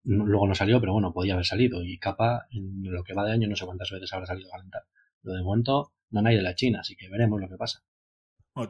luego 0.05 0.46
no 0.46 0.55
salió, 0.55 0.81
pero 0.81 0.92
bueno, 0.92 1.12
podía 1.12 1.35
haber 1.35 1.46
salido. 1.46 1.83
Y 1.83 1.99
Capa, 1.99 2.46
en 2.51 2.83
lo 2.85 3.03
que 3.05 3.14
va 3.14 3.25
de 3.25 3.33
año, 3.33 3.49
no 3.49 3.57
sé 3.57 3.66
cuántas 3.66 3.90
veces 3.90 4.12
habrá 4.12 4.27
salido 4.27 4.49
a 4.49 4.57
calentar. 4.59 4.83
Lo 5.22 5.33
de 5.33 5.42
momento, 5.42 5.92
no 6.11 6.27
hay 6.27 6.37
de 6.37 6.42
la 6.42 6.55
China, 6.55 6.81
así 6.81 6.96
que 6.96 7.09
veremos 7.09 7.40
lo 7.40 7.49
que 7.49 7.57
pasa 7.57 7.83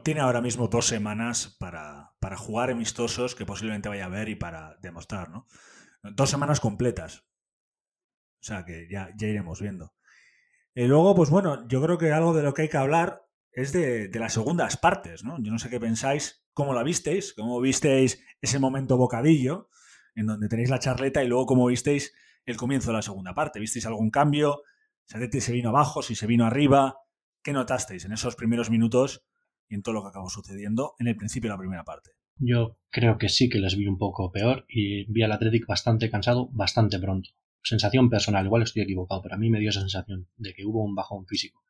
tiene 0.03 0.19
ahora 0.19 0.41
mismo 0.41 0.67
dos 0.67 0.85
semanas 0.85 1.55
para, 1.59 2.11
para, 2.19 2.35
jugar 2.35 2.71
amistosos 2.71 3.35
que 3.35 3.45
posiblemente 3.45 3.87
vaya 3.87 4.05
a 4.05 4.09
ver 4.09 4.27
y 4.27 4.35
para 4.35 4.77
demostrar, 4.81 5.29
¿no? 5.29 5.45
Dos 6.03 6.29
semanas 6.29 6.59
completas. 6.59 7.23
O 8.41 8.43
sea 8.43 8.65
que 8.65 8.87
ya, 8.89 9.09
ya 9.15 9.27
iremos 9.27 9.61
viendo. 9.61 9.93
Y 10.75 10.83
luego, 10.83 11.15
pues 11.15 11.29
bueno, 11.29 11.67
yo 11.67 11.81
creo 11.81 11.97
que 11.97 12.11
algo 12.11 12.33
de 12.33 12.43
lo 12.43 12.53
que 12.53 12.63
hay 12.63 12.69
que 12.69 12.77
hablar 12.77 13.23
es 13.51 13.71
de, 13.71 14.09
de, 14.09 14.19
las 14.19 14.33
segundas 14.33 14.77
partes, 14.77 15.23
¿no? 15.23 15.41
Yo 15.41 15.51
no 15.51 15.57
sé 15.57 15.69
qué 15.69 15.79
pensáis, 15.79 16.45
cómo 16.53 16.73
la 16.73 16.83
visteis, 16.83 17.33
cómo 17.33 17.59
visteis 17.61 18.21
ese 18.41 18.59
momento 18.59 18.97
bocadillo, 18.97 19.69
en 20.15 20.27
donde 20.27 20.49
tenéis 20.49 20.69
la 20.69 20.79
charleta 20.79 21.23
y 21.23 21.27
luego 21.27 21.45
cómo 21.45 21.65
visteis 21.65 22.13
el 22.45 22.57
comienzo 22.57 22.89
de 22.89 22.97
la 22.97 23.01
segunda 23.01 23.33
parte. 23.33 23.59
¿Visteis 23.59 23.85
algún 23.85 24.11
cambio? 24.11 24.63
¿Si 25.05 25.41
se 25.41 25.53
vino 25.53 25.69
abajo? 25.69 26.01
¿Si 26.01 26.15
se 26.15 26.27
vino 26.27 26.45
arriba? 26.45 26.97
¿Qué 27.41 27.53
notasteis 27.53 28.03
en 28.05 28.11
esos 28.11 28.35
primeros 28.35 28.69
minutos 28.69 29.25
en 29.69 29.81
todo 29.81 29.95
lo 29.95 30.01
que 30.03 30.09
acabó 30.09 30.29
sucediendo 30.29 30.95
en 30.99 31.07
el 31.07 31.15
principio 31.15 31.49
de 31.49 31.55
la 31.55 31.59
primera 31.59 31.83
parte. 31.83 32.11
Yo 32.39 32.77
creo 32.89 33.17
que 33.17 33.29
sí 33.29 33.49
que 33.49 33.59
les 33.59 33.75
vi 33.75 33.87
un 33.87 33.97
poco 33.97 34.31
peor 34.31 34.65
y 34.69 35.11
vi 35.11 35.23
al 35.23 35.31
Athletic 35.31 35.65
bastante 35.65 36.09
cansado 36.09 36.49
bastante 36.51 36.99
pronto. 36.99 37.29
Sensación 37.63 38.09
personal, 38.09 38.45
igual 38.45 38.61
estoy 38.61 38.83
equivocado, 38.83 39.21
pero 39.21 39.35
a 39.35 39.37
mí 39.37 39.49
me 39.49 39.59
dio 39.59 39.69
esa 39.69 39.81
sensación 39.81 40.27
de 40.37 40.53
que 40.53 40.65
hubo 40.65 40.83
un 40.83 40.95
bajón 40.95 41.25
físico. 41.25 41.63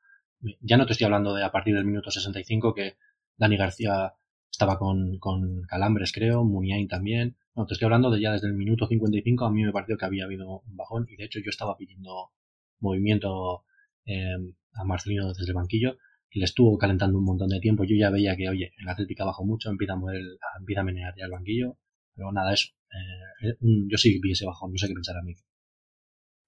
Ya 0.62 0.78
no 0.78 0.86
te 0.86 0.92
estoy 0.92 1.06
hablando 1.06 1.34
de 1.34 1.44
a 1.44 1.52
partir 1.52 1.74
del 1.74 1.86
minuto 1.86 2.12
65 2.12 2.74
que 2.74 2.98
Dani 3.38 3.58
García 3.58 4.14
estaba 4.52 4.78
con, 4.78 5.18
con 5.20 5.64
calambres, 5.64 6.12
creo, 6.12 6.44
Muniain 6.44 6.88
también. 6.88 7.38
No, 7.56 7.66
te 7.66 7.74
estoy 7.74 7.86
hablando 7.86 8.12
de 8.12 8.22
ya 8.22 8.32
desde 8.32 8.48
el 8.48 8.54
minuto 8.54 8.88
55 8.88 9.46
a 9.46 9.52
mí 9.52 9.64
me 9.64 9.72
pareció 9.72 9.98
que 9.98 10.06
había 10.06 10.26
habido 10.26 10.60
un 10.60 10.76
bajón 10.76 11.08
y 11.10 11.16
de 11.16 11.26
hecho 11.26 11.40
yo 11.40 11.50
estaba 11.50 11.78
pidiendo 11.78 12.32
movimiento 12.80 13.64
eh, 14.06 14.36
a 14.74 14.84
Marcelino 14.84 15.30
desde 15.30 15.46
el 15.48 15.54
banquillo 15.54 15.98
le 16.32 16.46
estuvo 16.46 16.78
calentando 16.78 17.18
un 17.18 17.26
montón 17.26 17.50
de 17.50 17.60
tiempo. 17.60 17.84
Yo 17.84 17.96
ya 17.96 18.10
veía 18.10 18.36
que, 18.36 18.50
oye, 18.50 18.74
el 18.78 18.90
Atlético 18.90 19.26
bajó 19.26 19.46
mucho, 19.46 19.70
empieza 19.70 19.94
a 19.94 19.98
mover, 19.98 20.22
empieza 20.60 20.82
a 20.82 20.86
menear 20.86 21.14
ya 21.18 21.26
el 21.26 21.32
banquillo, 21.32 21.78
pero 22.16 22.32
nada, 22.32 22.54
eso. 22.54 22.70
Eh, 22.92 23.56
yo 23.90 23.98
sí 23.98 24.20
vi 24.22 24.32
ese 24.32 24.46
bajón, 24.46 24.72
no 24.72 24.78
sé 24.78 24.88
qué 24.88 24.94
pensar 24.94 25.18
a 25.18 25.24
mí. 25.24 25.34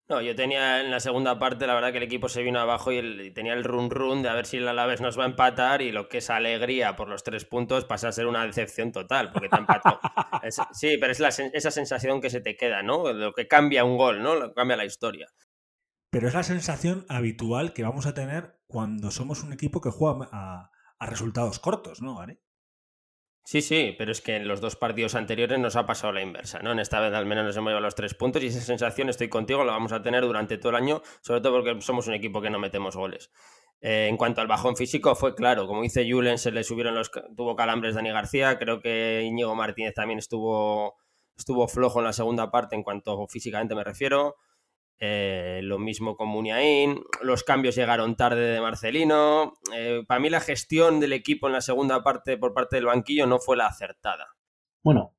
No, 0.09 0.21
yo 0.23 0.35
tenía 0.35 0.81
en 0.81 0.89
la 0.89 0.99
segunda 0.99 1.37
parte, 1.37 1.67
la 1.67 1.75
verdad 1.75 1.91
que 1.91 1.97
el 1.97 2.03
equipo 2.03 2.29
se 2.29 2.41
vino 2.41 2.59
abajo 2.59 2.91
y, 2.91 3.31
tenía 3.31 3.53
el 3.53 3.63
run 3.63 3.91
run 3.91 4.23
de 4.23 4.29
a 4.29 4.33
ver 4.33 4.47
si 4.47 4.57
el 4.57 4.67
Alavés 4.67 5.01
nos 5.01 5.19
va 5.19 5.25
a 5.25 5.27
empatar 5.27 5.83
y 5.83 5.91
lo 5.91 6.09
que 6.09 6.17
es 6.17 6.31
alegría 6.31 6.95
por 6.95 7.09
los 7.09 7.23
tres 7.23 7.45
puntos 7.45 7.85
pasa 7.85 8.07
a 8.07 8.11
ser 8.11 8.25
una 8.25 8.43
decepción 8.43 8.91
total, 8.91 9.31
porque 9.31 9.49
te 9.49 9.57
empató. 9.57 9.99
sí, 10.73 10.97
pero 10.99 11.11
es 11.11 11.19
esa 11.53 11.69
sensación 11.69 12.21
que 12.21 12.31
se 12.31 12.41
te 12.41 12.57
queda, 12.57 12.81
¿no? 12.81 13.13
Lo 13.13 13.33
que 13.33 13.47
cambia 13.47 13.83
un 13.83 13.97
gol, 13.97 14.23
¿no? 14.23 14.33
Lo 14.33 14.47
que 14.47 14.55
cambia 14.55 14.77
la 14.77 14.85
historia. 14.85 15.27
Pero 16.09 16.27
es 16.27 16.33
la 16.33 16.43
sensación 16.43 17.05
habitual 17.07 17.73
que 17.73 17.83
vamos 17.83 18.05
a 18.05 18.13
tener 18.13 18.59
cuando 18.67 19.11
somos 19.11 19.43
un 19.43 19.53
equipo 19.53 19.81
que 19.81 19.91
juega 19.91 20.29
a, 20.31 20.71
resultados 21.01 21.59
cortos, 21.59 22.01
¿no, 22.01 22.17
Gary? 22.17 22.39
Sí, 23.43 23.61
sí, 23.61 23.95
pero 23.97 24.11
es 24.11 24.21
que 24.21 24.35
en 24.35 24.47
los 24.47 24.59
dos 24.61 24.75
partidos 24.75 25.15
anteriores 25.15 25.57
nos 25.59 25.75
ha 25.75 25.85
pasado 25.85 26.13
la 26.13 26.21
inversa, 26.21 26.59
¿no? 26.59 26.71
En 26.71 26.79
esta 26.79 26.99
vez 26.99 27.13
al 27.13 27.25
menos 27.25 27.45
nos 27.45 27.55
hemos 27.57 27.69
llevado 27.69 27.85
los 27.85 27.95
tres 27.95 28.13
puntos 28.13 28.43
y 28.43 28.47
esa 28.47 28.59
sensación, 28.59 29.09
estoy 29.09 29.29
contigo, 29.29 29.63
la 29.63 29.71
vamos 29.71 29.91
a 29.91 30.01
tener 30.01 30.23
durante 30.23 30.57
todo 30.57 30.71
el 30.71 30.75
año, 30.75 31.01
sobre 31.21 31.41
todo 31.41 31.53
porque 31.53 31.81
somos 31.81 32.07
un 32.07 32.13
equipo 32.13 32.41
que 32.41 32.49
no 32.49 32.59
metemos 32.59 32.95
goles. 32.95 33.31
Eh, 33.81 34.07
en 34.09 34.17
cuanto 34.17 34.41
al 34.41 34.47
bajón 34.47 34.75
físico, 34.75 35.15
fue 35.15 35.35
claro, 35.35 35.67
como 35.67 35.83
dice 35.83 36.09
Julen, 36.09 36.37
se 36.37 36.51
le 36.51 36.63
subieron 36.63 36.95
los, 36.95 37.11
tuvo 37.35 37.55
calambres 37.55 37.95
Dani 37.95 38.11
García, 38.11 38.59
creo 38.59 38.81
que 38.81 39.21
Íñigo 39.23 39.55
Martínez 39.55 39.93
también 39.93 40.19
estuvo, 40.19 40.97
estuvo 41.37 41.67
flojo 41.67 41.99
en 41.99 42.05
la 42.05 42.13
segunda 42.13 42.51
parte 42.51 42.75
en 42.75 42.83
cuanto 42.83 43.25
físicamente 43.27 43.73
me 43.73 43.83
refiero. 43.83 44.35
Eh, 45.01 45.61
lo 45.63 45.79
mismo 45.79 46.17
con 46.17 46.27
Muniain, 46.27 46.99
los 47.21 47.43
cambios 47.43 47.75
llegaron 47.75 48.15
tarde 48.15 48.41
de 48.41 48.61
Marcelino. 48.61 49.53
Eh, 49.73 50.03
para 50.05 50.19
mí 50.19 50.29
la 50.29 50.41
gestión 50.41 50.99
del 50.99 51.13
equipo 51.13 51.47
en 51.47 51.53
la 51.53 51.61
segunda 51.61 52.03
parte 52.03 52.37
por 52.37 52.53
parte 52.53 52.75
del 52.75 52.85
banquillo 52.85 53.25
no 53.25 53.39
fue 53.39 53.55
la 53.55 53.67
acertada. 53.67 54.27
Bueno, 54.83 55.15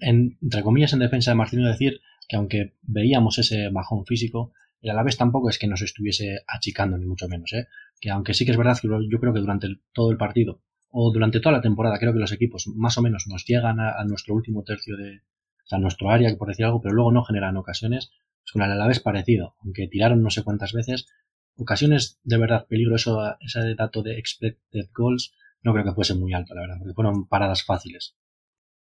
entre 0.00 0.62
comillas 0.62 0.92
en 0.92 1.00
defensa 1.00 1.32
de 1.32 1.36
Marcelino 1.36 1.68
decir 1.68 2.00
que 2.28 2.36
aunque 2.36 2.76
veíamos 2.82 3.38
ese 3.38 3.68
bajón 3.70 4.06
físico, 4.06 4.52
el 4.80 4.90
Alavés 4.90 5.16
tampoco 5.16 5.50
es 5.50 5.58
que 5.58 5.66
nos 5.66 5.82
estuviese 5.82 6.42
achicando 6.46 6.96
ni 6.96 7.06
mucho 7.06 7.28
menos, 7.28 7.52
¿eh? 7.52 7.66
que 8.00 8.10
aunque 8.10 8.34
sí 8.34 8.44
que 8.44 8.52
es 8.52 8.56
verdad 8.56 8.78
que 8.80 8.88
yo 8.88 9.18
creo 9.18 9.32
que 9.32 9.40
durante 9.40 9.68
todo 9.92 10.10
el 10.10 10.16
partido 10.16 10.60
o 10.90 11.12
durante 11.12 11.40
toda 11.40 11.56
la 11.56 11.62
temporada 11.62 11.98
creo 11.98 12.12
que 12.12 12.20
los 12.20 12.32
equipos 12.32 12.68
más 12.68 12.96
o 12.98 13.02
menos 13.02 13.26
nos 13.26 13.44
llegan 13.44 13.80
a, 13.80 14.04
nuestro 14.04 14.34
último 14.34 14.62
tercio 14.62 14.96
de, 14.96 15.22
a 15.70 15.78
nuestro 15.78 16.10
área, 16.10 16.34
por 16.36 16.48
decir 16.48 16.64
algo, 16.64 16.80
pero 16.80 16.94
luego 16.94 17.10
no 17.12 17.24
generan 17.24 17.56
ocasiones 17.56 18.12
con 18.52 18.62
el 18.62 18.70
Alavés 18.70 19.00
parecido, 19.00 19.56
aunque 19.62 19.88
tiraron 19.88 20.22
no 20.22 20.30
sé 20.30 20.44
cuántas 20.44 20.72
veces. 20.72 21.06
Ocasiones 21.56 22.20
de 22.22 22.38
verdad 22.38 22.66
peligro, 22.68 22.96
eso, 22.96 23.20
ese 23.40 23.74
dato 23.74 24.02
de 24.02 24.18
expected 24.18 24.88
goals, 24.94 25.34
no 25.62 25.72
creo 25.72 25.84
que 25.84 25.94
fuese 25.94 26.14
muy 26.14 26.34
alto, 26.34 26.54
la 26.54 26.62
verdad, 26.62 26.76
porque 26.78 26.94
fueron 26.94 27.26
paradas 27.26 27.64
fáciles. 27.64 28.16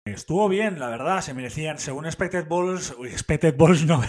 Estuvo 0.04 0.48
bien, 0.48 0.78
la 0.78 0.88
verdad, 0.88 1.20
se 1.20 1.34
merecían, 1.34 1.78
según 1.78 2.06
expected 2.06 2.48
balls, 2.48 2.94
uy, 2.98 3.08
expected 3.08 3.56
balls 3.56 3.84
no, 3.84 4.00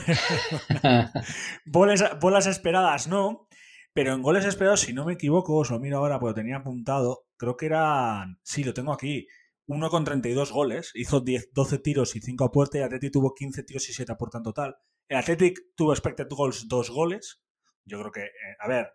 bolas, 1.65 2.19
bolas 2.19 2.47
esperadas 2.47 3.08
no, 3.08 3.47
pero 3.93 4.13
en 4.13 4.21
goles 4.21 4.45
esperados, 4.45 4.82
si 4.82 4.93
no 4.93 5.06
me 5.06 5.13
equivoco, 5.13 5.58
os 5.58 5.69
lo 5.69 5.80
miro 5.80 5.97
ahora 5.97 6.19
porque 6.19 6.32
lo 6.32 6.36
tenía 6.36 6.58
apuntado, 6.58 7.25
creo 7.36 7.58
que 7.58 7.65
eran, 7.65 8.39
sí, 8.41 8.63
lo 8.63 8.73
tengo 8.73 8.93
aquí, 8.93 9.27
uno 9.67 9.89
con 9.89 10.06
32 10.06 10.51
goles, 10.51 10.91
hizo 10.95 11.19
10, 11.19 11.51
12 11.54 11.80
tiros 11.80 12.15
y 12.15 12.21
5 12.21 12.43
a 12.45 12.51
puerta 12.51 12.77
y 12.77 12.82
Atleti 12.82 13.12
tuvo 13.12 13.34
15 13.34 13.63
tiros 13.63 13.89
y 13.89 13.93
7 13.93 14.12
a 14.12 14.17
puerta 14.17 14.38
en 14.38 14.43
total. 14.43 14.75
El 15.12 15.17
Athletic 15.17 15.60
tuvo 15.76 15.91
expected 15.91 16.30
goals 16.30 16.69
dos 16.69 16.89
goles. 16.89 17.43
Yo 17.84 18.00
creo 18.00 18.12
que, 18.13 18.21
eh, 18.21 18.56
a 18.62 18.69
ver, 18.69 18.93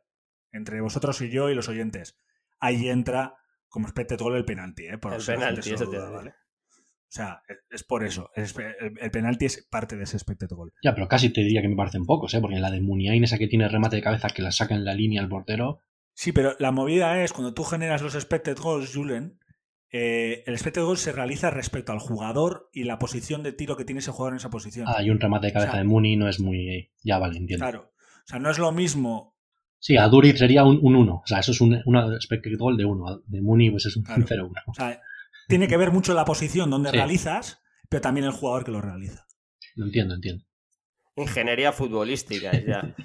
entre 0.51 0.81
vosotros 0.81 1.21
y 1.21 1.29
yo 1.29 1.51
y 1.51 1.55
los 1.55 1.69
oyentes, 1.69 2.19
ahí 2.59 2.89
entra 2.89 3.35
como 3.69 3.87
expected 3.87 4.19
goal 4.19 4.37
el 4.37 4.47
penalti, 4.47 4.87
¿eh? 4.87 4.97
Por 4.97 5.13
el 5.13 5.23
penalti, 5.23 5.75
eso 5.75 5.91
te 5.91 5.99
¿vale? 5.99 6.31
O 6.31 7.11
sea, 7.11 7.43
es, 7.69 7.85
por 7.85 8.03
eso. 8.03 8.31
el, 8.35 9.11
penalti 9.11 9.45
es 9.45 9.69
parte 9.71 9.99
de 9.99 10.05
ese 10.05 10.17
expected 10.17 10.49
goal. 10.49 10.73
Ya, 10.83 10.95
pero 10.95 11.07
casi 11.07 11.29
te 11.29 11.43
diría 11.43 11.61
que 11.61 11.69
me 11.69 11.77
parecen 11.77 12.07
pocos, 12.07 12.33
¿eh? 12.33 12.41
Porque 12.41 12.61
la 12.61 12.71
de 12.71 12.81
Muniain, 12.81 13.23
esa 13.23 13.37
que 13.37 13.47
tiene 13.47 13.69
remate 13.69 13.97
de 13.97 14.03
cabeza 14.03 14.31
que 14.31 14.41
la 14.41 14.53
saca 14.53 14.75
en 14.75 14.87
la 14.87 14.95
línea 14.95 15.21
el 15.21 15.29
portero. 15.29 15.83
Sí, 16.15 16.33
pero 16.33 16.57
la 16.59 16.73
movida 16.73 17.23
es 17.23 17.35
cuando 17.35 17.53
tú 17.53 17.63
generas 17.63 18.01
los 18.01 18.15
expected 18.15 18.57
goals, 18.57 18.95
Julen, 18.95 19.39
eh, 19.91 20.43
el 20.47 20.55
expected 20.55 20.83
goal 20.83 20.99
se 20.99 21.13
realiza 21.13 21.51
respecto 21.51 21.93
al 21.93 22.01
jugador 22.01 22.69
y 22.73 22.85
la 22.85 22.99
posición 22.99 23.43
de 23.43 23.53
tiro 23.53 23.77
que 23.77 23.85
tiene 23.85 24.01
ese 24.01 24.11
jugador 24.11 24.35
en 24.35 24.39
esa 24.39 24.51
posición. 24.51 24.87
Ah, 24.89 25.03
y 25.03 25.11
un 25.11 25.21
remate 25.21 25.49
de 25.49 25.53
cabeza 25.53 25.77
de 25.77 25.85
Muni 25.85 26.17
no 26.17 26.29
es 26.29 26.41
muy. 26.41 26.93
Ya 27.03 27.19
vale, 27.19 27.39
entiendo. 27.39 27.65
Claro. 27.65 27.93
O 28.25 28.29
sea, 28.29 28.39
no 28.39 28.51
es 28.51 28.59
lo 28.59 28.73
mismo. 28.73 29.37
Sí, 29.79 29.97
a 29.97 30.09
Duriz 30.09 30.39
sería 30.39 30.65
un 30.65 30.81
1. 30.83 31.15
o 31.15 31.27
sea, 31.27 31.39
eso 31.39 31.53
es 31.53 31.61
un, 31.61 31.75
expected 32.15 32.59
goal 32.59 32.77
de 32.77 32.85
1. 32.85 33.23
De 33.27 33.41
Muni, 33.41 33.71
pues 33.71 33.87
es 33.87 33.97
un 33.97 34.05
0-1. 34.05 34.51
O 34.67 34.75
sea, 34.75 35.01
tiene 35.47 35.69
que 35.69 35.77
ver 35.77 35.93
mucho 35.93 36.15
la 36.15 36.25
posición 36.25 36.71
donde 36.71 36.91
realizas, 36.91 37.63
pero 37.89 38.01
también 38.01 38.27
el 38.27 38.33
jugador 38.33 38.65
que 38.65 38.73
lo 38.73 38.81
realiza. 38.81 39.27
Lo 39.77 39.87
entiendo, 39.87 40.15
entiendo. 40.15 40.45
Ingeniería 41.15 41.73
futbolística, 41.73 42.53
ya. 42.53 42.95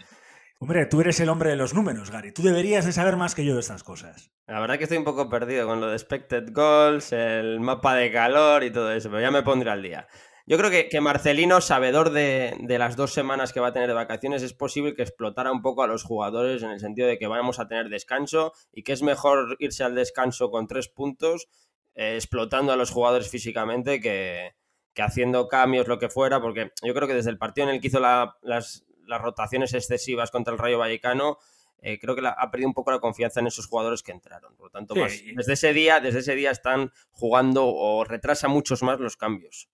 Hombre, 0.61 0.85
tú 0.85 1.01
eres 1.01 1.19
el 1.19 1.29
hombre 1.29 1.49
de 1.49 1.55
los 1.55 1.73
números, 1.73 2.11
Gary. 2.11 2.31
Tú 2.31 2.43
deberías 2.43 2.85
de 2.85 2.91
saber 2.91 3.17
más 3.17 3.33
que 3.33 3.43
yo 3.43 3.55
de 3.55 3.61
estas 3.61 3.83
cosas. 3.83 4.31
La 4.45 4.59
verdad 4.59 4.77
que 4.77 4.83
estoy 4.83 4.99
un 4.99 5.03
poco 5.03 5.27
perdido 5.27 5.65
con 5.65 5.81
lo 5.81 5.87
de 5.87 5.95
expected 5.95 6.53
goals, 6.53 7.13
el 7.13 7.59
mapa 7.59 7.95
de 7.95 8.11
calor 8.11 8.63
y 8.63 8.71
todo 8.71 8.91
eso, 8.91 9.09
pero 9.09 9.23
ya 9.23 9.31
me 9.31 9.41
pondré 9.41 9.71
al 9.71 9.81
día. 9.81 10.07
Yo 10.45 10.59
creo 10.59 10.69
que, 10.69 11.01
Marcelino, 11.01 11.61
sabedor 11.61 12.11
de, 12.11 12.55
las 12.77 12.95
dos 12.95 13.11
semanas 13.11 13.53
que 13.53 13.59
va 13.59 13.69
a 13.69 13.73
tener 13.73 13.87
de 13.87 13.95
vacaciones, 13.95 14.43
es 14.43 14.53
posible 14.53 14.93
que 14.93 15.01
explotara 15.01 15.51
un 15.51 15.63
poco 15.63 15.81
a 15.81 15.87
los 15.87 16.03
jugadores 16.03 16.61
en 16.61 16.69
el 16.69 16.79
sentido 16.79 17.07
de 17.07 17.17
que 17.17 17.25
vamos 17.25 17.59
a 17.59 17.67
tener 17.67 17.89
descanso 17.89 18.53
y 18.71 18.83
que 18.83 18.93
es 18.93 19.01
mejor 19.01 19.55
irse 19.57 19.83
al 19.83 19.95
descanso 19.95 20.51
con 20.51 20.67
tres 20.67 20.89
puntos, 20.89 21.47
eh, 21.95 22.17
explotando 22.17 22.71
a 22.71 22.75
los 22.75 22.91
jugadores 22.91 23.29
físicamente 23.29 23.99
que, 23.99 24.51
haciendo 24.95 25.47
cambios, 25.47 25.87
lo 25.87 25.97
que 25.97 26.09
fuera, 26.09 26.39
porque 26.39 26.71
yo 26.83 26.93
creo 26.93 27.07
que 27.07 27.15
desde 27.15 27.31
el 27.31 27.39
partido 27.39 27.67
en 27.67 27.73
el 27.73 27.81
que 27.81 27.87
hizo 27.87 27.99
las, 27.99 28.85
las 29.05 29.21
rotaciones 29.21 29.73
excesivas 29.73 30.31
contra 30.31 30.53
el 30.53 30.59
Rayo 30.59 30.79
Vallecano, 30.79 31.37
eh, 31.83 31.99
creo 31.99 32.15
que 32.15 32.21
ha 32.25 32.51
perdido 32.51 32.69
un 32.69 32.75
poco 32.75 32.91
la 32.91 32.99
confianza 32.99 33.39
en 33.39 33.47
esos 33.47 33.65
jugadores 33.65 34.03
que 34.03 34.11
entraron. 34.11 34.55
Por 34.55 34.67
lo 34.67 34.69
tanto, 34.69 34.93
desde 34.93 35.53
ese 35.53 35.73
día, 35.73 35.99
desde 35.99 36.19
ese 36.19 36.35
día 36.35 36.51
están 36.51 36.91
jugando 37.09 37.65
o 37.65 38.03
retrasa 38.03 38.47
muchos 38.47 38.83
más 38.83 38.99
los 38.99 39.17
cambios. 39.17 39.69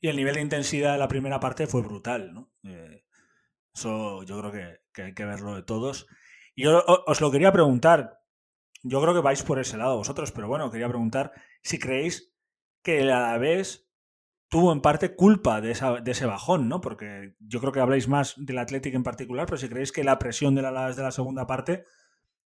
Y 0.00 0.08
el 0.08 0.16
nivel 0.16 0.36
de 0.36 0.42
intensidad 0.42 0.92
de 0.92 0.98
la 0.98 1.08
primera 1.08 1.40
parte 1.40 1.66
fue 1.66 1.82
brutal, 1.82 2.32
¿no? 2.32 2.52
Eh, 2.62 3.04
eso 3.74 4.22
yo 4.22 4.38
creo 4.38 4.52
que, 4.52 5.02
hay 5.02 5.14
que 5.14 5.24
verlo 5.24 5.56
de 5.56 5.62
todos. 5.62 6.06
Y 6.54 6.64
yo 6.64 6.84
os 6.84 7.20
lo 7.20 7.32
quería 7.32 7.52
preguntar. 7.52 8.20
Yo 8.84 9.00
creo 9.00 9.14
que 9.14 9.20
vais 9.20 9.42
por 9.42 9.58
ese 9.58 9.76
lado 9.76 9.96
vosotros, 9.96 10.30
pero 10.30 10.46
bueno, 10.46 10.70
quería 10.70 10.88
preguntar 10.88 11.32
si 11.62 11.78
creéis 11.78 12.32
que 12.82 13.00
el 13.00 13.10
Alavés 13.10 13.88
tuvo 14.54 14.72
en 14.72 14.80
parte 14.80 15.16
culpa 15.16 15.60
de, 15.60 15.72
ese 15.72 16.26
bajón, 16.26 16.68
¿no? 16.68 16.80
Porque 16.80 17.34
yo 17.40 17.58
creo 17.58 17.72
que 17.72 17.80
habláis 17.80 18.06
más 18.06 18.34
del 18.36 18.58
Athletic 18.58 18.94
en 18.94 19.02
particular, 19.02 19.46
pero 19.46 19.58
si 19.58 19.68
creéis 19.68 19.90
que 19.90 20.04
la 20.04 20.20
presión 20.20 20.54
del 20.54 20.66
Alavés 20.66 20.94
de 20.94 21.02
la 21.02 21.10
segunda 21.10 21.44
parte 21.48 21.86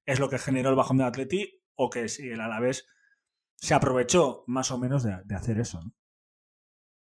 es 0.05 0.21
lo 0.21 0.29
que 0.29 0.37
generó 0.37 0.69
el 0.69 0.77
bajón 0.77 0.99
del 0.99 1.07
Athletic 1.07 1.49
o 1.75 1.89
que 1.89 2.07
si 2.07 2.29
el 2.29 2.39
Alavés 2.39 2.87
se 3.57 3.73
aprovechó 3.73 4.45
más 4.47 4.71
o 4.71 4.77
menos 4.77 5.03
de, 5.03 5.35
hacer 5.35 5.59
eso, 5.59 5.81
¿no? 5.81 5.93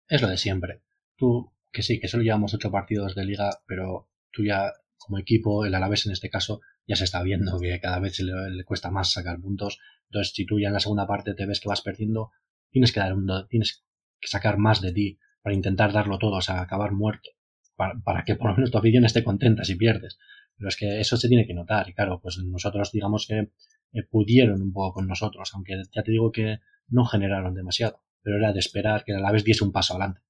Es 0.08 0.24
lo 0.24 0.28
de 0.28 0.38
siempre. 0.38 0.82
Tú, 1.16 1.54
que 1.72 1.84
sí, 1.84 2.00
que 2.00 2.08
solo 2.08 2.24
llevamos 2.24 2.56
ocho 2.56 2.72
partidos 2.72 3.14
de 3.14 3.26
liga, 3.26 3.60
pero 3.68 4.10
tú 4.32 4.44
ya 4.44 4.74
como 4.98 5.20
equipo, 5.20 5.66
el 5.66 5.76
Alavés 5.76 6.08
en 6.08 6.14
este 6.14 6.32
caso, 6.32 6.62
ya 6.88 6.96
se 6.96 7.04
está 7.04 7.22
viendo 7.22 7.60
que 7.60 7.80
cada 7.80 8.00
vez 8.00 8.20
le, 8.22 8.50
le, 8.50 8.64
cuesta 8.64 8.90
más 8.90 9.12
sacar 9.12 9.40
puntos. 9.40 9.78
Entonces, 10.10 10.34
si 10.34 10.48
tú 10.48 10.60
ya 10.60 10.70
en 10.70 10.74
la 10.74 10.80
segunda 10.80 11.06
parte 11.06 11.36
te 11.36 11.46
ves 11.46 11.60
que 11.60 11.70
vas 11.70 11.84
perdiendo, 11.84 12.32
tienes 12.72 12.92
que 12.92 13.02
dar 13.02 13.14
un, 13.14 13.30
tienes 13.50 13.86
sacar 14.22 14.58
más 14.58 14.82
de 14.82 14.92
ti 14.92 15.20
para 15.42 15.56
intentar 15.56 15.94
darlo 15.94 16.18
todo, 16.18 16.38
o 16.38 16.42
sea, 16.42 16.62
acabar 16.62 16.92
muerto, 16.92 17.30
para, 17.76 18.24
que 18.26 18.36
por 18.36 18.50
lo 18.50 18.56
menos 18.56 18.72
tu 18.72 18.78
afición 18.78 19.06
esté 19.06 19.24
contenta 19.24 19.64
si 19.64 19.76
pierdes. 19.76 20.18
Pero 20.58 20.70
es 20.70 20.76
que 20.76 21.00
eso 21.00 21.18
se 21.18 21.28
tiene 21.28 21.46
que 21.46 21.54
notar, 21.54 21.88
y 21.90 21.94
claro, 21.94 22.20
pues 22.22 22.38
nosotros 22.40 22.92
digamos 22.92 23.28
que 23.28 23.52
eh, 23.94 24.04
pudieron 24.10 24.62
un 24.62 24.74
poco 24.74 24.96
con 24.96 25.08
nosotros, 25.08 25.52
aunque 25.54 25.84
ya 25.94 26.02
te 26.02 26.12
digo 26.12 26.32
que 26.32 26.60
no 26.88 27.06
generaron 27.06 27.54
demasiado, 27.54 28.02
pero 28.22 28.38
era 28.38 28.54
de 28.54 28.60
esperar 28.60 29.04
que 29.04 29.12
el 29.12 29.20
Alavés 29.20 29.44
diese 29.44 29.64
un 29.64 29.72
paso 29.72 29.94
adelante. 29.94 30.22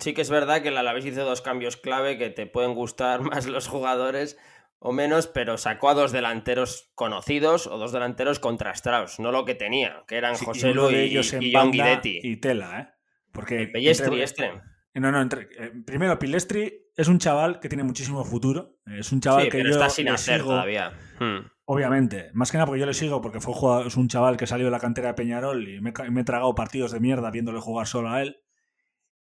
Sí 0.00 0.12
que 0.12 0.20
es 0.20 0.30
verdad 0.30 0.62
que 0.62 0.68
el 0.68 0.76
Alavés 0.76 1.06
hizo 1.06 1.24
dos 1.24 1.40
cambios 1.40 1.76
clave 1.76 2.18
que 2.18 2.28
te 2.28 2.46
pueden 2.46 2.74
gustar 2.74 3.20
más 3.22 3.46
los 3.46 3.68
jugadores 3.68 4.36
o 4.78 4.92
menos, 4.92 5.26
pero 5.26 5.56
sacó 5.56 5.88
a 5.88 5.94
dos 5.94 6.12
delanteros 6.12 6.90
conocidos 6.94 7.66
o 7.66 7.78
dos 7.78 7.92
delanteros 7.92 8.38
contrastados, 8.38 9.18
no 9.18 9.32
lo 9.32 9.44
que 9.46 9.54
tenía, 9.54 10.04
que 10.06 10.16
eran 10.16 10.36
José 10.36 10.74
Luis 10.74 11.32
y, 11.32 11.46
y 11.46 11.52
John 11.54 11.70
Guidetti. 11.70 12.20
Y 12.22 12.36
Tela, 12.36 12.80
¿eh? 12.80 12.95
Porque 13.36 13.68
Pellestri 13.68 14.22
este. 14.22 14.50
No, 14.94 15.12
no, 15.12 15.20
entre, 15.20 15.42
eh, 15.58 15.72
primero 15.84 16.18
Pilestri 16.18 16.72
es 16.96 17.08
un 17.08 17.18
chaval 17.18 17.60
que 17.60 17.68
tiene 17.68 17.84
muchísimo 17.84 18.24
futuro. 18.24 18.78
Es 18.86 19.12
un 19.12 19.20
chaval 19.20 19.50
que 19.50 19.62
yo 19.62 19.68
está 19.68 19.90
sin 19.90 20.08
hacer 20.08 20.42
todavía. 20.42 20.90
Hmm. 21.20 21.46
Obviamente, 21.66 22.30
más 22.32 22.50
que 22.50 22.56
nada 22.56 22.66
porque 22.66 22.80
yo 22.80 22.86
le 22.86 22.94
sigo 22.94 23.20
porque 23.20 23.40
fue 23.40 23.86
es 23.86 23.96
un 23.96 24.08
chaval 24.08 24.36
que 24.36 24.46
salió 24.46 24.66
de 24.66 24.70
la 24.70 24.80
cantera 24.80 25.08
de 25.08 25.14
Peñarol 25.14 25.68
y 25.68 25.80
me, 25.80 25.90
he 25.90 26.24
tragado 26.24 26.54
partidos 26.54 26.92
de 26.92 27.00
mierda 27.00 27.30
viéndole 27.30 27.60
jugar 27.60 27.86
solo 27.86 28.08
a 28.10 28.22
él, 28.22 28.36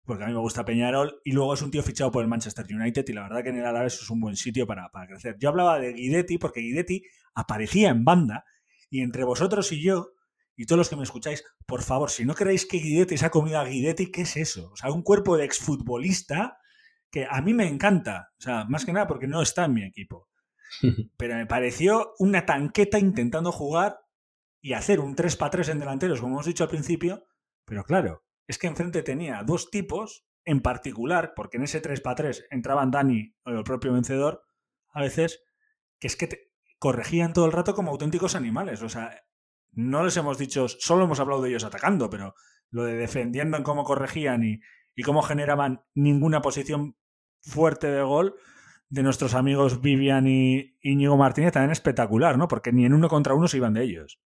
porque 0.04 0.22
a 0.22 0.26
mí 0.28 0.34
me 0.34 0.38
gusta 0.38 0.64
Peñarol, 0.64 1.20
y 1.24 1.32
luego 1.32 1.54
es 1.54 1.62
un 1.62 1.70
tío 1.70 1.82
fichado 1.82 2.12
por 2.12 2.22
el 2.22 2.28
Manchester 2.28 2.66
United 2.70 3.04
y 3.08 3.12
la 3.14 3.22
verdad 3.22 3.42
que 3.42 3.48
en 3.48 3.58
el 3.58 3.66
Alavés 3.66 4.00
es 4.00 4.10
un 4.10 4.20
buen 4.20 4.36
sitio 4.36 4.66
para, 4.66 4.90
para 4.90 5.08
crecer. 5.08 5.36
Yo 5.40 5.48
hablaba 5.48 5.80
de 5.80 5.94
Guidetti 5.94 6.38
porque 6.38 6.60
Guidetti 6.60 7.02
aparecía 7.34 7.88
en 7.88 8.04
banda 8.04 8.44
Y 8.90 9.00
entre 9.00 9.24
vosotros 9.24 9.72
y 9.72 9.82
yo, 9.82 10.12
y 10.56 10.66
todos 10.66 10.78
los 10.78 10.88
que 10.88 10.96
me 10.96 11.02
escucháis, 11.02 11.44
por 11.66 11.82
favor, 11.82 12.10
si 12.10 12.24
no 12.24 12.34
queréis 12.34 12.66
que 12.66 12.78
Guidetti 12.78 13.18
se 13.18 13.26
ha 13.26 13.30
comido 13.30 13.58
a 13.58 13.64
Guidetti, 13.64 14.10
¿qué 14.10 14.22
es 14.22 14.36
eso? 14.36 14.70
O 14.72 14.76
sea, 14.76 14.90
un 14.90 15.02
cuerpo 15.02 15.36
de 15.36 15.44
exfutbolista 15.44 16.58
que 17.10 17.26
a 17.28 17.40
mí 17.42 17.54
me 17.54 17.68
encanta. 17.68 18.32
O 18.38 18.42
sea, 18.42 18.64
más 18.64 18.84
que 18.84 18.92
nada 18.92 19.06
porque 19.06 19.26
no 19.26 19.42
está 19.42 19.66
en 19.66 19.74
mi 19.74 19.84
equipo. 19.84 20.28
Pero 21.16 21.36
me 21.36 21.46
pareció 21.46 22.14
una 22.18 22.46
tanqueta 22.46 22.98
intentando 22.98 23.52
jugar 23.52 23.98
y 24.60 24.72
hacer 24.72 25.00
un 25.00 25.14
3 25.14 25.36
para 25.36 25.50
3 25.50 25.68
en 25.68 25.78
delanteros, 25.78 26.20
como 26.20 26.34
hemos 26.34 26.46
dicho 26.46 26.64
al 26.64 26.70
principio. 26.70 27.26
Pero 27.64 27.84
claro, 27.84 28.24
es 28.46 28.58
que 28.58 28.66
enfrente 28.66 29.02
tenía 29.02 29.42
dos 29.44 29.70
tipos, 29.70 30.26
en 30.44 30.60
particular, 30.60 31.34
porque 31.36 31.58
en 31.58 31.64
ese 31.64 31.80
3 31.80 32.00
para 32.00 32.16
3 32.16 32.46
entraban 32.50 32.90
Dani 32.90 33.34
o 33.44 33.50
el 33.50 33.62
propio 33.64 33.92
vencedor, 33.92 34.42
a 34.90 35.02
veces, 35.02 35.42
que 35.98 36.06
es 36.06 36.16
que 36.16 36.26
te 36.28 36.52
corregían 36.78 37.32
todo 37.32 37.46
el 37.46 37.52
rato 37.52 37.74
como 37.74 37.90
auténticos 37.90 38.34
animales. 38.34 38.82
O 38.82 38.88
sea, 38.88 39.22
no 39.76 40.02
les 40.02 40.16
hemos 40.16 40.38
dicho, 40.38 40.68
solo 40.68 41.04
hemos 41.04 41.20
hablado 41.20 41.42
de 41.42 41.50
ellos 41.50 41.64
atacando, 41.64 42.08
pero 42.10 42.34
lo 42.70 42.84
de 42.84 42.94
defendiendo 42.94 43.56
en 43.56 43.62
cómo 43.62 43.84
corregían 43.84 44.42
y, 44.42 44.60
cómo 45.02 45.20
generaban 45.20 45.82
ninguna 45.94 46.40
posición 46.40 46.96
fuerte 47.42 47.88
de 47.88 48.02
gol 48.02 48.34
de 48.88 49.02
nuestros 49.02 49.34
amigos 49.34 49.82
Vivian 49.82 50.26
y 50.26 50.78
Íñigo 50.80 51.18
Martínez 51.18 51.52
también 51.52 51.72
espectacular, 51.72 52.38
¿no? 52.38 52.48
Porque 52.48 52.72
ni 52.72 52.86
en 52.86 52.94
uno 52.94 53.10
contra 53.10 53.34
uno 53.34 53.46
se 53.48 53.58
iban 53.58 53.74
de 53.74 53.82
ellos. 53.82 54.18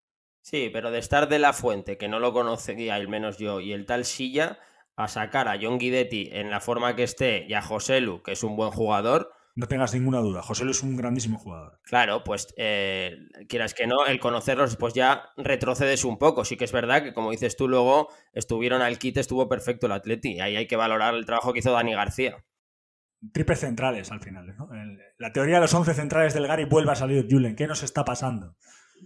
Sí, 0.42 0.70
pero 0.72 0.92
de 0.92 1.00
estar 1.00 1.28
de 1.28 1.40
la 1.40 1.54
fuente, 1.54 1.98
que 1.98 2.08
no 2.08 2.20
lo 2.20 2.32
conocía, 2.32 2.94
al 2.94 3.08
menos 3.08 3.40
yo, 3.40 3.60
y 3.60 3.74
el 3.74 3.88
tal 3.88 4.06
Silla, 4.06 4.60
a 4.96 5.08
sacar 5.08 5.48
a 5.48 5.58
John 5.60 5.80
Guidetti 5.80 6.30
en 6.32 6.52
la 6.52 6.60
forma 6.60 6.96
que 6.96 7.04
esté 7.04 7.46
y 7.48 7.56
a 7.56 7.64
Joselu, 7.64 8.22
que 8.22 8.34
es 8.34 8.44
un 8.44 8.56
buen 8.56 8.70
jugador, 8.70 9.32
no 9.60 9.68
tengas 9.68 9.94
ninguna 9.94 10.20
duda, 10.20 10.42
José 10.42 10.64
Luis 10.64 10.78
es 10.78 10.84
un 10.84 10.96
grandísimo 10.96 11.38
jugador. 11.38 11.82
Claro, 11.84 12.24
pues 12.24 12.48
eh, 12.56 13.18
quieras 13.50 13.74
que 13.74 13.88
no, 13.88 14.06
el 14.06 14.18
conocerlos 14.18 14.78
pues 14.78 14.94
ya 14.94 15.32
retrocedes 15.36 16.06
un 16.06 16.18
poco. 16.18 16.46
Sí 16.46 16.56
que 16.56 16.64
es 16.64 16.72
verdad 16.72 17.04
que, 17.04 17.14
como 17.14 17.32
dices 17.32 17.58
tú, 17.58 17.68
luego 17.68 18.08
estuvieron 18.32 18.82
al 18.82 18.98
kit, 18.98 19.18
estuvo 19.18 19.50
perfecto 19.50 19.88
el 19.88 19.92
Atleti. 19.92 20.40
Ahí 20.40 20.56
hay 20.56 20.66
que 20.66 20.78
valorar 20.78 21.14
el 21.14 21.26
trabajo 21.26 21.52
que 21.52 21.60
hizo 21.60 21.74
Dani 21.74 21.92
García. 21.92 22.38
Triples 23.34 23.60
centrales 23.60 24.14
al 24.14 24.22
final, 24.22 24.48
¿no? 24.58 24.70
La 25.18 25.34
teoría 25.34 25.56
de 25.56 25.62
los 25.62 25.74
11 25.74 25.94
centrales 25.94 26.34
del 26.34 26.48
Gary 26.48 26.64
vuelve 26.64 26.94
a 26.94 26.96
salir 26.96 27.28
Julen. 27.30 27.58
¿Qué 27.58 27.68
nos 27.68 27.84
está 27.84 28.06
pasando? 28.06 28.56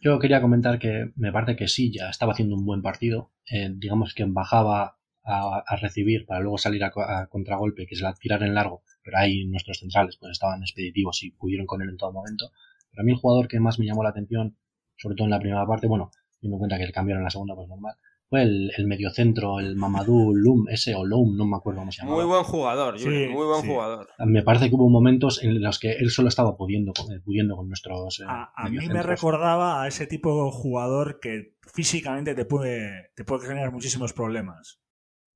Yo 0.02 0.20
quería 0.20 0.40
comentar 0.40 0.78
que 0.78 1.14
me 1.16 1.32
parece 1.32 1.56
que 1.56 1.68
sí, 1.68 1.92
ya 1.92 2.10
estaba 2.10 2.34
haciendo 2.34 2.56
un 2.56 2.66
buen 2.66 2.84
partido. 2.84 3.32
Eh, 3.52 3.72
digamos 3.74 4.14
que 4.14 4.26
bajaba 4.28 5.00
a, 5.24 5.76
recibir 5.82 6.28
para 6.28 6.42
luego 6.42 6.60
salir 6.60 6.84
a, 6.84 6.92
contragolpe, 7.28 7.88
que 7.88 7.96
es 7.96 8.02
la 8.02 8.14
tirar 8.14 8.44
en 8.44 8.54
largo, 8.54 8.84
pero 9.04 9.18
ahí 9.18 9.46
nuestros 9.46 9.80
centrales 9.80 10.18
pues 10.18 10.32
estaban 10.32 10.62
expeditivos 10.62 11.24
y 11.24 11.32
pudieron 11.32 11.66
con 11.66 11.82
él 11.82 11.90
en 11.90 11.98
todo 11.98 12.12
momento. 12.12 12.52
Pero 12.92 13.02
a 13.02 13.06
mí 13.06 13.12
el 13.12 13.18
jugador 13.18 13.48
que 13.48 13.60
más 13.60 13.80
me 13.80 13.86
llamó 13.86 14.04
la 14.04 14.10
atención, 14.10 14.58
sobre 14.96 15.16
todo 15.16 15.26
en 15.26 15.32
la 15.32 15.40
primera 15.40 15.66
parte, 15.66 15.88
bueno, 15.88 16.12
teniendo 16.40 16.56
en 16.56 16.60
cuenta 16.60 16.78
que 16.78 16.84
el 16.84 16.92
cambio 16.92 17.16
en 17.16 17.24
la 17.24 17.30
segunda, 17.30 17.56
pues 17.56 17.68
normal, 17.68 17.96
fue 18.30 18.42
el, 18.42 18.72
el 18.78 18.88
mediocentro, 18.88 19.60
el 19.60 19.76
Mamadou 19.76 20.34
Lum, 20.34 20.68
ese 20.70 20.96
o 20.96 21.06
Loum, 21.06 21.38
no 21.38 21.46
me 21.46 21.58
acuerdo 21.58 21.82
cómo 21.82 21.92
se 21.92 22.02
llama. 22.02 22.16
Muy 22.16 22.26
buen 22.26 22.44
jugador, 22.44 23.00
muy 23.00 23.46
buen 23.46 23.62
jugador. 23.62 24.10
Me 24.26 24.42
parece 24.42 24.70
que 24.70 24.76
hubo 24.76 24.90
momentos 24.90 25.44
en 25.44 25.62
los 25.62 25.80
que 25.80 25.92
él 25.92 26.10
solo 26.10 26.30
estaba 26.30 26.58
pudiendo, 26.58 26.94
eh, 27.12 27.20
pudiendo 27.24 27.56
con 27.56 27.68
nuestros. 27.68 28.22
Eh, 28.22 28.26
a, 28.28 28.70
mí 28.70 28.88
me 28.88 29.04
recordaba 29.04 29.84
a 29.84 29.88
ese 29.88 30.08
tipo 30.08 30.46
de 30.46 30.52
jugador 30.52 31.20
que 31.20 31.56
físicamente 31.74 32.34
te 32.34 32.46
puede, 32.46 33.12
te 33.16 33.24
puede 33.24 33.46
generar 33.46 33.72
muchísimos 33.72 34.14
problemas. 34.14 34.83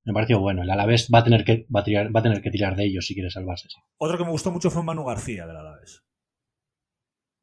Me 0.07 0.13
pareció 0.13 0.39
bueno. 0.39 0.63
El 0.63 0.69
Alavés 0.69 1.09
va 1.13 1.19
a 1.19 1.23
tener 1.25 1.43
que, 1.43 1.67
va 1.69 1.81
a, 1.81 1.83
tener 2.23 2.41
que 2.41 2.49
tirar 2.49 2.77
de 2.77 2.85
ellos 2.85 3.05
si 3.05 3.13
quiere 3.13 3.29
salvarse. 3.29 3.67
Otro 3.97 4.17
que 4.17 4.23
me 4.23 4.31
gustó 4.31 4.51
mucho 4.51 4.71
fue 4.71 4.81
Manu 4.81 5.03
García 5.03 5.45
del 5.45 5.57
Alavés. 5.57 6.05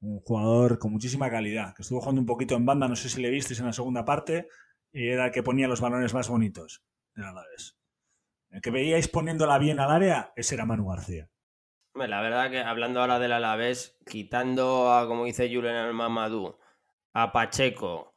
Un 0.00 0.20
jugador 0.20 0.78
con 0.78 0.90
muchísima 0.90 1.28
calidad, 1.28 1.74
que 1.74 1.82
estuvo 1.82 2.00
jugando 2.00 2.22
un 2.22 2.26
poquito 2.26 2.54
en 2.54 2.64
banda, 2.64 2.88
no 2.88 2.96
sé 2.96 3.10
si 3.10 3.20
le 3.20 3.28
visteis 3.28 3.60
en 3.60 3.66
la 3.66 3.74
segunda 3.74 4.06
parte, 4.06 4.48
y 4.92 5.08
era 5.08 5.26
el 5.26 5.30
que 5.30 5.42
ponía 5.42 5.68
los 5.68 5.82
balones 5.82 6.14
más 6.14 6.30
bonitos 6.30 6.82
del 7.14 7.26
Alavés. 7.26 7.76
El 8.48 8.62
que 8.62 8.70
veíais 8.70 9.08
poniéndola 9.08 9.58
bien 9.58 9.78
al 9.78 9.90
área, 9.90 10.32
ese 10.34 10.54
era 10.54 10.64
Manu 10.64 10.88
García. 10.88 11.28
La 11.92 12.22
verdad 12.22 12.50
que 12.50 12.60
hablando 12.60 13.02
ahora 13.02 13.18
del 13.18 13.32
Alavés, 13.32 13.98
quitando 14.06 14.90
a, 14.90 15.06
como 15.06 15.26
dice 15.26 15.54
Julen 15.54 15.76
al 15.76 15.92
Mamadou, 15.92 16.56
a 17.12 17.30
Pacheco 17.30 18.14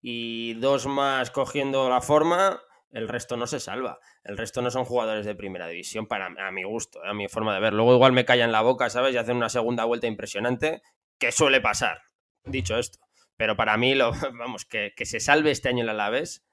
y 0.00 0.54
dos 0.54 0.86
más 0.86 1.30
cogiendo 1.30 1.90
la 1.90 2.00
forma, 2.00 2.62
el 2.92 3.08
resto 3.08 3.36
no 3.36 3.46
se 3.46 3.60
salva. 3.60 3.98
El 4.24 4.36
resto 4.36 4.62
no 4.62 4.70
son 4.70 4.84
jugadores 4.84 5.24
de 5.24 5.34
primera 5.34 5.68
división 5.68 6.06
para 6.06 6.26
a 6.26 6.50
mi 6.50 6.64
gusto, 6.64 7.02
a 7.04 7.14
mi 7.14 7.28
forma 7.28 7.54
de 7.54 7.60
ver. 7.60 7.72
Luego 7.72 7.94
igual 7.94 8.12
me 8.12 8.24
callan 8.24 8.52
la 8.52 8.62
boca, 8.62 8.90
¿sabes? 8.90 9.14
Y 9.14 9.18
hacen 9.18 9.36
una 9.36 9.48
segunda 9.48 9.84
vuelta 9.84 10.06
impresionante, 10.06 10.82
que 11.18 11.32
suele 11.32 11.60
pasar, 11.60 12.02
dicho 12.44 12.76
esto. 12.78 12.98
Pero 13.36 13.56
para 13.56 13.76
mí, 13.76 13.94
lo, 13.94 14.12
vamos, 14.38 14.64
que, 14.64 14.92
se 15.04 15.20
salve 15.20 15.50
este 15.50 15.68
año 15.68 15.82
el 15.82 15.88
Alavés 15.88 16.44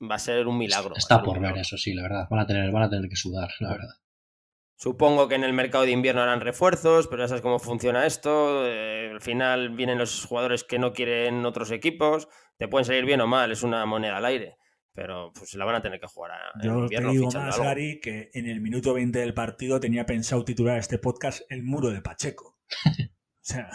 va 0.00 0.16
a 0.16 0.18
ser 0.18 0.46
un 0.46 0.58
milagro. 0.58 0.94
Está 0.96 1.22
por 1.22 1.40
ver 1.40 1.56
eso, 1.58 1.76
sí, 1.76 1.94
la 1.94 2.02
verdad. 2.02 2.26
Van 2.30 2.40
a, 2.40 2.46
tener, 2.46 2.70
van 2.70 2.82
a 2.82 2.90
tener 2.90 3.08
que 3.08 3.16
sudar, 3.16 3.50
la 3.60 3.70
verdad. 3.70 3.94
Supongo 4.76 5.28
que 5.28 5.36
en 5.36 5.44
el 5.44 5.52
mercado 5.52 5.84
de 5.84 5.92
invierno 5.92 6.22
harán 6.22 6.40
refuerzos, 6.40 7.06
pero 7.06 7.22
ya 7.22 7.28
sabes 7.28 7.42
cómo 7.42 7.60
funciona 7.60 8.04
esto. 8.04 8.66
Eh, 8.66 9.10
al 9.12 9.20
final 9.20 9.70
vienen 9.70 9.98
los 9.98 10.24
jugadores 10.24 10.64
que 10.64 10.80
no 10.80 10.92
quieren 10.92 11.46
otros 11.46 11.70
equipos. 11.70 12.28
Te 12.56 12.66
pueden 12.66 12.84
salir 12.84 13.04
bien 13.04 13.20
o 13.20 13.28
mal, 13.28 13.52
es 13.52 13.62
una 13.62 13.86
moneda 13.86 14.16
al 14.16 14.24
aire 14.24 14.56
pero 14.94 15.32
pues 15.32 15.54
la 15.54 15.64
van 15.64 15.76
a 15.76 15.82
tener 15.82 16.00
que 16.00 16.06
jugar 16.06 16.32
a, 16.32 16.62
Yo 16.62 16.86
te 16.86 17.00
digo 17.06 17.30
más, 17.30 17.58
Gary, 17.58 18.00
que 18.00 18.30
en 18.34 18.46
el 18.46 18.60
minuto 18.60 18.94
20 18.94 19.18
del 19.18 19.34
partido 19.34 19.80
tenía 19.80 20.06
pensado 20.06 20.44
titular 20.44 20.78
este 20.78 20.98
podcast 20.98 21.42
El 21.48 21.62
muro 21.62 21.90
de 21.90 22.02
Pacheco. 22.02 22.58
o 22.98 23.40
sea... 23.40 23.70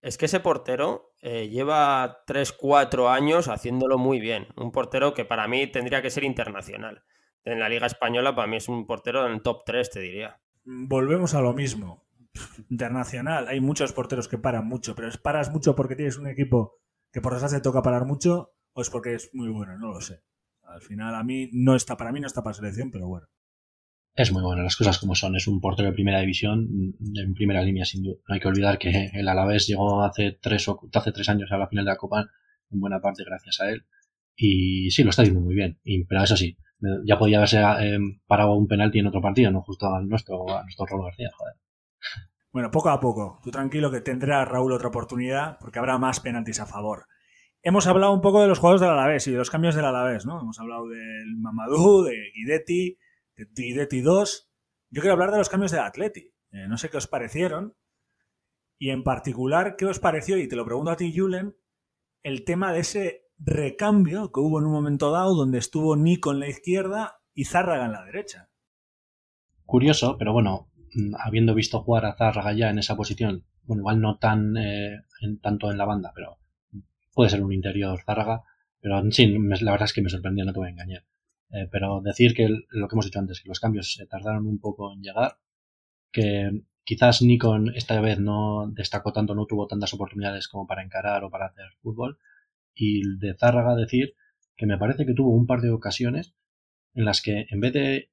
Es 0.00 0.16
que 0.16 0.26
ese 0.26 0.40
portero 0.40 1.12
eh, 1.22 1.48
lleva 1.48 2.24
3-4 2.26 3.10
años 3.10 3.48
haciéndolo 3.48 3.98
muy 3.98 4.20
bien. 4.20 4.46
Un 4.56 4.70
portero 4.70 5.12
que 5.12 5.24
para 5.24 5.48
mí 5.48 5.66
tendría 5.66 6.02
que 6.02 6.10
ser 6.10 6.22
internacional. 6.22 7.02
En 7.44 7.58
la 7.58 7.68
Liga 7.68 7.86
Española 7.86 8.34
para 8.34 8.46
mí 8.46 8.56
es 8.56 8.68
un 8.68 8.86
portero 8.86 9.30
en 9.30 9.42
top 9.42 9.64
3, 9.66 9.90
te 9.90 10.00
diría. 10.00 10.40
Volvemos 10.64 11.34
a 11.34 11.40
lo 11.40 11.52
mismo. 11.52 12.06
Internacional. 12.70 13.48
Hay 13.48 13.60
muchos 13.60 13.92
porteros 13.92 14.28
que 14.28 14.38
paran 14.38 14.66
mucho, 14.66 14.94
pero 14.94 15.08
es 15.08 15.18
paras 15.18 15.50
mucho 15.50 15.74
porque 15.74 15.96
tienes 15.96 16.16
un 16.16 16.28
equipo 16.28 16.78
que 17.12 17.20
por 17.20 17.32
desgracia 17.32 17.58
te 17.58 17.64
toca 17.64 17.82
parar 17.82 18.04
mucho 18.04 18.54
o 18.74 18.82
es 18.82 18.90
porque 18.90 19.14
es 19.14 19.30
muy 19.32 19.48
bueno, 19.48 19.76
no 19.78 19.88
lo 19.88 20.00
sé. 20.00 20.22
Al 20.68 20.82
final 20.82 21.14
a 21.14 21.24
mí 21.24 21.48
no 21.52 21.74
está, 21.74 21.96
para 21.96 22.12
mí 22.12 22.20
no 22.20 22.26
está 22.26 22.42
para 22.42 22.54
selección, 22.54 22.90
pero 22.90 23.08
bueno. 23.08 23.26
Es 24.14 24.32
muy 24.32 24.42
bueno, 24.42 24.62
las 24.62 24.76
cosas 24.76 24.98
como 24.98 25.14
son. 25.14 25.36
Es 25.36 25.46
un 25.46 25.60
portero 25.60 25.88
de 25.88 25.94
primera 25.94 26.20
división, 26.20 26.68
en 27.14 27.34
primera 27.34 27.62
línea, 27.62 27.84
sin 27.84 28.02
duda. 28.02 28.16
No 28.26 28.34
hay 28.34 28.40
que 28.40 28.48
olvidar 28.48 28.78
que 28.78 29.10
el 29.12 29.28
Alavés 29.28 29.68
llegó 29.68 30.02
hace 30.02 30.38
tres, 30.40 30.66
o, 30.68 30.80
hace 30.92 31.12
tres 31.12 31.28
años 31.28 31.52
a 31.52 31.56
la 31.56 31.68
final 31.68 31.84
de 31.84 31.92
la 31.92 31.96
Copa, 31.96 32.28
en 32.70 32.80
buena 32.80 33.00
parte 33.00 33.22
gracias 33.24 33.60
a 33.60 33.70
él. 33.70 33.86
Y 34.34 34.90
sí, 34.90 35.04
lo 35.04 35.10
está 35.10 35.22
haciendo 35.22 35.40
muy 35.40 35.54
bien. 35.54 35.78
pero 36.08 36.22
eso 36.22 36.36
sí, 36.36 36.56
ya 37.04 37.18
podía 37.18 37.38
haberse 37.38 37.60
eh, 37.60 37.98
parado 38.26 38.54
un 38.54 38.66
penalti 38.66 38.98
en 38.98 39.06
otro 39.06 39.20
partido, 39.20 39.50
no 39.50 39.62
justo 39.62 39.86
a 39.86 40.00
nuestro, 40.02 40.48
a 40.50 40.62
nuestro 40.62 40.86
Raúl 40.86 41.04
García, 41.04 41.30
joder. 41.36 41.54
Bueno, 42.52 42.70
poco 42.70 42.88
a 42.88 42.98
poco. 42.98 43.40
Tú 43.42 43.50
tranquilo 43.50 43.90
que 43.90 44.00
tendrá 44.00 44.44
Raúl 44.44 44.72
otra 44.72 44.88
oportunidad 44.88 45.58
porque 45.60 45.78
habrá 45.78 45.98
más 45.98 46.20
penaltis 46.20 46.60
a 46.60 46.66
favor. 46.66 47.06
Hemos 47.62 47.86
hablado 47.86 48.12
un 48.12 48.20
poco 48.20 48.40
de 48.40 48.48
los 48.48 48.58
juegos 48.58 48.80
del 48.80 48.90
Alavés 48.90 49.26
y 49.26 49.32
de 49.32 49.38
los 49.38 49.50
cambios 49.50 49.74
del 49.74 49.84
Alavés, 49.84 50.24
¿no? 50.26 50.40
Hemos 50.40 50.60
hablado 50.60 50.88
del 50.88 51.36
Mamadou, 51.36 52.04
de 52.04 52.30
Guidetti, 52.34 52.98
de 53.36 53.46
Guidetti 53.52 54.00
2. 54.00 54.50
Yo 54.90 55.00
quiero 55.00 55.14
hablar 55.14 55.32
de 55.32 55.38
los 55.38 55.48
cambios 55.48 55.72
del 55.72 55.80
Atleti. 55.80 56.32
Eh, 56.52 56.68
no 56.68 56.78
sé 56.78 56.88
qué 56.88 56.96
os 56.96 57.08
parecieron. 57.08 57.74
Y 58.78 58.90
en 58.90 59.02
particular, 59.02 59.74
¿qué 59.76 59.86
os 59.86 59.98
pareció? 59.98 60.38
Y 60.38 60.48
te 60.48 60.54
lo 60.54 60.64
pregunto 60.64 60.92
a 60.92 60.96
ti, 60.96 61.12
Julen, 61.14 61.56
el 62.22 62.44
tema 62.44 62.72
de 62.72 62.80
ese 62.80 63.24
recambio 63.38 64.30
que 64.32 64.40
hubo 64.40 64.60
en 64.60 64.66
un 64.66 64.72
momento 64.72 65.10
dado 65.10 65.34
donde 65.34 65.58
estuvo 65.58 65.96
Nico 65.96 66.30
en 66.32 66.40
la 66.40 66.48
izquierda 66.48 67.20
y 67.34 67.44
Zárraga 67.44 67.86
en 67.86 67.92
la 67.92 68.04
derecha. 68.04 68.50
Curioso, 69.64 70.16
pero 70.16 70.32
bueno, 70.32 70.70
mm, 70.94 71.14
habiendo 71.18 71.54
visto 71.54 71.82
jugar 71.82 72.06
a 72.06 72.16
Zárraga 72.16 72.52
ya 72.52 72.70
en 72.70 72.78
esa 72.78 72.96
posición, 72.96 73.44
bueno, 73.64 73.82
igual 73.82 74.00
no 74.00 74.18
tan 74.18 74.56
eh, 74.56 75.04
tanto 75.42 75.70
en 75.70 75.78
la 75.78 75.84
banda, 75.84 76.12
pero 76.14 76.38
puede 77.18 77.30
ser 77.30 77.42
un 77.42 77.52
interior 77.52 78.00
Zárraga, 78.06 78.44
pero 78.80 79.02
sí, 79.10 79.26
la 79.26 79.72
verdad 79.72 79.86
es 79.86 79.92
que 79.92 80.02
me 80.02 80.08
sorprendió, 80.08 80.44
no 80.44 80.52
te 80.52 80.60
voy 80.60 80.68
a 80.68 80.70
engañar. 80.70 81.04
Eh, 81.50 81.66
pero 81.68 82.00
decir 82.00 82.32
que 82.32 82.48
lo 82.48 82.86
que 82.86 82.94
hemos 82.94 83.06
dicho 83.06 83.18
antes, 83.18 83.40
que 83.40 83.48
los 83.48 83.58
cambios 83.58 83.92
se 83.92 84.06
tardaron 84.06 84.46
un 84.46 84.60
poco 84.60 84.92
en 84.92 85.02
llegar, 85.02 85.36
que 86.12 86.62
quizás 86.84 87.20
Nikon 87.20 87.74
esta 87.74 88.00
vez 88.00 88.20
no 88.20 88.70
destacó 88.70 89.12
tanto, 89.12 89.34
no 89.34 89.46
tuvo 89.46 89.66
tantas 89.66 89.92
oportunidades 89.94 90.46
como 90.46 90.68
para 90.68 90.84
encarar 90.84 91.24
o 91.24 91.30
para 91.30 91.46
hacer 91.46 91.64
fútbol, 91.82 92.20
y 92.72 93.02
de 93.18 93.34
Zárraga 93.34 93.74
decir 93.74 94.14
que 94.56 94.66
me 94.66 94.78
parece 94.78 95.04
que 95.04 95.14
tuvo 95.14 95.30
un 95.30 95.48
par 95.48 95.60
de 95.60 95.72
ocasiones 95.72 96.36
en 96.94 97.04
las 97.04 97.20
que 97.20 97.46
en 97.50 97.58
vez 97.58 97.72
de 97.72 98.10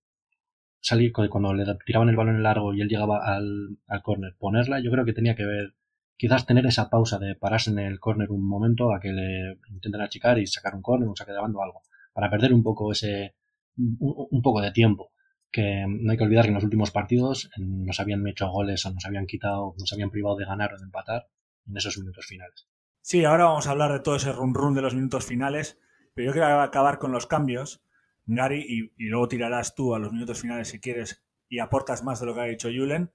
salir 0.79 1.11
cuando 1.13 1.53
le 1.53 1.63
tiraban 1.85 2.09
el 2.09 2.15
balón 2.15 2.37
en 2.37 2.43
largo 2.43 2.73
y 2.73 2.81
él 2.81 2.89
llegaba 2.89 3.19
al, 3.23 3.77
al 3.85 4.01
córner, 4.01 4.33
ponerla, 4.39 4.79
yo 4.79 4.89
creo 4.89 5.05
que 5.05 5.13
tenía 5.13 5.35
que 5.35 5.45
ver 5.45 5.75
quizás 6.17 6.45
tener 6.45 6.65
esa 6.65 6.89
pausa 6.89 7.19
de 7.19 7.35
pararse 7.35 7.71
en 7.71 7.79
el 7.79 7.99
córner 7.99 8.31
un 8.31 8.47
momento 8.47 8.93
a 8.93 8.99
que 8.99 9.11
le 9.11 9.59
intenten 9.69 10.01
achicar 10.01 10.39
y 10.39 10.47
sacar 10.47 10.75
un 10.75 10.81
córner, 10.81 11.07
un 11.07 11.15
saque 11.15 11.31
de 11.31 11.39
bando 11.39 11.59
o 11.59 11.63
algo, 11.63 11.81
para 12.13 12.29
perder 12.29 12.53
un 12.53 12.63
poco 12.63 12.91
ese, 12.91 13.35
un, 13.77 14.41
poco 14.41 14.61
de 14.61 14.71
tiempo. 14.71 15.11
Que 15.51 15.85
no 15.87 16.11
hay 16.11 16.17
que 16.17 16.23
olvidar 16.23 16.43
que 16.45 16.49
en 16.49 16.55
los 16.55 16.63
últimos 16.63 16.91
partidos 16.91 17.49
nos 17.57 17.99
habían 17.99 18.27
hecho 18.27 18.49
goles 18.49 18.85
o 18.85 18.91
nos 18.91 19.05
habían 19.05 19.25
quitado, 19.25 19.73
nos 19.77 19.91
habían 19.93 20.11
privado 20.11 20.35
de 20.35 20.45
ganar 20.45 20.73
o 20.73 20.77
de 20.77 20.83
empatar 20.83 21.27
en 21.67 21.77
esos 21.77 21.97
minutos 21.97 22.25
finales. 22.25 22.67
Sí, 23.01 23.23
ahora 23.23 23.45
vamos 23.45 23.67
a 23.67 23.71
hablar 23.71 23.93
de 23.93 23.99
todo 23.99 24.15
ese 24.15 24.31
run 24.31 24.53
run 24.53 24.73
de 24.73 24.81
los 24.81 24.95
minutos 24.95 25.25
finales, 25.25 25.79
pero 26.13 26.27
yo 26.27 26.31
quiero 26.33 26.61
acabar 26.61 26.97
con 26.97 27.11
los 27.11 27.27
cambios, 27.27 27.83
Gary, 28.25 28.65
y, 28.97 29.07
luego 29.09 29.27
tirarás 29.27 29.75
tú 29.75 29.93
a 29.93 29.99
los 29.99 30.11
minutos 30.11 30.41
finales 30.41 30.69
si 30.69 30.79
quieres 30.79 31.23
y 31.47 31.59
aportas 31.59 32.03
más 32.03 32.19
de 32.19 32.25
lo 32.25 32.33
que 32.33 32.41
ha 32.41 32.45
dicho 32.45 32.69
Julen. 32.69 33.11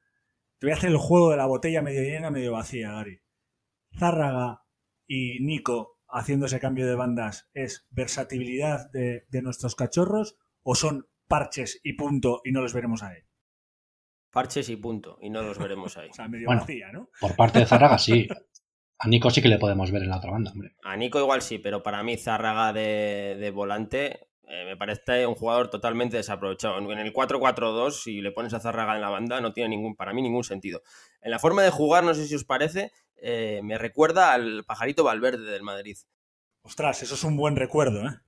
Te 0.60 0.66
voy 0.66 0.72
a 0.72 0.76
hacer 0.76 0.90
el 0.90 0.98
juego 0.98 1.30
de 1.30 1.38
la 1.38 1.46
botella 1.46 1.80
medio 1.82 2.02
llena, 2.02 2.30
medio 2.30 2.52
vacía, 2.52 2.92
Gary. 2.92 3.20
Zárraga 3.98 4.62
y 5.06 5.40
Nico 5.40 5.98
haciendo 6.06 6.46
ese 6.46 6.60
cambio 6.60 6.86
de 6.86 6.94
bandas 6.94 7.48
es 7.54 7.86
versatilidad 7.90 8.90
de, 8.92 9.24
de 9.28 9.42
nuestros 9.42 9.74
cachorros 9.74 10.36
o 10.62 10.74
son 10.74 11.08
parches 11.28 11.80
y 11.82 11.94
punto 11.94 12.42
y 12.44 12.52
no 12.52 12.60
los 12.60 12.74
veremos 12.74 13.02
ahí? 13.02 13.18
Parches 14.32 14.68
y 14.68 14.76
punto, 14.76 15.18
y 15.20 15.30
no 15.30 15.42
los 15.42 15.58
veremos 15.58 15.96
ahí. 15.96 16.08
O 16.10 16.12
sea, 16.12 16.28
medio 16.28 16.46
Bueno. 16.46 16.60
vacía, 16.60 16.92
¿no? 16.92 17.08
Por 17.20 17.34
parte 17.34 17.58
de 17.60 17.66
Zárraga, 17.66 17.98
sí. 17.98 18.28
A 18.98 19.08
Nico 19.08 19.30
sí 19.30 19.40
que 19.40 19.48
le 19.48 19.58
podemos 19.58 19.90
ver 19.90 20.02
en 20.02 20.10
la 20.10 20.18
otra 20.18 20.30
banda, 20.30 20.52
hombre. 20.52 20.76
A 20.84 20.94
Nico 20.96 21.18
igual 21.18 21.40
sí, 21.42 21.58
pero 21.58 21.82
para 21.82 22.02
mí 22.02 22.16
Zárraga 22.18 22.72
de, 22.72 23.36
de 23.40 23.50
volante 23.50 24.29
eh, 24.50 24.64
me 24.64 24.76
parece 24.76 25.26
un 25.26 25.36
jugador 25.36 25.70
totalmente 25.70 26.16
desaprovechado. 26.16 26.78
En 26.78 26.98
el 26.98 27.12
4-4-2, 27.12 27.92
si 27.92 28.20
le 28.20 28.32
pones 28.32 28.52
a 28.52 28.58
Zárraga 28.58 28.96
en 28.96 29.00
la 29.00 29.08
banda, 29.08 29.40
no 29.40 29.52
tiene 29.52 29.68
ningún, 29.68 29.94
para 29.94 30.12
mí 30.12 30.22
ningún 30.22 30.42
sentido. 30.42 30.82
En 31.20 31.30
la 31.30 31.38
forma 31.38 31.62
de 31.62 31.70
jugar, 31.70 32.02
no 32.02 32.14
sé 32.14 32.26
si 32.26 32.34
os 32.34 32.44
parece, 32.44 32.90
eh, 33.16 33.60
me 33.62 33.78
recuerda 33.78 34.32
al 34.32 34.64
pajarito 34.64 35.04
Valverde 35.04 35.48
del 35.52 35.62
Madrid. 35.62 35.96
Ostras, 36.62 37.00
eso 37.02 37.14
es 37.14 37.22
un 37.22 37.36
buen 37.36 37.54
recuerdo, 37.54 38.00
¿eh? 38.00 38.18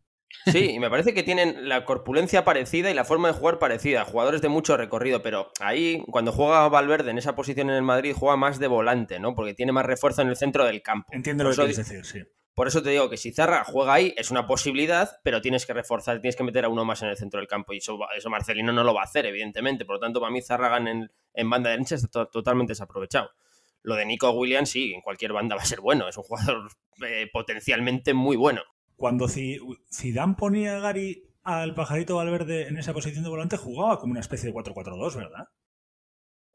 Sí, 0.47 0.71
y 0.71 0.79
me 0.79 0.89
parece 0.89 1.13
que 1.13 1.25
tienen 1.25 1.69
la 1.69 1.85
corpulencia 1.85 2.45
parecida 2.45 2.91
y 2.91 2.95
la 2.95 3.05
forma 3.05 3.29
de 3.29 3.35
jugar 3.35 3.59
parecida. 3.59 4.05
Jugadores 4.05 4.41
de 4.41 4.49
mucho 4.49 4.77
recorrido, 4.77 5.23
pero 5.23 5.51
ahí, 5.61 6.03
cuando 6.11 6.33
juega 6.33 6.69
Valverde 6.69 7.11
en 7.11 7.19
esa 7.19 7.35
posición 7.35 7.69
en 7.69 7.77
el 7.77 7.83
Madrid, 7.83 8.15
juega 8.17 8.37
más 8.37 8.59
de 8.59 8.69
volante, 8.69 9.19
¿no? 9.19 9.35
Porque 9.35 9.55
tiene 9.55 9.73
más 9.73 9.85
refuerzo 9.85 10.23
en 10.23 10.29
el 10.29 10.37
centro 10.37 10.65
del 10.65 10.83
campo. 10.83 11.09
Entiendo 11.13 11.45
lo 11.45 11.51
que 11.51 11.57
quieres 11.57 11.77
decir, 11.77 12.05
sí. 12.05 12.23
Por 12.55 12.69
eso 12.69 12.83
te 12.83 12.91
digo 12.91 13.09
que 13.09 13.17
si 13.17 13.33
Zarra 13.33 13.65
juega 13.65 13.95
ahí 13.95 14.15
es 14.19 14.31
una 14.31 14.47
posibilidad, 14.47 15.19
pero 15.25 15.41
tienes 15.41 15.65
que 15.65 15.73
reforzar, 15.73 16.21
tienes 16.21 16.37
que 16.37 16.45
meter 16.45 16.67
a 16.67 16.69
uno 16.69 16.85
más 16.85 17.01
en 17.03 17.09
el 17.09 17.17
centro 17.17 17.41
del 17.41 17.49
campo 17.49 17.73
y 17.73 17.79
eso, 17.79 17.99
Marcelino 18.29 18.73
no 18.73 18.85
lo 18.85 18.93
va 18.93 19.01
a 19.01 19.05
hacer, 19.05 19.25
evidentemente. 19.25 19.85
Por 19.87 19.97
lo 19.97 20.01
tanto, 20.01 20.21
para 20.21 20.31
mí 20.31 20.43
Zarragan 20.43 20.87
en, 20.87 21.11
en 21.33 21.51
banda 21.51 21.71
derecha 21.71 21.95
está 21.95 22.09
to- 22.09 22.27
totalmente 22.27 22.73
desaprovechado. 22.73 23.31
Lo 23.83 23.95
de 23.97 24.05
Nico 24.05 24.31
Williams, 24.33 24.69
sí, 24.71 24.93
en 24.93 25.01
cualquier 25.01 25.33
banda 25.33 25.57
va 25.57 25.63
a 25.63 25.65
ser 25.65 25.81
bueno, 25.81 26.09
es 26.09 26.17
un 26.19 26.25
jugador 26.25 26.69
eh, 27.07 27.29
potencialmente 27.33 28.13
muy 28.15 28.37
bueno. 28.37 28.61
Cuando 28.97 29.29
Zi- 29.29 29.59
Zidane 29.91 30.35
ponía 30.35 30.77
a 30.77 30.81
Gary 30.81 31.25
al 31.43 31.75
pajarito 31.75 32.17
Valverde 32.17 32.69
en 32.69 32.77
esa 32.77 32.93
posición 32.93 33.25
de 33.25 33.31
volante, 33.31 33.57
jugaba 33.57 33.99
como 33.99 34.11
una 34.13 34.21
especie 34.21 34.49
de 34.51 34.55
4-4-2, 34.55 35.17
¿verdad? 35.17 35.49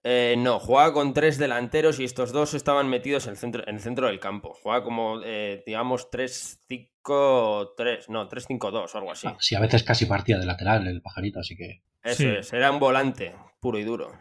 Eh, 0.03 0.35
no, 0.37 0.59
jugaba 0.59 0.93
con 0.93 1.13
tres 1.13 1.37
delanteros 1.37 1.99
y 1.99 2.03
estos 2.03 2.31
dos 2.31 2.53
estaban 2.53 2.87
metidos 2.89 3.25
en 3.25 3.31
el 3.31 3.37
centro, 3.37 3.67
en 3.67 3.75
el 3.75 3.81
centro 3.81 4.07
del 4.07 4.19
campo. 4.19 4.53
Jugaba 4.53 4.83
como, 4.83 5.21
eh, 5.23 5.63
digamos, 5.65 6.09
3-5-3, 6.11 8.07
no, 8.09 8.29
3-5-2 8.29 8.93
o 8.93 8.97
algo 8.97 9.11
así. 9.11 9.27
Ah, 9.27 9.35
Sí, 9.39 9.55
a 9.55 9.59
veces 9.59 9.83
casi 9.83 10.05
partía 10.05 10.37
de 10.37 10.45
lateral 10.45 10.87
el 10.87 11.01
pajarito, 11.01 11.39
así 11.39 11.55
que. 11.55 11.83
Eso 12.03 12.23
sí. 12.23 12.27
es, 12.27 12.53
era 12.53 12.71
un 12.71 12.79
volante 12.79 13.35
puro 13.59 13.79
y 13.79 13.83
duro. 13.83 14.11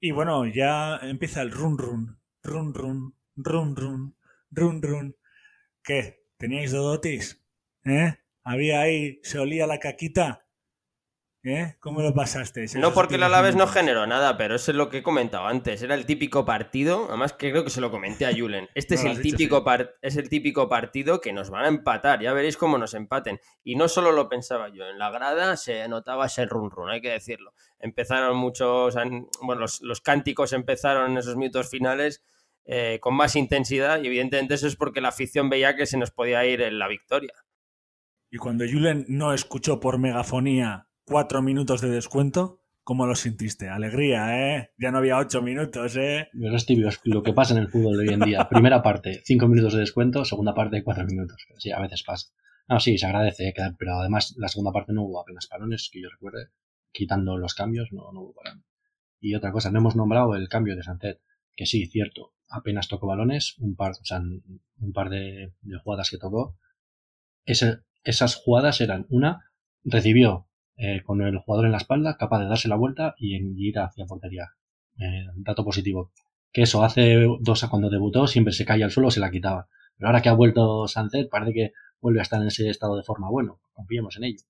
Y 0.00 0.12
bueno, 0.12 0.46
ya 0.46 0.98
empieza 1.02 1.42
el 1.42 1.50
run 1.50 1.76
run, 1.76 2.18
run 2.42 2.72
run, 2.74 3.14
run 3.36 3.76
run, 3.76 4.16
run 4.50 4.82
run. 4.82 5.16
¿Qué? 5.82 6.24
¿Teníais 6.38 6.72
dodotis? 6.72 7.44
¿Eh? 7.84 8.14
¿Había 8.42 8.80
ahí, 8.80 9.20
se 9.22 9.38
olía 9.38 9.66
la 9.66 9.78
caquita? 9.78 10.43
¿Eh? 11.46 11.76
¿Cómo 11.80 12.00
lo 12.00 12.14
pasasteis? 12.14 12.74
No 12.74 12.94
porque 12.94 13.16
el 13.16 13.20
últimos 13.22 13.36
Alavés 13.36 13.54
no 13.54 13.66
generó 13.66 14.06
nada, 14.06 14.38
pero 14.38 14.54
eso 14.54 14.70
es 14.70 14.78
lo 14.78 14.88
que 14.88 14.98
he 14.98 15.02
comentado 15.02 15.46
antes. 15.46 15.82
Era 15.82 15.94
el 15.94 16.06
típico 16.06 16.46
partido, 16.46 17.04
además 17.08 17.34
que 17.34 17.50
creo 17.50 17.64
que 17.64 17.68
se 17.70 17.82
lo 17.82 17.90
comenté 17.90 18.24
a 18.24 18.32
Julen. 18.34 18.70
Este 18.74 18.94
No, 18.94 19.00
es 19.02 19.06
el 19.18 19.22
típico 19.22 19.62
par- 19.62 19.94
es 20.00 20.16
el 20.16 20.30
típico 20.30 20.70
partido 20.70 21.20
que 21.20 21.34
nos 21.34 21.50
van 21.50 21.66
a 21.66 21.68
empatar. 21.68 22.22
Ya 22.22 22.32
veréis 22.32 22.56
cómo 22.56 22.78
nos 22.78 22.94
empaten. 22.94 23.40
Y 23.62 23.76
no 23.76 23.88
solo 23.88 24.10
lo 24.12 24.30
pensaba 24.30 24.70
yo, 24.70 24.86
en 24.88 24.98
la 24.98 25.10
grada 25.10 25.58
se 25.58 25.86
notaba 25.86 26.24
ese 26.26 26.46
run 26.46 26.70
run, 26.70 26.88
hay 26.88 27.02
que 27.02 27.10
decirlo. 27.10 27.52
Empezaron 27.78 28.38
muchos, 28.38 28.94
bueno, 29.42 29.60
los, 29.60 29.82
los 29.82 30.00
cánticos 30.00 30.54
empezaron 30.54 31.10
en 31.10 31.18
esos 31.18 31.36
minutos 31.36 31.68
finales 31.68 32.22
eh, 32.64 32.98
con 33.02 33.14
más 33.14 33.36
intensidad 33.36 34.00
y 34.02 34.06
evidentemente 34.06 34.54
eso 34.54 34.66
es 34.66 34.76
porque 34.76 35.02
la 35.02 35.08
afición 35.08 35.50
veía 35.50 35.76
que 35.76 35.84
se 35.84 35.98
nos 35.98 36.10
podía 36.10 36.42
ir 36.46 36.62
en 36.62 36.78
la 36.78 36.88
victoria. 36.88 37.34
Y 38.30 38.38
cuando 38.38 38.64
Julen 38.64 39.04
no 39.08 39.34
escuchó 39.34 39.78
por 39.78 39.98
megafonía 39.98 40.88
cuatro 41.04 41.42
minutos 41.42 41.80
de 41.80 41.90
descuento, 41.90 42.60
¿cómo 42.82 43.06
lo 43.06 43.14
sentiste? 43.14 43.68
Alegría, 43.68 44.56
¿eh? 44.56 44.70
Ya 44.78 44.90
no 44.90 44.98
había 44.98 45.18
ocho 45.18 45.42
minutos, 45.42 45.96
¿eh? 45.96 46.28
Tibios, 46.66 47.00
lo 47.04 47.22
que 47.22 47.32
pasa 47.32 47.54
en 47.54 47.60
el 47.60 47.68
fútbol 47.68 47.96
de 47.98 48.02
hoy 48.08 48.14
en 48.14 48.20
día. 48.20 48.48
Primera 48.50 48.82
parte, 48.82 49.22
cinco 49.24 49.48
minutos 49.48 49.74
de 49.74 49.80
descuento, 49.80 50.24
segunda 50.24 50.54
parte, 50.54 50.82
cuatro 50.82 51.04
minutos. 51.04 51.46
Sí, 51.58 51.70
a 51.70 51.80
veces 51.80 52.02
pasa. 52.02 52.28
No, 52.68 52.80
sí, 52.80 52.96
se 52.96 53.06
agradece, 53.06 53.48
eh, 53.48 53.54
pero 53.78 53.94
además 53.98 54.34
la 54.38 54.48
segunda 54.48 54.72
parte 54.72 54.92
no 54.92 55.02
hubo 55.04 55.20
apenas 55.20 55.46
parones, 55.46 55.90
que 55.92 56.00
yo 56.00 56.08
recuerde. 56.08 56.48
Quitando 56.92 57.36
los 57.38 57.54
cambios, 57.54 57.88
no, 57.92 58.10
no 58.12 58.20
hubo 58.20 58.34
parones. 58.34 58.64
Y 59.20 59.34
otra 59.34 59.52
cosa, 59.52 59.70
no 59.70 59.78
hemos 59.80 59.96
nombrado 59.96 60.34
el 60.36 60.48
cambio 60.48 60.76
de 60.76 60.82
Sancet, 60.82 61.20
que 61.56 61.66
sí, 61.66 61.86
cierto, 61.86 62.32
apenas 62.48 62.88
tocó 62.88 63.06
balones, 63.06 63.56
un 63.58 63.74
par, 63.74 63.92
o 63.92 64.04
sea, 64.04 64.18
un 64.20 64.92
par 64.92 65.08
de, 65.10 65.52
de 65.62 65.78
jugadas 65.78 66.10
que 66.10 66.18
tocó. 66.18 66.56
Ese- 67.44 67.78
esas 68.04 68.36
jugadas 68.36 68.80
eran, 68.80 69.06
una, 69.08 69.50
recibió 69.82 70.46
eh, 70.76 71.02
con 71.02 71.22
el 71.22 71.38
jugador 71.38 71.66
en 71.66 71.72
la 71.72 71.78
espalda, 71.78 72.16
capaz 72.16 72.40
de 72.40 72.48
darse 72.48 72.68
la 72.68 72.76
vuelta 72.76 73.14
y, 73.18 73.36
ir 73.36 73.78
hacia 73.78 74.06
portería. 74.06 74.52
Eh, 74.98 75.26
dato 75.36 75.64
positivo. 75.64 76.12
Que 76.52 76.62
eso, 76.62 76.84
hace 76.84 77.26
dos 77.40 77.64
cuando 77.68 77.90
debutó, 77.90 78.26
siempre 78.26 78.52
se 78.52 78.64
caía 78.64 78.84
al 78.84 78.90
suelo 78.90 79.08
o 79.08 79.10
se 79.10 79.20
la 79.20 79.30
quitaba. 79.30 79.68
Pero 79.96 80.08
ahora 80.08 80.22
que 80.22 80.28
ha 80.28 80.34
vuelto 80.34 80.86
Sancet, 80.88 81.28
parece 81.28 81.52
que 81.52 81.72
vuelve 82.00 82.20
a 82.20 82.22
estar 82.22 82.40
en 82.40 82.48
ese 82.48 82.68
estado 82.68 82.96
de 82.96 83.02
forma 83.02 83.28
bueno. 83.30 83.60
Confiemos 83.72 84.16
en 84.16 84.24
ello. 84.24 84.42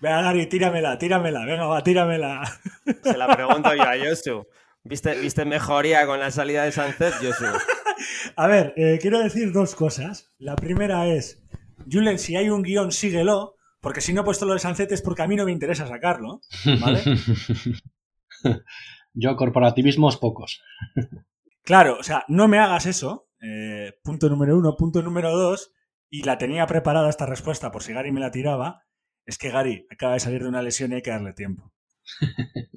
Venga, 0.00 0.22
Gary, 0.22 0.46
tíramela, 0.46 0.98
tíramela, 0.98 1.44
venga, 1.44 1.66
va, 1.66 1.82
tíramela. 1.82 2.42
Se 3.02 3.16
la 3.16 3.28
pregunto 3.34 3.74
yo 3.74 3.82
a 3.82 3.94
Josu. 3.98 4.46
¿Viste, 4.82 5.18
¿Viste 5.18 5.44
mejoría 5.44 6.06
con 6.06 6.20
la 6.20 6.30
salida 6.30 6.64
de 6.64 6.72
Sánchez, 6.72 7.14
Josu? 7.22 7.46
A 8.36 8.46
ver, 8.46 8.74
eh, 8.76 8.98
quiero 9.00 9.20
decir 9.20 9.52
dos 9.52 9.74
cosas. 9.74 10.34
La 10.38 10.56
primera 10.56 11.06
es, 11.06 11.42
Julen, 11.90 12.18
si 12.18 12.36
hay 12.36 12.50
un 12.50 12.62
guion, 12.62 12.92
síguelo, 12.92 13.53
porque 13.84 14.00
si 14.00 14.12
no 14.12 14.22
he 14.22 14.24
puesto 14.24 14.44
lo 14.46 14.54
de 14.54 14.58
Sancet 14.58 14.90
es 14.90 15.00
porque 15.02 15.22
a 15.22 15.28
mí 15.28 15.36
no 15.36 15.44
me 15.44 15.52
interesa 15.52 15.86
sacarlo, 15.86 16.40
¿vale? 16.80 17.00
Yo, 19.12 19.36
corporativismos 19.36 20.16
pocos. 20.16 20.60
Claro, 21.62 21.98
o 22.00 22.02
sea, 22.02 22.24
no 22.28 22.48
me 22.48 22.58
hagas 22.58 22.86
eso. 22.86 23.28
eh, 23.40 23.92
punto 24.02 24.28
número 24.28 24.56
uno. 24.58 24.76
Punto 24.76 25.02
número 25.02 25.30
dos. 25.36 25.70
Y 26.10 26.22
la 26.24 26.36
tenía 26.38 26.66
preparada 26.66 27.08
esta 27.10 27.26
respuesta 27.26 27.70
por 27.70 27.82
si 27.82 27.92
Gary 27.92 28.10
me 28.12 28.20
la 28.20 28.30
tiraba. 28.30 28.82
Es 29.26 29.38
que 29.38 29.50
Gary 29.50 29.86
acaba 29.90 30.14
de 30.14 30.20
salir 30.20 30.42
de 30.42 30.48
una 30.48 30.62
lesión 30.62 30.90
y 30.92 30.96
hay 30.96 31.02
que 31.02 31.10
darle 31.10 31.32
tiempo. 31.32 31.72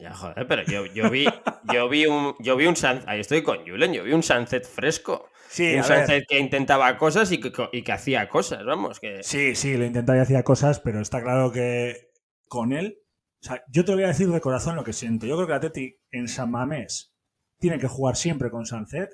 Ya, 0.00 0.14
joder, 0.14 0.46
pero 0.46 0.62
yo, 0.64 0.86
yo 0.86 1.10
vi, 1.10 1.26
yo 1.72 1.88
vi 1.88 2.06
un, 2.06 2.34
yo 2.38 2.56
vi 2.56 2.66
un 2.66 2.76
San- 2.76 3.02
ahí 3.06 3.20
estoy 3.20 3.42
con 3.42 3.66
Julen, 3.66 3.92
yo 3.92 4.04
vi 4.04 4.12
un 4.12 4.22
Sunset 4.22 4.64
fresco. 4.64 5.28
Sí, 5.48 5.74
un. 5.74 5.84
Sunset 5.84 6.24
que 6.28 6.38
intentaba 6.38 6.96
cosas 6.98 7.32
y 7.32 7.40
que, 7.40 7.52
y 7.72 7.82
que 7.82 7.92
hacía 7.92 8.28
cosas, 8.28 8.64
vamos, 8.64 9.00
que 9.00 9.22
Sí, 9.22 9.54
sí, 9.54 9.76
lo 9.76 9.84
intentaba 9.84 10.18
y 10.18 10.22
hacía 10.22 10.42
cosas, 10.42 10.80
pero 10.80 11.00
está 11.00 11.22
claro 11.22 11.50
que 11.50 12.10
con 12.46 12.72
él. 12.72 12.98
O 13.40 13.46
sea, 13.46 13.62
yo 13.70 13.84
te 13.84 13.94
voy 13.94 14.04
a 14.04 14.08
decir 14.08 14.28
de 14.28 14.40
corazón 14.40 14.76
lo 14.76 14.84
que 14.84 14.92
siento. 14.92 15.26
Yo 15.26 15.36
creo 15.36 15.46
que 15.46 15.54
Atleti 15.54 15.96
en 16.10 16.28
San 16.28 16.50
Mamés 16.50 17.14
tiene 17.58 17.78
que 17.78 17.88
jugar 17.88 18.16
siempre 18.16 18.50
con 18.50 18.66
Sancet 18.66 19.10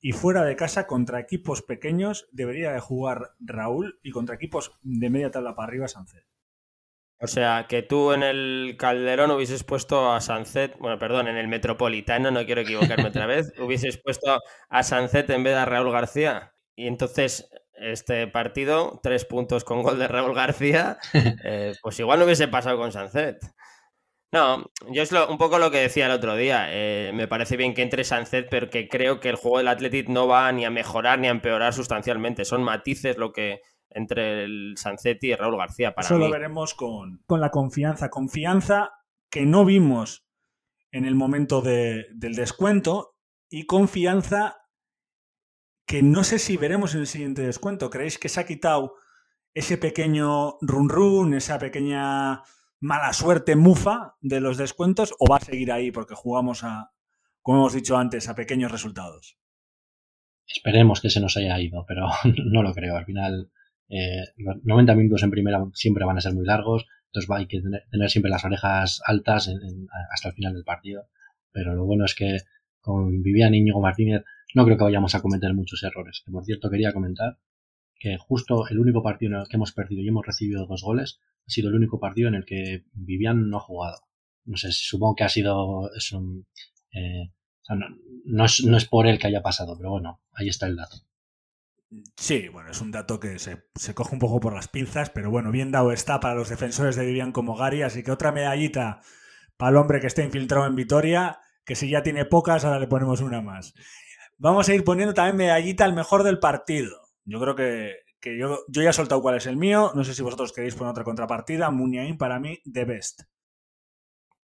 y 0.00 0.12
fuera 0.12 0.44
de 0.44 0.56
casa 0.56 0.86
contra 0.86 1.20
equipos 1.20 1.62
pequeños 1.62 2.28
debería 2.32 2.72
de 2.72 2.80
jugar 2.80 3.32
Raúl 3.38 4.00
y 4.02 4.10
contra 4.10 4.34
equipos 4.34 4.72
de 4.82 5.10
media 5.10 5.30
tabla 5.30 5.54
para 5.54 5.68
arriba 5.68 5.88
Sancet. 5.88 6.24
O 7.22 7.26
sea, 7.26 7.66
que 7.68 7.82
tú 7.82 8.12
en 8.12 8.22
el 8.22 8.76
Calderón 8.78 9.30
hubieses 9.30 9.62
puesto 9.64 10.10
a 10.12 10.20
Sancet, 10.22 10.78
bueno, 10.78 10.98
perdón, 10.98 11.28
en 11.28 11.36
el 11.36 11.48
Metropolitano, 11.48 12.30
no 12.30 12.46
quiero 12.46 12.62
equivocarme 12.62 13.08
otra 13.08 13.26
vez, 13.26 13.52
hubieses 13.58 13.98
puesto 14.02 14.40
a 14.70 14.82
Sancet 14.82 15.28
en 15.30 15.44
vez 15.44 15.54
de 15.54 15.60
a 15.60 15.64
Raúl 15.66 15.92
García. 15.92 16.54
Y 16.74 16.86
entonces, 16.86 17.50
este 17.74 18.26
partido, 18.26 19.00
tres 19.02 19.26
puntos 19.26 19.64
con 19.64 19.82
gol 19.82 19.98
de 19.98 20.08
Raúl 20.08 20.34
García, 20.34 20.98
eh, 21.44 21.74
pues 21.82 21.98
igual 22.00 22.18
no 22.20 22.24
hubiese 22.24 22.48
pasado 22.48 22.78
con 22.78 22.90
Sancet. 22.92 23.38
No, 24.32 24.70
yo 24.92 25.02
es 25.02 25.10
lo- 25.12 25.28
un 25.28 25.38
poco 25.38 25.58
lo 25.58 25.70
que 25.72 25.78
decía 25.80 26.06
el 26.06 26.12
otro 26.12 26.36
día. 26.36 26.66
eh, 26.70 27.10
me 27.14 27.26
parece 27.28 27.56
bien 27.56 27.74
que 27.74 27.82
entre 27.82 28.04
Sancet, 28.04 28.48
pero 28.48 28.70
que 28.70 28.88
creo 28.88 29.18
que 29.20 29.28
el 29.28 29.34
juego 29.36 29.58
del 29.58 29.68
Athletic 29.68 30.08
no 30.08 30.28
va 30.28 30.50
ni 30.52 30.64
a 30.64 30.70
mejorar 30.70 31.18
ni 31.18 31.26
a 31.26 31.30
empeorar 31.32 31.72
sustancialmente. 31.74 32.44
Son 32.44 32.62
matices 32.62 33.18
lo 33.18 33.32
que 33.32 33.60
entre 33.90 34.44
el 34.44 34.74
Sancet 34.76 35.22
y 35.24 35.34
Raúl 35.34 35.56
García 35.56 35.94
para 35.94 36.06
Eso 36.06 36.16
mí. 36.16 36.24
lo 36.24 36.30
veremos 36.30 36.74
con, 36.74 37.22
con 37.26 37.40
la 37.40 37.50
confianza. 37.50 38.08
Confianza 38.10 38.92
que 39.28 39.46
no 39.46 39.64
vimos 39.64 40.26
en 40.92 41.04
el 41.04 41.14
momento 41.14 41.60
de- 41.62 42.06
del 42.14 42.34
descuento 42.34 43.16
y 43.48 43.66
confianza 43.66 44.56
que 45.86 46.02
no 46.02 46.22
sé 46.24 46.38
si 46.38 46.56
veremos 46.56 46.94
en 46.94 47.00
el 47.00 47.06
siguiente 47.06 47.42
descuento. 47.42 47.90
¿Creéis 47.90 48.18
que 48.18 48.28
se 48.28 48.40
ha 48.40 48.46
quitado 48.46 48.94
ese 49.54 49.76
pequeño 49.76 50.56
run 50.60 50.88
run, 50.88 51.34
esa 51.34 51.58
pequeña 51.58 52.42
mala 52.78 53.12
suerte 53.12 53.56
mufa 53.56 54.16
de 54.20 54.40
los 54.40 54.56
descuentos 54.56 55.12
o 55.18 55.26
va 55.28 55.36
a 55.38 55.40
seguir 55.40 55.72
ahí 55.72 55.90
porque 55.90 56.14
jugamos 56.14 56.62
a, 56.64 56.92
como 57.42 57.58
hemos 57.58 57.72
dicho 57.74 57.96
antes, 57.96 58.28
a 58.28 58.34
pequeños 58.36 58.70
resultados? 58.70 59.36
esperemos 60.52 61.00
que 61.00 61.10
se 61.10 61.20
nos 61.20 61.36
haya 61.36 61.60
ido, 61.60 61.84
pero 61.86 62.08
no 62.46 62.62
lo 62.62 62.72
creo. 62.74 62.96
Al 62.96 63.04
final, 63.04 63.52
eh, 63.90 64.24
90 64.36 64.94
minutos 64.94 65.22
en 65.22 65.30
primera 65.30 65.62
siempre 65.74 66.04
van 66.04 66.16
a 66.16 66.20
ser 66.20 66.32
muy 66.32 66.46
largos, 66.46 66.86
entonces 67.06 67.30
va, 67.30 67.38
hay 67.38 67.46
que 67.46 67.60
tener, 67.60 68.10
siempre 68.10 68.30
las 68.30 68.44
orejas 68.44 69.00
altas 69.04 69.50
hasta 70.12 70.28
el 70.28 70.34
final 70.34 70.54
del 70.54 70.64
partido. 70.64 71.08
Pero 71.52 71.74
lo 71.74 71.84
bueno 71.84 72.04
es 72.04 72.14
que 72.14 72.38
con 72.80 73.22
Vivian 73.22 73.54
Íñigo 73.54 73.80
Martínez 73.80 74.22
no 74.54 74.64
creo 74.64 74.76
que 74.76 74.84
vayamos 74.84 75.14
a 75.14 75.20
cometer 75.20 75.52
muchos 75.54 75.82
errores. 75.82 76.22
Que 76.24 76.30
por 76.30 76.44
cierto 76.44 76.70
quería 76.70 76.92
comentar 76.92 77.38
que 77.98 78.16
justo 78.16 78.66
el 78.68 78.78
único 78.78 79.02
partido 79.02 79.34
en 79.34 79.40
el 79.40 79.48
que 79.48 79.56
hemos 79.56 79.72
perdido 79.72 80.02
y 80.02 80.08
hemos 80.08 80.24
recibido 80.24 80.66
dos 80.66 80.82
goles 80.82 81.20
ha 81.46 81.50
sido 81.50 81.68
el 81.68 81.74
único 81.74 81.98
partido 81.98 82.28
en 82.28 82.36
el 82.36 82.44
que 82.44 82.84
Vivian 82.92 83.50
no 83.50 83.58
ha 83.58 83.60
jugado. 83.60 83.98
No 84.44 84.56
sé, 84.56 84.72
supongo 84.72 85.16
que 85.16 85.24
ha 85.24 85.28
sido 85.28 85.92
es 85.94 86.12
un, 86.12 86.46
eh, 86.92 87.30
no, 88.24 88.44
es, 88.44 88.64
no 88.64 88.76
es 88.76 88.84
por 88.86 89.06
él 89.06 89.18
que 89.18 89.26
haya 89.26 89.42
pasado, 89.42 89.76
pero 89.76 89.90
bueno, 89.90 90.20
ahí 90.32 90.48
está 90.48 90.66
el 90.66 90.76
dato. 90.76 90.96
Sí, 92.16 92.48
bueno, 92.48 92.70
es 92.70 92.80
un 92.80 92.92
dato 92.92 93.18
que 93.18 93.38
se, 93.38 93.64
coge 93.94 94.14
un 94.14 94.20
poco 94.20 94.38
por 94.38 94.54
las 94.54 94.68
pinzas, 94.68 95.10
pero 95.10 95.30
bueno, 95.30 95.50
bien 95.50 95.72
dado 95.72 95.90
está 95.90 96.20
para 96.20 96.36
los 96.36 96.48
defensores 96.48 96.94
de 96.94 97.04
Vivian 97.04 97.32
como 97.32 97.56
Gary, 97.56 97.82
así 97.82 98.04
que 98.04 98.12
otra 98.12 98.30
medallita 98.30 99.00
para 99.56 99.70
el 99.70 99.76
hombre 99.76 100.00
que 100.00 100.06
está 100.06 100.22
infiltrado 100.22 100.66
en 100.66 100.76
Vitoria, 100.76 101.40
que 101.64 101.74
si 101.74 101.90
ya 101.90 102.02
tiene 102.02 102.24
pocas, 102.24 102.64
ahora 102.64 102.78
le 102.78 102.86
ponemos 102.86 103.20
una 103.20 103.42
más. 103.42 103.74
Vamos 104.38 104.68
a 104.68 104.74
ir 104.74 104.84
poniendo 104.84 105.14
también 105.14 105.36
medallita 105.36 105.84
al 105.84 105.92
mejor 105.92 106.22
del 106.22 106.38
partido. 106.38 106.96
Yo 107.24 107.40
creo 107.40 107.56
que, 107.56 107.96
yo, 108.38 108.60
yo, 108.68 108.82
ya 108.82 108.90
he 108.90 108.92
soltado 108.92 109.20
cuál 109.20 109.36
es 109.36 109.46
el 109.46 109.56
mío, 109.56 109.90
no 109.94 110.04
sé 110.04 110.14
si 110.14 110.22
vosotros 110.22 110.52
queréis 110.52 110.76
poner 110.76 110.92
otra 110.92 111.04
contrapartida, 111.04 111.70
Muniain 111.70 112.16
para 112.16 112.38
mí, 112.38 112.60
the 112.72 112.84
best. 112.84 113.22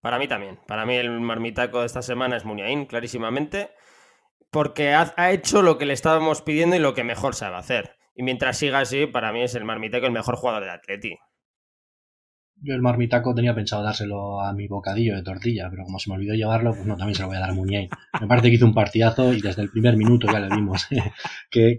Para 0.00 0.18
mí 0.18 0.26
también. 0.26 0.58
Para 0.66 0.84
mí 0.84 0.96
el 0.96 1.20
marmitaco 1.20 1.80
de 1.80 1.86
esta 1.86 2.02
semana 2.02 2.36
es 2.36 2.44
Muniain, 2.44 2.86
clarísimamente, 2.86 3.70
porque 4.56 4.94
ha, 4.94 5.32
hecho 5.32 5.60
lo 5.60 5.76
que 5.76 5.84
le 5.84 5.92
estábamos 5.92 6.40
pidiendo 6.40 6.76
y 6.76 6.78
lo 6.78 6.94
que 6.94 7.04
mejor 7.04 7.34
sabe 7.34 7.56
hacer. 7.56 7.90
Y 8.14 8.22
mientras 8.22 8.56
siga 8.56 8.78
así, 8.78 9.04
para 9.04 9.30
mí 9.30 9.42
es 9.42 9.54
el 9.54 9.66
marmitaco 9.66 10.06
el 10.06 10.12
mejor 10.12 10.36
jugador 10.36 10.62
del 10.62 10.70
Atleti. 10.70 11.14
Yo 12.62 12.74
el 12.74 12.80
marmitaco 12.80 13.34
tenía 13.34 13.54
pensado 13.54 13.82
dárselo 13.82 14.40
a 14.40 14.54
mi 14.54 14.66
bocadillo 14.66 15.14
de 15.14 15.22
tortilla, 15.22 15.68
pero 15.68 15.84
como 15.84 15.98
se 15.98 16.08
me 16.08 16.16
olvidó 16.16 16.32
llevarlo, 16.32 16.70
pues 16.72 16.86
no, 16.86 16.96
también 16.96 17.14
se 17.14 17.20
lo 17.20 17.28
voy 17.28 17.36
a 17.36 17.40
dar 17.40 17.50
a 17.50 17.52
Muniain. 17.52 17.90
Me 18.18 18.26
parece 18.26 18.48
que 18.48 18.54
hizo 18.54 18.64
un 18.64 18.72
partidazo 18.72 19.34
y 19.34 19.42
desde 19.42 19.60
el 19.60 19.68
primer 19.68 19.98
minuto 19.98 20.26
ya 20.32 20.40
le 20.40 20.48
vimos 20.48 20.86
que, 21.50 21.76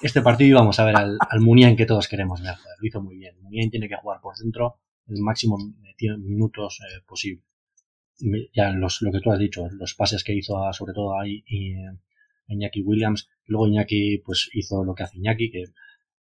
este 0.00 0.22
partido 0.22 0.50
íbamos 0.50 0.78
a 0.78 0.84
ver 0.84 0.94
al, 0.94 1.18
al 1.28 1.76
que 1.76 1.86
todos 1.86 2.06
queremos 2.06 2.40
ver. 2.40 2.54
Lo 2.54 2.86
hizo 2.86 3.02
muy 3.02 3.16
bien. 3.16 3.34
Muniain 3.40 3.68
tiene 3.68 3.88
que 3.88 3.96
jugar 3.96 4.20
por 4.20 4.36
dentro 4.36 4.78
el 5.08 5.20
máximo 5.22 5.58
de 5.58 6.18
minutos 6.18 6.78
eh, 6.82 7.02
posible 7.04 7.42
ya 8.54 8.70
lo 8.70 8.88
que 8.88 9.20
tú 9.20 9.32
has 9.32 9.38
dicho, 9.38 9.68
los 9.72 9.94
pases 9.94 10.22
que 10.22 10.34
hizo 10.34 10.54
sobre 10.72 10.92
todo 10.92 11.18
ahí 11.18 11.42
y, 11.46 11.72
eh, 11.72 11.98
Iñaki 12.52 12.82
Williams, 12.82 13.28
luego 13.46 13.66
Iñaki 13.66 14.18
pues 14.24 14.50
hizo 14.52 14.84
lo 14.84 14.94
que 14.94 15.02
hace 15.04 15.18
Iñaki, 15.18 15.50
que 15.50 15.64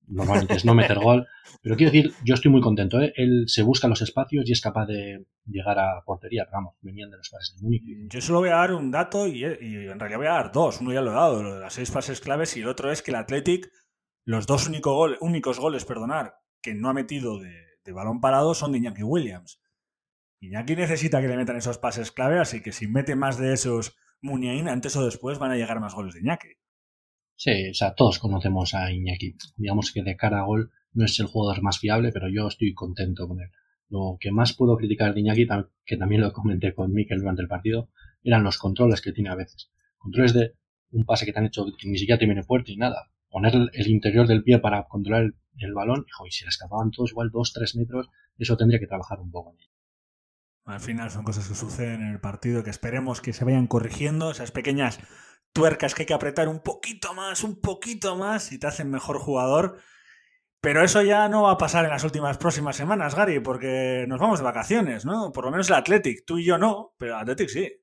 normalmente 0.10 0.56
es 0.56 0.66
no 0.66 0.74
meter 0.74 1.00
gol, 1.00 1.28
pero 1.62 1.76
quiero 1.76 1.92
decir, 1.92 2.14
yo 2.24 2.34
estoy 2.34 2.52
muy 2.52 2.62
contento, 2.62 3.00
¿eh? 3.00 3.14
él 3.16 3.46
se 3.48 3.64
busca 3.64 3.88
los 3.88 4.02
espacios 4.02 4.48
y 4.48 4.52
es 4.52 4.62
capaz 4.62 4.88
de 4.88 5.26
llegar 5.46 5.78
a 5.80 6.04
portería, 6.04 6.48
vamos, 6.52 6.76
venían 6.82 7.10
de 7.10 7.18
los 7.18 7.30
pases 7.30 7.56
de 7.56 7.62
Múnich. 7.62 7.84
Yo 8.10 8.22
solo 8.22 8.40
voy 8.40 8.50
a 8.50 8.56
dar 8.56 8.74
un 8.74 8.92
dato 8.92 9.28
y, 9.28 9.44
en 9.44 10.00
realidad 10.00 10.18
voy 10.18 10.28
a 10.28 10.32
dar 10.32 10.52
dos, 10.52 10.82
uno 10.82 10.94
ya 10.94 11.02
lo 11.02 11.12
he 11.12 11.16
dado, 11.16 11.44
lo 11.44 11.56
de 11.56 11.62
las 11.62 11.74
seis 11.74 11.92
pases 11.92 12.22
claves 12.22 12.58
y 12.58 12.62
el 12.62 12.68
otro 12.68 12.92
es 12.92 13.02
que 13.02 13.12
el 13.12 13.16
Athletic, 13.16 13.70
los 14.26 14.48
dos 14.48 14.68
único 14.68 15.08
únicos 15.22 15.60
goles, 15.60 15.86
perdonar, 15.86 16.36
que 16.62 16.74
no 16.74 16.90
ha 16.90 16.94
metido 16.94 17.40
de, 17.40 17.54
de 17.86 17.92
balón 17.92 18.20
parado 18.20 18.54
son 18.54 18.72
de 18.72 18.80
Iñaki 18.80 19.04
Williams. 19.04 19.62
Iñaki 20.42 20.76
necesita 20.76 21.22
que 21.22 21.28
le 21.28 21.38
metan 21.38 21.58
esos 21.58 21.78
pases 21.78 22.12
clave, 22.12 22.40
así 22.40 22.62
que 22.62 22.72
si 22.72 22.88
mete 22.88 23.16
más 23.16 23.38
de 23.38 23.54
esos 23.54 23.96
Muniain, 24.22 24.68
antes 24.68 24.96
o 24.96 25.06
después 25.06 25.40
van 25.40 25.52
a 25.52 25.56
llegar 25.56 25.80
más 25.80 25.94
goles 25.94 26.14
de 26.14 26.22
Iñaki. 26.22 26.50
Sí, 27.36 27.70
o 27.70 27.74
sea, 27.74 27.96
todos 27.96 28.20
conocemos 28.20 28.74
a 28.74 28.92
Iñaki. 28.92 29.36
Digamos 29.56 29.92
que 29.94 30.04
de 30.04 30.18
cara 30.18 30.40
a 30.40 30.46
gol 30.46 30.72
no 30.94 31.06
es 31.06 31.20
el 31.20 31.28
jugador 31.28 31.62
más 31.62 31.80
fiable, 31.80 32.12
pero 32.12 32.28
yo 32.28 32.48
estoy 32.48 32.74
contento 32.74 33.28
con 33.28 33.40
él. 33.40 33.50
Lo 33.88 34.18
que 34.20 34.32
más 34.32 34.54
puedo 34.54 34.76
criticar 34.78 35.14
de 35.14 35.22
Iñaki, 35.22 35.48
que 35.86 35.98
también 35.98 36.22
lo 36.22 36.34
comenté 36.34 36.74
con 36.74 36.94
Mikel 36.94 37.20
durante 37.20 37.42
el 37.42 37.48
partido, 37.48 37.90
eran 38.24 38.44
los 38.44 38.58
controles 38.58 39.02
que 39.02 39.14
tiene 39.14 39.30
a 39.30 39.36
veces. 39.36 39.72
Controles 39.98 40.34
de 40.34 40.56
un 40.92 41.06
pase 41.06 41.26
que 41.26 41.34
te 41.34 41.40
han 41.40 41.46
hecho 41.46 41.66
que 41.66 41.88
ni 41.88 41.98
siquiera 41.98 42.20
te 42.20 42.26
viene 42.26 42.44
fuerte 42.44 42.72
y 42.72 42.78
nada. 42.78 43.10
Poner 43.30 43.54
el 43.56 43.88
interior 43.88 44.28
del 44.28 44.44
pie 44.44 44.60
para 44.60 44.88
controlar 44.88 45.34
el, 45.58 45.74
balón, 45.74 46.06
y 46.28 46.32
si 46.32 46.44
le 46.44 46.50
escapaban 46.50 46.92
todos 46.92 47.12
igual 47.12 47.32
2-3 47.32 47.78
metros, 47.78 48.10
eso 48.38 48.58
tendría 48.58 48.80
que 48.80 48.88
trabajar 48.88 49.20
un 49.20 49.32
poco 49.32 49.52
en 49.52 49.60
ello. 49.60 49.72
Al 50.70 50.80
final 50.80 51.10
son 51.10 51.24
cosas 51.24 51.48
que 51.48 51.56
suceden 51.56 52.02
en 52.02 52.12
el 52.12 52.20
partido 52.20 52.64
que 52.64 52.70
esperemos 52.70 53.22
que 53.22 53.34
se 53.34 53.44
vayan 53.44 53.66
corrigiendo, 53.66 54.30
esas 54.30 54.52
pequeñas 54.52 55.00
tuercas 55.52 55.96
que 55.96 56.04
hay 56.04 56.06
que 56.06 56.14
apretar 56.14 56.48
un 56.48 56.60
poquito 56.60 57.16
más, 57.16 57.44
un 57.44 57.60
poquito 57.60 58.16
más 58.16 58.52
y 58.52 58.60
te 58.60 58.68
hacen 58.68 58.92
mejor 58.92 59.18
jugador. 59.18 59.80
Pero 60.62 60.84
eso 60.84 61.02
ya 61.02 61.28
no 61.28 61.44
va 61.44 61.54
a 61.54 61.58
pasar 61.58 61.86
en 61.86 61.92
las 61.92 62.04
últimas 62.04 62.38
próximas 62.38 62.76
semanas, 62.76 63.16
Gary, 63.16 63.40
porque 63.40 64.06
nos 64.08 64.20
vamos 64.20 64.40
de 64.40 64.46
vacaciones, 64.46 65.06
¿no? 65.06 65.32
Por 65.32 65.46
lo 65.46 65.52
menos 65.52 65.70
el 65.70 65.76
Athletic, 65.76 66.24
tú 66.24 66.38
y 66.38 66.46
yo 66.46 66.60
no, 66.60 66.94
pero 67.00 67.16
el 67.16 67.22
Athletic 67.22 67.50
sí. 67.50 67.82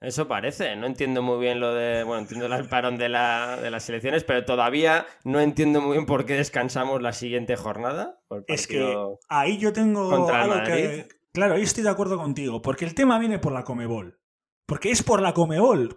Eso 0.00 0.26
parece, 0.26 0.76
no 0.76 0.86
entiendo 0.86 1.20
muy 1.20 1.38
bien 1.38 1.60
lo 1.60 1.74
de, 1.74 2.02
bueno, 2.04 2.22
entiendo 2.22 2.46
el 2.46 2.68
parón 2.68 2.96
de, 2.96 3.10
la, 3.10 3.58
de 3.60 3.70
las 3.70 3.86
elecciones, 3.90 4.24
pero 4.24 4.44
todavía 4.46 5.06
no 5.24 5.40
entiendo 5.40 5.82
muy 5.82 5.92
bien 5.92 6.06
por 6.06 6.24
qué 6.24 6.34
descansamos 6.34 7.02
la 7.02 7.12
siguiente 7.12 7.56
jornada. 7.56 8.20
Es 8.46 8.66
que 8.66 8.96
ahí 9.28 9.58
yo 9.58 9.72
tengo 9.72 10.30
algo 10.30 10.62
que, 10.64 11.08
Claro, 11.34 11.54
ahí 11.54 11.62
estoy 11.62 11.82
de 11.82 11.90
acuerdo 11.90 12.16
contigo, 12.16 12.62
porque 12.62 12.84
el 12.84 12.94
tema 12.94 13.18
viene 13.18 13.40
por 13.40 13.52
la 13.52 13.64
Comebol. 13.64 14.20
Porque 14.66 14.92
es 14.92 15.02
por 15.02 15.20
la 15.20 15.34
Comebol 15.34 15.96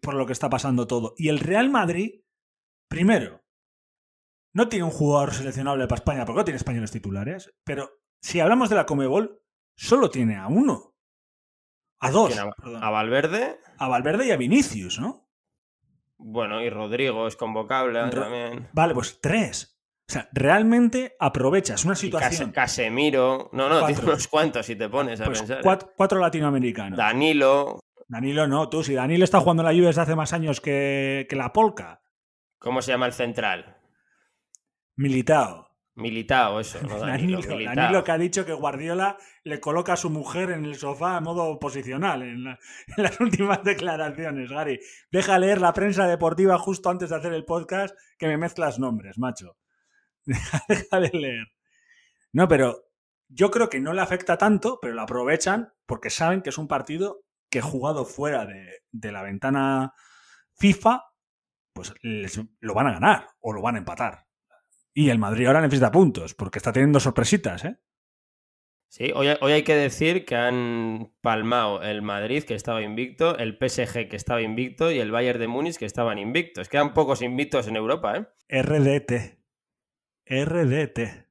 por 0.00 0.14
lo 0.14 0.26
que 0.26 0.32
está 0.32 0.48
pasando 0.48 0.86
todo. 0.86 1.14
Y 1.18 1.28
el 1.28 1.40
Real 1.40 1.70
Madrid, 1.70 2.22
primero, 2.88 3.42
no 4.54 4.68
tiene 4.68 4.84
un 4.84 4.92
jugador 4.92 5.34
seleccionable 5.34 5.88
para 5.88 5.98
España, 5.98 6.24
porque 6.24 6.38
no 6.38 6.44
tiene 6.44 6.56
españoles 6.56 6.92
titulares, 6.92 7.52
pero 7.64 7.90
si 8.22 8.38
hablamos 8.38 8.70
de 8.70 8.76
la 8.76 8.86
Comebol, 8.86 9.42
solo 9.76 10.08
tiene 10.08 10.36
a 10.36 10.46
uno. 10.46 10.94
A 11.98 12.12
dos. 12.12 12.38
A, 12.38 12.90
Valverde. 12.90 13.58
A 13.76 13.88
Valverde 13.88 14.28
y 14.28 14.30
a 14.30 14.36
Vinicius, 14.36 15.00
¿no? 15.00 15.28
Bueno, 16.16 16.62
y 16.62 16.70
Rodrigo 16.70 17.26
es 17.26 17.34
convocable 17.34 17.98
también. 18.08 18.68
Vale, 18.72 18.94
pues 18.94 19.20
tres. 19.20 19.69
O 20.10 20.12
sea, 20.12 20.28
realmente 20.32 21.14
aprovechas 21.20 21.84
una 21.84 21.94
situación. 21.94 22.50
Casemiro. 22.50 23.48
No, 23.52 23.68
no, 23.68 23.86
tienes 23.86 24.02
unos 24.02 24.26
cuantos 24.26 24.66
si 24.66 24.74
te 24.74 24.88
pones 24.88 25.20
a 25.20 25.26
pues 25.26 25.38
pensar. 25.38 25.58
¿eh? 25.58 25.78
Cuatro, 25.96 26.18
latinoamericanos. 26.18 26.98
Danilo. 26.98 27.78
Danilo 28.08 28.48
no, 28.48 28.68
tú, 28.68 28.82
si 28.82 28.94
Danilo 28.94 29.22
está 29.22 29.38
jugando 29.38 29.62
en 29.62 29.68
la 29.68 29.72
Juve 29.72 29.86
desde 29.86 30.00
hace 30.00 30.16
más 30.16 30.32
años 30.32 30.60
que, 30.60 31.28
la 31.30 31.52
Polka. 31.52 32.02
¿Cómo 32.58 32.82
se 32.82 32.90
llama 32.90 33.06
el 33.06 33.12
central? 33.12 33.76
Militao. 34.96 35.68
Militao, 35.94 36.58
eso. 36.58 36.80
No 36.82 36.98
Danilo, 36.98 37.40
Danilo, 37.40 38.02
que 38.02 38.10
ha 38.10 38.18
dicho 38.18 38.44
que 38.44 38.52
Guardiola 38.52 39.16
le 39.44 39.60
coloca 39.60 39.92
a 39.92 39.96
su 39.96 40.10
mujer 40.10 40.50
en 40.50 40.64
el 40.64 40.74
sofá 40.74 41.18
a 41.18 41.20
modo 41.20 41.56
posicional 41.60 42.22
en, 42.22 42.48
en, 42.48 42.56
las 42.96 43.20
últimas 43.20 43.62
declaraciones, 43.62 44.50
Gary. 44.50 44.80
Deja 45.12 45.38
leer 45.38 45.60
la 45.60 45.72
prensa 45.72 46.08
deportiva 46.08 46.58
justo 46.58 46.90
antes 46.90 47.10
de 47.10 47.16
hacer 47.16 47.32
el 47.32 47.44
podcast 47.44 47.96
que 48.18 48.26
me 48.26 48.36
mezclas 48.36 48.80
nombres, 48.80 49.16
macho. 49.16 49.56
deja 50.68 51.00
de 51.00 51.10
leer. 51.12 51.46
No, 52.32 52.48
pero 52.48 52.90
yo 53.28 53.50
creo 53.50 53.68
que 53.68 53.80
no 53.80 53.92
le 53.92 54.02
afecta 54.02 54.38
tanto, 54.38 54.78
pero 54.80 54.94
lo 54.94 55.02
aprovechan 55.02 55.72
porque 55.86 56.10
saben 56.10 56.42
que 56.42 56.50
es 56.50 56.58
un 56.58 56.68
partido 56.68 57.24
que 57.50 57.60
jugado 57.60 58.04
fuera 58.04 58.46
de, 58.46 59.12
la 59.12 59.22
ventana 59.22 59.92
FIFA, 60.54 61.02
pues 61.72 61.92
lo 62.02 62.74
van 62.74 62.86
a 62.86 62.92
ganar 62.92 63.28
o 63.40 63.52
lo 63.52 63.62
van 63.62 63.76
a 63.76 63.78
empatar. 63.78 64.26
Y 64.94 65.10
el 65.10 65.18
Madrid 65.18 65.46
ahora 65.46 65.60
necesita 65.60 65.90
puntos, 65.90 66.34
porque 66.34 66.58
está 66.58 66.72
teniendo 66.72 67.00
sorpresitas, 67.00 67.64
¿eh? 67.64 67.78
Sí, 68.88 69.12
hoy, 69.14 69.28
hoy, 69.40 69.52
hay 69.52 69.62
que 69.62 69.76
decir 69.76 70.24
que 70.24 70.34
han 70.34 71.12
palmado 71.20 71.80
el 71.80 72.02
Madrid, 72.02 72.42
que 72.42 72.56
estaba 72.56 72.82
invicto, 72.82 73.38
el 73.38 73.56
PSG, 73.56 74.08
que 74.08 74.16
estaba 74.16 74.42
invicto, 74.42 74.90
y 74.90 74.98
el 74.98 75.12
Bayern 75.12 75.38
de 75.38 75.46
Múnich, 75.46 75.76
que 75.76 75.84
estaban 75.84 76.18
invictos. 76.18 76.68
Quedan 76.68 76.92
pocos 76.92 77.22
invictos 77.22 77.68
en 77.68 77.76
Europa, 77.76 78.16
¿eh? 78.48 78.62
RDT. 78.62 79.39
RDT. 80.30 81.26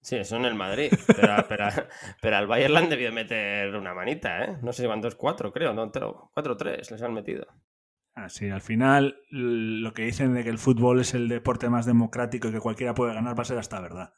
Sí, 0.00 0.16
eso 0.16 0.36
en 0.36 0.46
el 0.46 0.54
Madrid. 0.54 0.90
Pero, 2.20 2.36
al 2.36 2.46
Bayern 2.46 2.72
le 2.72 2.78
han 2.78 2.88
debido 2.88 3.12
meter 3.12 3.74
una 3.76 3.94
manita, 3.94 4.44
¿eh? 4.44 4.56
No 4.62 4.72
sé 4.72 4.86
cuántos, 4.86 5.14
cuatro 5.16 5.52
creo, 5.52 5.74
no, 5.74 5.90
cuatro 6.32 6.52
o 6.52 6.56
tres 6.56 6.90
les 6.90 7.02
han 7.02 7.12
metido. 7.12 7.46
Ah, 8.14 8.28
sí, 8.28 8.48
al 8.48 8.62
final 8.62 9.16
lo 9.30 9.92
que 9.92 10.02
dicen 10.02 10.34
de 10.34 10.42
que 10.42 10.50
el 10.50 10.58
fútbol 10.58 11.00
es 11.00 11.14
el 11.14 11.28
deporte 11.28 11.68
más 11.68 11.86
democrático 11.86 12.48
y 12.48 12.52
que 12.52 12.58
cualquiera 12.58 12.94
puede 12.94 13.14
ganar 13.14 13.38
va 13.38 13.42
a 13.42 13.44
ser 13.44 13.58
hasta 13.58 13.80
verdad. 13.80 14.12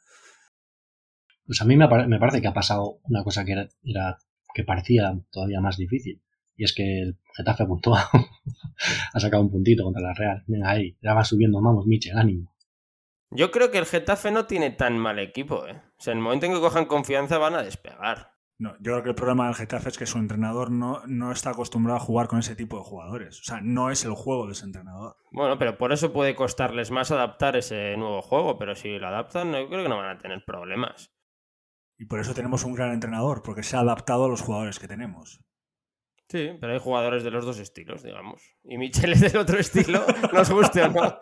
Pues 1.45 1.61
a 1.61 1.65
mí 1.65 1.75
me, 1.75 1.87
parece 1.87 2.41
que 2.41 2.47
ha 2.47 2.53
pasado 2.53 2.99
una 3.03 3.23
cosa 3.23 3.43
que 3.43 3.51
era, 3.51 4.17
que 4.55 4.63
parecía 4.63 5.13
todavía 5.29 5.61
más 5.61 5.77
difícil. 5.77 6.21
Y 6.55 6.63
es 6.63 6.73
que 6.73 7.01
el 7.01 7.19
Getafe 7.35 7.63
apuntó 7.63 7.93
ha 9.13 9.19
sacado 9.19 9.43
un 9.43 9.51
puntito 9.51 9.83
contra 9.83 10.01
la 10.01 10.13
Real. 10.13 10.43
Venga 10.47 10.71
ahí, 10.71 10.97
ya 11.01 11.13
va 11.13 11.23
subiendo, 11.23 11.61
vamos, 11.61 11.85
Michel, 11.85 12.17
ánimo. 12.17 12.50
Yo 13.31 13.49
creo 13.51 13.71
que 13.71 13.77
el 13.77 13.85
Getafe 13.85 14.29
no 14.29 14.45
tiene 14.45 14.71
tan 14.71 14.97
mal 14.97 15.17
equipo, 15.17 15.65
¿eh? 15.65 15.81
O 15.97 16.01
sea, 16.01 16.11
en 16.11 16.19
el 16.19 16.23
momento 16.23 16.45
en 16.45 16.53
que 16.53 16.59
cojan 16.59 16.85
confianza 16.85 17.37
van 17.37 17.55
a 17.55 17.63
despegar. 17.63 18.33
No, 18.57 18.73
yo 18.73 18.91
creo 18.91 19.03
que 19.03 19.09
el 19.09 19.15
problema 19.15 19.45
del 19.45 19.55
Getafe 19.55 19.89
es 19.89 19.97
que 19.97 20.05
su 20.05 20.19
entrenador 20.19 20.69
no, 20.69 21.01
no 21.07 21.31
está 21.31 21.49
acostumbrado 21.49 21.97
a 21.97 22.03
jugar 22.03 22.27
con 22.27 22.37
ese 22.39 22.55
tipo 22.55 22.77
de 22.77 22.83
jugadores. 22.83 23.39
O 23.39 23.43
sea, 23.43 23.59
no 23.61 23.89
es 23.89 24.05
el 24.05 24.13
juego 24.13 24.45
de 24.45 24.51
ese 24.51 24.65
entrenador. 24.65 25.15
Bueno, 25.31 25.57
pero 25.57 25.77
por 25.77 25.93
eso 25.93 26.13
puede 26.13 26.35
costarles 26.35 26.91
más 26.91 27.09
adaptar 27.09 27.55
ese 27.55 27.95
nuevo 27.97 28.21
juego, 28.21 28.59
pero 28.59 28.75
si 28.75 28.99
lo 28.99 29.07
adaptan, 29.07 29.51
yo 29.53 29.67
creo 29.67 29.83
que 29.83 29.89
no 29.89 29.97
van 29.97 30.15
a 30.15 30.19
tener 30.19 30.43
problemas. 30.45 31.11
Y 31.97 32.05
por 32.05 32.19
eso 32.19 32.33
tenemos 32.33 32.63
un 32.63 32.73
gran 32.73 32.91
entrenador, 32.91 33.41
porque 33.43 33.63
se 33.63 33.77
ha 33.77 33.79
adaptado 33.79 34.25
a 34.25 34.29
los 34.29 34.41
jugadores 34.41 34.77
que 34.77 34.87
tenemos. 34.87 35.41
Sí, 36.31 36.49
pero 36.61 36.71
hay 36.71 36.79
jugadores 36.79 37.23
de 37.25 37.31
los 37.31 37.43
dos 37.43 37.59
estilos, 37.59 38.03
digamos. 38.03 38.41
Y 38.63 38.77
Michel 38.77 39.11
es 39.11 39.19
del 39.19 39.35
otro 39.35 39.59
estilo, 39.59 40.05
nos 40.33 40.49
guste 40.49 40.81
o 40.81 40.87
no. 40.87 41.19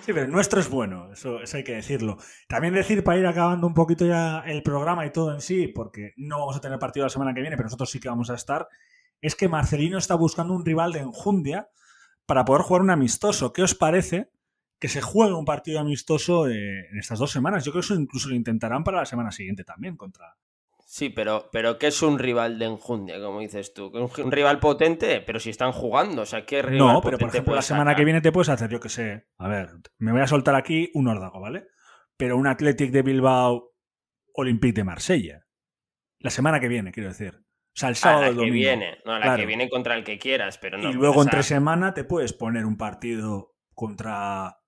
Sí, 0.00 0.06
pero 0.06 0.22
el 0.22 0.32
nuestro 0.32 0.58
es 0.58 0.68
bueno, 0.68 1.12
eso, 1.12 1.38
hay 1.54 1.62
que 1.62 1.74
decirlo. 1.74 2.18
También 2.48 2.74
decir, 2.74 3.04
para 3.04 3.20
ir 3.20 3.26
acabando 3.28 3.68
un 3.68 3.74
poquito 3.74 4.04
ya 4.04 4.40
el 4.40 4.64
programa 4.64 5.06
y 5.06 5.12
todo 5.12 5.32
en 5.32 5.40
sí, 5.40 5.68
porque 5.68 6.12
no 6.16 6.40
vamos 6.40 6.56
a 6.56 6.60
tener 6.60 6.80
partido 6.80 7.06
la 7.06 7.10
semana 7.10 7.32
que 7.32 7.40
viene, 7.40 7.56
pero 7.56 7.68
nosotros 7.68 7.88
sí 7.88 8.00
que 8.00 8.08
vamos 8.08 8.30
a 8.30 8.34
estar, 8.34 8.66
es 9.20 9.36
que 9.36 9.48
Marcelino 9.48 9.96
está 9.96 10.16
buscando 10.16 10.54
un 10.54 10.64
rival 10.64 10.92
de 10.92 10.98
enjundia 10.98 11.68
para 12.26 12.44
poder 12.44 12.62
jugar 12.62 12.82
un 12.82 12.90
amistoso. 12.90 13.52
¿Qué 13.52 13.62
os 13.62 13.76
parece 13.76 14.28
que 14.80 14.88
se 14.88 15.02
juegue 15.02 15.34
un 15.34 15.44
partido 15.44 15.78
amistoso 15.78 16.48
eh, 16.48 16.88
en 16.90 16.98
estas 16.98 17.20
dos 17.20 17.30
semanas? 17.30 17.64
Yo 17.64 17.70
creo 17.70 17.82
que 17.82 17.86
eso 17.86 17.94
incluso 17.94 18.28
lo 18.28 18.34
intentarán 18.34 18.82
para 18.82 18.98
la 18.98 19.06
semana 19.06 19.30
siguiente 19.30 19.62
también 19.62 19.96
contra, 19.96 20.36
Sí, 20.92 21.08
pero, 21.08 21.48
pero 21.50 21.78
¿qué 21.78 21.86
es 21.86 22.02
un 22.02 22.18
rival 22.18 22.58
de 22.58 22.66
enjundia, 22.66 23.18
como 23.18 23.40
dices 23.40 23.72
tú? 23.72 23.86
Un, 23.86 24.30
rival 24.30 24.60
potente, 24.60 25.22
pero 25.22 25.40
si 25.40 25.48
están 25.48 25.72
jugando, 25.72 26.20
o 26.20 26.26
sea, 26.26 26.44
¿qué 26.44 26.60
rival 26.60 26.76
No, 26.76 27.00
pero 27.00 27.16
por 27.16 27.30
ejemplo, 27.30 27.54
la 27.54 27.62
semana 27.62 27.94
que 27.94 28.04
viene 28.04 28.20
te 28.20 28.30
puedes 28.30 28.50
hacer, 28.50 28.68
yo 28.68 28.78
que 28.78 28.90
sé, 28.90 29.26
a 29.38 29.48
ver, 29.48 29.70
me 29.96 30.12
voy 30.12 30.20
a 30.20 30.26
soltar 30.26 30.54
aquí 30.54 30.90
un 30.92 31.08
órdago, 31.08 31.40
¿vale? 31.40 31.68
Pero 32.18 32.36
un 32.36 32.46
Athletic 32.46 32.90
de 32.90 33.00
Bilbao, 33.00 33.72
Olympique 34.34 34.74
de 34.74 34.84
Marsella. 34.84 35.46
La 36.18 36.28
semana 36.28 36.60
que 36.60 36.68
viene, 36.68 36.92
quiero 36.92 37.08
decir. 37.08 37.36
O 37.36 37.72
sea, 37.72 37.88
el 37.88 37.96
sábado 37.96 38.24
a 38.24 38.30
la 38.30 38.42
que 38.42 38.50
viene, 38.50 38.98
no, 39.06 39.14
a 39.14 39.18
la 39.18 39.34
que 39.34 39.46
viene 39.46 39.70
contra 39.70 39.94
el 39.94 40.04
que 40.04 40.18
quieras, 40.18 40.58
pero 40.58 40.76
no. 40.76 40.90
Y 40.90 40.92
luego 40.92 41.22
entre 41.22 41.42
semana 41.42 41.94
te 41.94 42.04
puedes 42.04 42.34
poner 42.34 42.66
un 42.66 42.76
partido 42.76 43.54
contra 43.72 44.58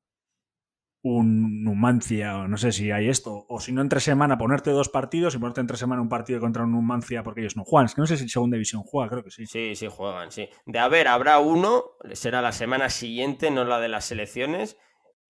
un 1.05 1.63
Numancia, 1.63 2.39
o 2.39 2.49
no 2.49 2.57
sé 2.57 2.73
si 2.73 2.91
hay 2.91 3.11
esto, 3.11 3.45
o 3.49 3.61
si 3.61 3.73
no 3.73 3.83
entre 3.83 4.01
semana 4.01 4.39
ponerte 4.39 4.71
dos 4.71 4.89
partidos 4.89 5.35
y 5.35 5.39
ponerte 5.39 5.61
entre 5.61 5.77
semana 5.77 6.01
un 6.01 6.09
partido 6.09 6.41
contra 6.41 6.65
un 6.65 6.73
Numancia 6.73 7.23
porque 7.23 7.43
ellos 7.43 7.59
no 7.59 7.65
juegan. 7.65 7.87
Es 7.87 7.95
que 7.95 8.01
no 8.01 8.07
sé 8.07 8.17
si 8.17 8.27
segunda 8.27 8.55
división 8.55 8.83
juega, 8.83 9.11
creo 9.11 9.23
que 9.23 9.31
sí. 9.31 9.45
Sí, 9.47 9.77
sí 9.77 9.87
juegan, 9.87 10.33
sí. 10.33 10.49
De 10.65 10.79
haber, 10.79 11.09
habrá 11.09 11.41
uno, 11.41 11.85
será 12.13 12.41
la 12.41 12.53
semana 12.53 12.89
siguiente, 12.89 13.51
no 13.51 13.65
la 13.65 13.81
de 13.81 13.89
las 13.89 14.07
selecciones. 14.07 14.79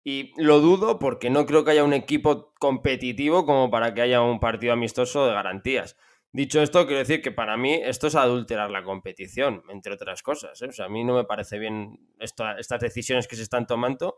Y 0.02 0.32
lo 0.42 0.60
dudo 0.60 0.98
porque 0.98 1.30
no 1.30 1.46
creo 1.46 1.64
que 1.64 1.70
haya 1.70 1.84
un 1.84 1.92
equipo 1.92 2.52
competitivo 2.58 3.46
como 3.46 3.70
para 3.70 3.94
que 3.94 4.02
haya 4.02 4.22
un 4.22 4.40
partido 4.40 4.72
amistoso 4.72 5.24
de 5.26 5.34
garantías. 5.34 5.96
Dicho 6.32 6.60
esto, 6.62 6.86
quiero 6.86 6.98
decir 6.98 7.22
que 7.22 7.30
para 7.30 7.56
mí 7.56 7.74
esto 7.74 8.08
es 8.08 8.16
adulterar 8.16 8.70
la 8.70 8.82
competición, 8.82 9.62
entre 9.68 9.94
otras 9.94 10.22
cosas. 10.24 10.60
¿eh? 10.62 10.66
O 10.66 10.72
sea, 10.72 10.86
a 10.86 10.88
mí 10.88 11.04
no 11.04 11.14
me 11.14 11.24
parece 11.24 11.60
bien 11.60 12.00
estas 12.18 12.80
decisiones 12.80 13.28
que 13.28 13.36
se 13.36 13.42
están 13.42 13.68
tomando 13.68 14.16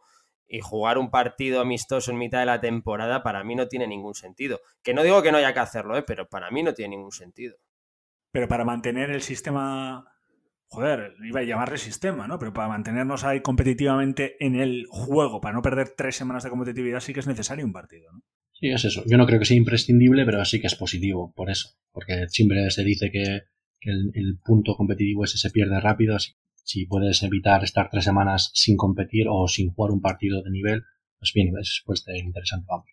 y 0.53 0.61
jugar 0.61 0.99
un 0.99 1.11
partido 1.11 1.63
amistoso 1.63 2.11
en 2.11 2.19
mitad 2.19 2.41
de 2.41 2.47
la 2.47 2.61
temporada 2.61 3.23
para 3.23 3.43
mí 3.43 3.55
no 3.55 3.69
tiene 3.69 3.87
ningún 3.87 4.15
sentido. 4.15 4.61
Que 4.83 4.93
no 4.93 5.03
digo 5.03 5.23
que 5.23 5.33
no 5.33 5.39
haya 5.39 5.55
que 5.55 5.61
hacerlo, 5.61 5.97
¿eh? 5.97 6.05
pero 6.07 6.29
para 6.29 6.51
mí 6.51 6.63
no 6.63 6.75
tiene 6.75 6.95
ningún 6.95 7.11
sentido. 7.11 7.57
Pero 8.31 8.49
para 8.49 8.63
mantener 8.63 9.11
el 9.11 9.23
sistema, 9.23 10.05
joder, 10.67 11.15
iba 11.25 11.41
a 11.41 11.45
llamarle 11.45 11.79
sistema, 11.79 12.29
¿no? 12.29 12.39
Pero 12.39 12.53
para 12.53 12.69
mantenernos 12.69 13.25
ahí 13.25 13.41
competitivamente 13.41 14.37
en 14.45 14.57
el 14.57 14.85
juego, 14.91 15.41
para 15.41 15.55
no 15.55 15.63
perder 15.63 15.95
tres 15.97 16.17
semanas 16.17 16.45
de 16.45 16.51
competitividad, 16.51 17.01
sí 17.01 17.15
que 17.15 17.21
es 17.21 17.27
necesario 17.27 17.65
un 17.65 17.73
partido, 17.73 18.13
¿no? 18.13 18.21
Sí, 18.53 18.69
es 18.69 18.85
eso. 18.85 19.05
Yo 19.07 19.17
no 19.17 19.27
creo 19.27 19.39
que 19.39 19.47
sea 19.47 19.57
imprescindible, 19.57 20.27
pero 20.27 20.45
sí 20.45 20.61
que 20.61 20.67
es 20.67 20.75
positivo 20.75 21.33
por 21.35 21.49
eso. 21.49 21.71
Porque 21.93 22.27
siempre 22.29 22.71
se 22.71 22.85
dice 22.85 23.11
que, 23.11 23.23
el, 23.81 24.13
el, 24.15 24.39
punto 24.45 24.77
competitivo 24.77 25.25
ese 25.25 25.39
se 25.39 25.51
pierde 25.51 25.81
rápido, 25.81 26.15
así 26.15 26.35
si 26.63 26.87
puedes 26.87 27.23
evitar 27.23 27.65
estar 27.65 27.91
tres 27.91 28.05
semanas 28.05 28.51
sin 28.55 28.77
competir 28.77 29.27
o 29.29 29.49
sin 29.49 29.73
jugar 29.73 29.93
un 29.93 30.01
partido 30.01 30.43
de 30.43 30.51
nivel, 30.51 30.85
pues 31.19 31.33
bien, 31.35 31.53
es 31.61 31.83
pues 31.85 32.05
interesante, 32.09 32.67
vamos. 32.69 32.87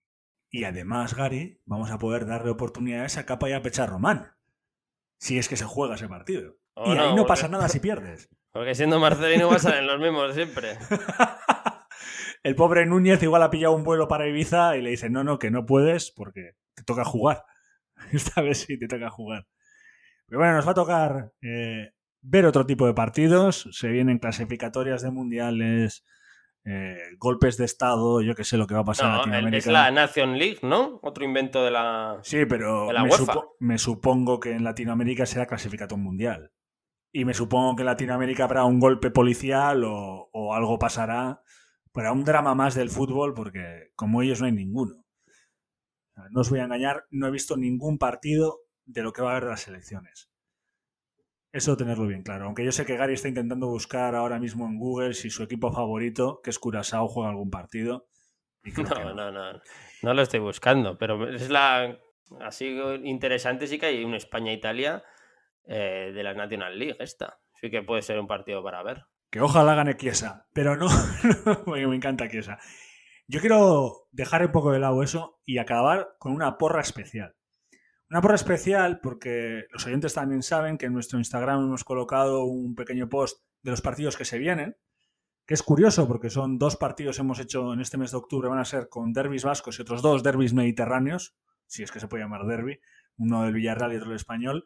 Y 0.52 0.64
además, 0.64 1.16
Gary, 1.16 1.62
vamos 1.66 1.92
a 1.92 2.00
poder 2.00 2.26
darle 2.26 2.50
oportunidades 2.50 3.18
a 3.18 3.26
Capa 3.26 3.50
y 3.50 3.54
a 3.54 3.62
Pechar 3.62 3.90
Román. 3.90 4.34
Si 5.18 5.38
es 5.38 5.48
que 5.48 5.58
se 5.58 5.66
juega 5.66 5.96
ese 5.96 6.08
partido. 6.08 6.58
y 6.76 6.92
ahí 6.92 7.16
no, 7.16 7.26
pasa 7.26 7.48
nada 7.48 7.70
si 7.70 7.80
pierdes. 7.80 8.30
Porque 8.52 8.74
siendo 8.74 9.00
Marcelino 9.00 9.48
vas 9.48 9.66
a 9.66 9.72
ser 9.72 9.84
los 9.84 10.00
mismos 10.00 10.34
siempre. 10.34 10.78
El 12.44 12.56
pobre 12.56 12.86
Núñez 12.86 13.22
igual 13.22 13.44
ha 13.44 13.52
pillado 13.52 13.76
un 13.76 13.84
vuelo 13.84 14.08
para 14.08 14.28
Ibiza 14.28 14.78
y 14.78 14.82
le 14.82 14.92
dice, 14.92 15.10
no, 15.10 15.24
no, 15.24 15.38
que 15.40 15.52
no 15.52 15.66
puedes 15.66 16.12
porque 16.12 16.54
te 16.74 16.84
toca 16.84 17.04
jugar. 17.04 17.44
Esta 18.14 18.42
vez 18.42 18.60
sí 18.60 18.80
te 18.80 18.88
toca 18.88 19.10
jugar. 19.10 19.46
Pero 20.26 20.40
bueno, 20.40 20.56
nos 20.56 20.68
va 20.68 20.72
a 20.72 20.76
tocar 20.76 21.34
eh, 21.42 21.92
ver 22.22 22.46
otro 22.46 22.66
tipo 22.66 22.86
de 22.86 22.94
partidos. 22.94 23.68
Se 23.72 23.90
vienen 23.90 24.20
clasificatorias 24.20 25.02
de 25.02 25.12
mundiales, 25.12 26.06
eh, 26.66 26.98
golpes 27.18 27.58
de 27.58 27.66
Estado, 27.66 28.22
yo 28.22 28.36
que 28.36 28.44
sé 28.44 28.58
lo 28.58 28.68
que 28.68 28.74
va 28.74 28.82
a 28.82 28.86
pasar 28.86 29.08
en 29.08 29.18
Latinoamérica. 29.18 29.58
Es 29.58 29.68
la 29.68 29.92
Nation 29.92 30.38
League, 30.38 30.60
¿no? 30.62 31.00
Otro 31.02 31.24
invento 31.24 31.64
de 31.64 31.72
la. 31.72 32.20
Sí, 32.24 32.46
pero 32.46 32.90
me, 33.60 33.78
supongo 33.78 34.40
que 34.40 34.52
en 34.52 34.64
Latinoamérica 34.64 35.26
será 35.26 35.46
clasificatorio 35.46 36.04
mundial. 36.04 36.52
Y 37.12 37.26
me 37.26 37.34
supongo 37.34 37.76
que 37.76 37.82
en 37.82 37.88
Latinoamérica 37.88 38.44
habrá 38.44 38.66
un 38.66 38.80
golpe 38.80 39.10
policial 39.10 39.84
o, 39.84 40.30
o 40.32 40.54
algo 40.54 40.78
pasará. 40.78 41.42
Pero 41.92 42.14
un 42.14 42.24
drama 42.24 42.54
más 42.54 42.76
del 42.76 42.92
fútbol, 42.92 43.34
porque 43.34 43.92
como 43.96 44.22
ellos 44.22 44.40
no 44.40 44.46
hay 44.46 44.52
ninguno. 44.52 45.06
No 46.32 46.42
os 46.42 46.50
voy 46.50 46.60
a 46.60 46.66
engañar, 46.66 47.06
no 47.10 47.28
he 47.28 47.32
visto 47.32 47.58
ningún 47.58 47.98
partido 47.98 48.60
de 48.86 49.02
lo 49.02 49.14
que 49.14 49.22
va 49.22 49.30
a 49.30 49.32
haber 49.32 49.46
de 49.46 49.50
las 49.52 49.68
elecciones. 49.68 50.29
Eso 51.52 51.76
tenerlo 51.76 52.06
bien 52.06 52.22
claro. 52.22 52.46
Aunque 52.46 52.64
yo 52.64 52.72
sé 52.72 52.86
que 52.86 52.96
Gary 52.96 53.14
está 53.14 53.28
intentando 53.28 53.68
buscar 53.68 54.14
ahora 54.16 54.40
mismo 54.40 54.68
en 54.68 54.78
Google 54.78 55.14
si 55.14 55.30
su 55.30 55.44
equipo 55.44 55.72
favorito, 55.72 56.42
que 56.44 56.52
es 56.52 56.60
Curaçao, 56.60 57.08
juega 57.08 57.30
algún 57.30 57.50
partido. 57.50 58.08
no, 58.78 59.14
no, 59.14 59.32
no, 59.32 59.62
no. 60.04 60.14
lo 60.14 60.22
estoy 60.22 60.40
buscando, 60.40 60.98
pero 60.98 61.28
es 61.28 61.50
la. 61.50 61.98
Así 62.42 62.80
interesante 63.04 63.66
sí 63.66 63.80
que 63.80 63.88
hay 63.88 64.04
un 64.04 64.14
España-Italia 64.14 65.04
eh, 65.66 66.12
de 66.14 66.24
la 66.24 66.36
National 66.36 66.78
League 66.78 66.98
esta. 67.00 67.40
Sí 67.56 67.72
que 67.72 67.82
puede 67.82 68.04
ser 68.04 68.20
un 68.20 68.28
partido 68.28 68.64
para 68.64 68.84
ver. 68.84 69.06
Que 69.32 69.42
ojalá 69.42 69.74
gane 69.74 69.98
Chiesa, 69.98 70.48
pero 70.54 70.76
no, 70.76 70.88
me 71.66 71.96
encanta 71.96 72.30
Chiesa. 72.30 72.60
Yo 73.28 73.40
quiero 73.40 74.08
dejar 74.12 74.46
un 74.46 74.52
poco 74.52 74.72
de 74.72 74.80
lado 74.80 75.02
eso 75.02 75.40
y 75.46 75.58
acabar 75.58 76.16
con 76.20 76.34
una 76.34 76.58
porra 76.58 76.82
especial. 76.82 77.36
Una 78.10 78.22
porra 78.22 78.36
especial 78.36 79.00
porque 79.02 79.66
los 79.72 79.86
oyentes 79.86 80.16
también 80.16 80.42
saben 80.42 80.78
que 80.78 80.88
en 80.88 80.94
nuestro 80.94 81.20
Instagram 81.20 81.66
hemos 81.66 81.84
colocado 81.84 82.46
un 82.46 82.74
pequeño 82.74 83.08
post 83.08 83.44
de 83.62 83.72
los 83.72 83.82
partidos 83.82 84.18
que 84.18 84.26
se 84.26 84.40
vienen, 84.40 84.78
que 85.46 85.54
es 85.54 85.62
curioso 85.62 86.08
porque 86.08 86.32
son 86.32 86.58
dos 86.58 86.76
partidos 86.76 87.20
hemos 87.20 87.40
hecho 87.40 87.72
en 87.72 87.82
este 87.82 87.98
mes 87.98 88.12
de 88.12 88.18
octubre, 88.18 88.50
van 88.50 88.58
a 88.58 88.66
ser 88.66 88.90
con 88.90 89.14
derbis 89.14 89.44
vascos 89.44 89.78
y 89.78 89.84
otros 89.84 90.02
dos 90.02 90.24
derbis 90.24 90.54
mediterráneos, 90.54 91.36
si 91.68 91.84
es 91.84 91.92
que 91.92 92.00
se 92.00 92.08
puede 92.08 92.24
llamar 92.24 92.48
derby, 92.48 92.80
uno 93.18 93.44
del 93.44 93.54
Villarreal 93.54 93.94
y 93.94 93.98
otro 93.98 94.10
del 94.10 94.16
Español. 94.16 94.66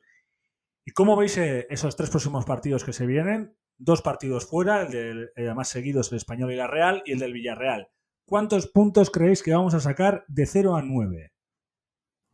¿Y 0.86 0.92
cómo 0.92 1.18
veis 1.18 1.38
eh, 1.38 1.68
esos 1.70 1.98
tres 1.98 2.10
próximos 2.10 2.46
partidos 2.46 2.86
que 2.86 2.94
se 2.94 3.06
vienen? 3.06 3.58
Dos 3.78 4.02
partidos 4.02 4.46
fuera, 4.46 4.84
el 4.84 4.92
de 4.92 5.32
eh, 5.36 5.54
más 5.54 5.68
seguidos 5.68 6.12
el 6.12 6.18
Español 6.18 6.52
y 6.52 6.56
la 6.56 6.68
Real 6.68 7.04
y 7.06 7.14
el 7.14 7.20
del 7.20 7.34
Villarreal. 7.34 7.90
¿Cuántos 8.26 8.68
puntos 8.68 9.10
creéis 9.10 9.44
que 9.44 9.54
vamos 9.54 9.74
a 9.74 9.82
sacar 9.82 10.24
de 10.30 10.46
0 10.46 10.78
a 10.78 10.82
9? 10.82 11.33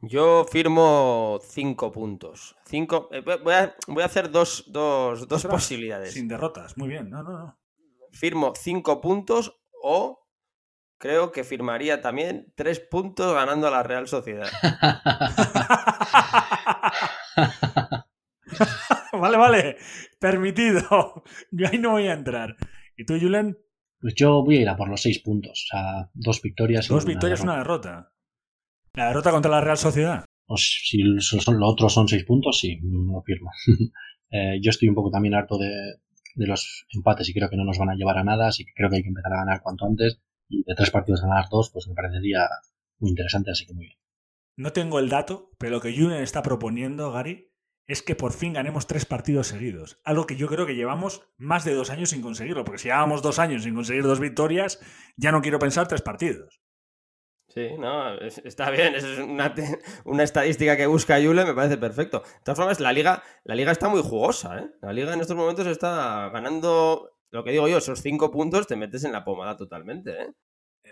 Yo 0.01 0.45
firmo 0.49 1.39
cinco 1.43 1.91
puntos. 1.91 2.55
Cinco, 2.65 3.09
eh, 3.11 3.21
voy, 3.21 3.53
a, 3.53 3.75
voy, 3.87 4.03
a, 4.03 4.05
hacer 4.05 4.31
dos, 4.31 4.63
dos, 4.67 5.27
dos 5.27 5.45
posibilidades. 5.45 6.13
Sin 6.13 6.29
derrotas, 6.29 6.77
muy 6.77 6.87
bien. 6.87 7.09
No, 7.09 7.21
no, 7.21 7.37
no. 7.37 7.59
Firmo 8.11 8.53
cinco 8.55 9.01
puntos 9.01 9.59
o 9.83 10.25
creo 10.97 11.31
que 11.31 11.43
firmaría 11.43 12.01
también 12.01 12.51
tres 12.55 12.79
puntos 12.79 13.33
ganando 13.33 13.67
a 13.67 13.71
la 13.71 13.83
Real 13.83 14.07
Sociedad. 14.07 14.49
vale, 19.11 19.37
vale. 19.37 19.77
Permitido. 20.17 21.23
Yo 21.51 21.67
ahí 21.67 21.77
no 21.77 21.91
voy 21.91 22.07
a 22.07 22.13
entrar. 22.13 22.55
¿Y 22.95 23.05
tú, 23.05 23.19
Julen? 23.19 23.59
Pues 23.99 24.15
yo 24.15 24.43
voy 24.43 24.57
a 24.57 24.61
ir 24.61 24.69
a 24.69 24.77
por 24.77 24.87
los 24.87 25.01
seis 25.01 25.19
puntos. 25.19 25.51
O 25.51 25.75
sea, 25.75 26.09
dos 26.13 26.41
victorias. 26.41 26.87
Dos 26.87 27.05
victorias, 27.05 27.41
y 27.41 27.43
una 27.43 27.57
derrota. 27.57 28.13
¿La 28.93 29.07
derrota 29.07 29.31
contra 29.31 29.51
la 29.51 29.61
Real 29.61 29.77
Sociedad? 29.77 30.25
Pues 30.45 30.81
si 30.83 31.03
son, 31.19 31.59
lo 31.59 31.67
otro 31.67 31.89
son 31.89 32.07
seis 32.07 32.25
puntos, 32.25 32.59
sí, 32.59 32.79
lo 32.81 33.21
firmo. 33.21 33.51
Eh, 34.31 34.59
yo 34.61 34.69
estoy 34.69 34.87
un 34.87 34.93
poco 34.93 35.09
también 35.09 35.33
harto 35.33 35.57
de, 35.57 35.95
los 36.35 36.85
empates 36.93 37.27
y 37.27 37.33
creo 37.33 37.49
que 37.49 37.57
no 37.57 37.65
nos 37.65 37.79
van 37.79 37.89
a 37.89 37.95
llevar 37.95 38.19
a 38.19 38.23
nada, 38.23 38.47
así 38.47 38.63
que 38.63 38.73
creo 38.75 38.87
que 38.87 38.97
hay 38.97 39.01
que 39.01 39.09
empezar 39.09 39.33
a 39.33 39.37
ganar 39.37 39.63
cuanto 39.63 39.87
antes. 39.87 40.21
Y 40.47 40.63
de 40.65 40.75
tres 40.75 40.91
partidos 40.91 41.23
ganar 41.23 41.45
dos, 41.49 41.71
pues 41.71 41.87
me 41.87 41.95
parecería 41.95 42.47
muy 42.99 43.09
interesante, 43.09 43.49
así 43.49 43.65
que 43.65 43.73
muy 43.73 43.87
bien. 43.87 43.97
No 44.55 44.71
tengo 44.71 44.99
el 44.99 45.09
dato, 45.09 45.49
pero 45.57 45.71
lo 45.71 45.81
que 45.81 45.97
Junen 45.97 46.21
está 46.21 46.43
proponiendo, 46.43 47.11
Gary, 47.11 47.49
es 47.87 48.03
que 48.03 48.13
por 48.13 48.33
fin 48.33 48.53
ganemos 48.53 48.85
tres 48.85 49.05
partidos 49.05 49.47
seguidos. 49.47 49.99
Algo 50.03 50.27
que 50.27 50.35
yo 50.35 50.47
creo 50.47 50.67
que 50.67 50.75
llevamos 50.75 51.23
más 51.37 51.65
de 51.65 51.73
dos 51.73 51.89
años 51.89 52.11
sin 52.11 52.21
conseguirlo, 52.21 52.63
porque 52.63 52.77
si 52.77 52.89
llevábamos 52.89 53.23
dos 53.23 53.39
años 53.39 53.63
sin 53.63 53.73
conseguir 53.73 54.03
dos 54.03 54.19
victorias, 54.19 54.79
ya 55.17 55.31
no 55.31 55.41
quiero 55.41 55.57
pensar 55.57 55.87
tres 55.87 56.03
partidos. 56.03 56.61
Sí, 57.49 57.69
no, 57.79 58.13
está 58.19 58.69
bien, 58.69 58.93
es 58.93 59.03
una, 59.03 59.53
una, 60.05 60.23
estadística 60.23 60.77
que 60.77 60.85
busca 60.85 61.19
Yule, 61.19 61.45
me 61.45 61.55
parece 61.55 61.77
perfecto. 61.77 62.19
De 62.19 62.43
todas 62.43 62.57
formas, 62.57 62.79
la 62.79 62.93
liga, 62.93 63.23
la 63.43 63.55
liga 63.55 63.71
está 63.71 63.89
muy 63.89 64.03
jugosa, 64.03 64.59
¿eh? 64.59 64.69
La 64.83 64.93
liga 64.93 65.13
en 65.13 65.21
estos 65.21 65.35
momentos 65.35 65.65
está 65.65 66.29
ganando, 66.29 67.09
lo 67.31 67.43
que 67.43 67.51
digo 67.51 67.67
yo, 67.67 67.79
esos 67.79 68.01
cinco 68.01 68.29
puntos 68.29 68.67
te 68.67 68.75
metes 68.75 69.03
en 69.03 69.13
la 69.13 69.25
pomada 69.25 69.57
totalmente, 69.57 70.11
¿eh? 70.11 70.27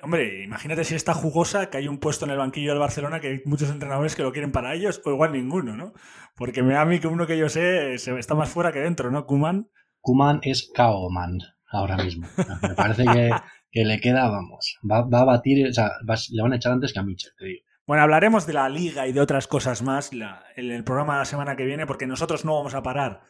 Hombre, 0.02 0.44
imagínate 0.44 0.84
si 0.84 0.96
está 0.96 1.14
jugosa, 1.14 1.70
que 1.70 1.78
hay 1.78 1.88
un 1.88 2.00
puesto 2.00 2.26
en 2.26 2.32
el 2.32 2.38
banquillo 2.38 2.72
del 2.72 2.80
Barcelona 2.80 3.20
que 3.20 3.28
hay 3.28 3.42
muchos 3.46 3.70
entrenadores 3.70 4.16
que 4.16 4.24
lo 4.24 4.32
quieren 4.32 4.52
para 4.52 4.74
ellos, 4.74 5.02
o 5.06 5.12
igual 5.12 5.34
ninguno, 5.34 5.76
¿no? 5.76 5.94
Porque 6.36 6.64
me 6.64 6.74
da 6.74 6.82
a 6.82 6.86
mí 6.86 7.00
que 7.00 7.08
uno 7.08 7.28
que 7.28 7.38
yo 7.38 7.50
sé 7.50 7.98
se 8.00 8.18
está 8.18 8.36
más 8.36 8.50
fuera 8.50 8.72
que 8.72 8.80
dentro, 8.80 9.12
¿no? 9.12 9.26
Kuman. 9.26 9.70
Kuman 10.02 10.40
es 10.44 10.72
Kaoman 10.74 11.40
ahora 11.72 11.98
mismo. 11.98 12.28
Me 12.62 12.76
parece 12.76 13.06
que, 13.06 13.32
que 13.72 13.86
le 13.86 14.00
queda, 14.00 14.30
vamos, 14.30 14.78
va, 14.90 15.02
va 15.02 15.22
a 15.22 15.26
batir, 15.26 15.68
o 15.68 15.74
sea, 15.74 15.92
le 16.30 16.42
van 16.42 16.54
a 16.54 16.56
echar 16.56 16.72
antes 16.72 16.94
que 16.94 17.00
a 17.00 17.04
Mitchell, 17.04 17.34
te 17.38 17.46
digo. 17.46 17.68
Bueno, 17.88 18.04
hablaremos 18.04 18.46
de 18.46 18.52
la 18.52 18.68
liga 18.68 19.08
y 19.08 19.14
de 19.14 19.22
otras 19.22 19.48
cosas 19.48 19.82
más 19.82 20.12
en 20.12 20.72
el 20.72 20.84
programa 20.84 21.14
de 21.14 21.20
la 21.20 21.26
semana 21.26 21.56
que 21.56 21.64
viene, 21.64 21.88
porque 21.88 22.06
nosotros 22.06 22.44
no 22.44 22.56
vamos 22.56 22.76
a 22.76 22.84
parar 22.84 23.22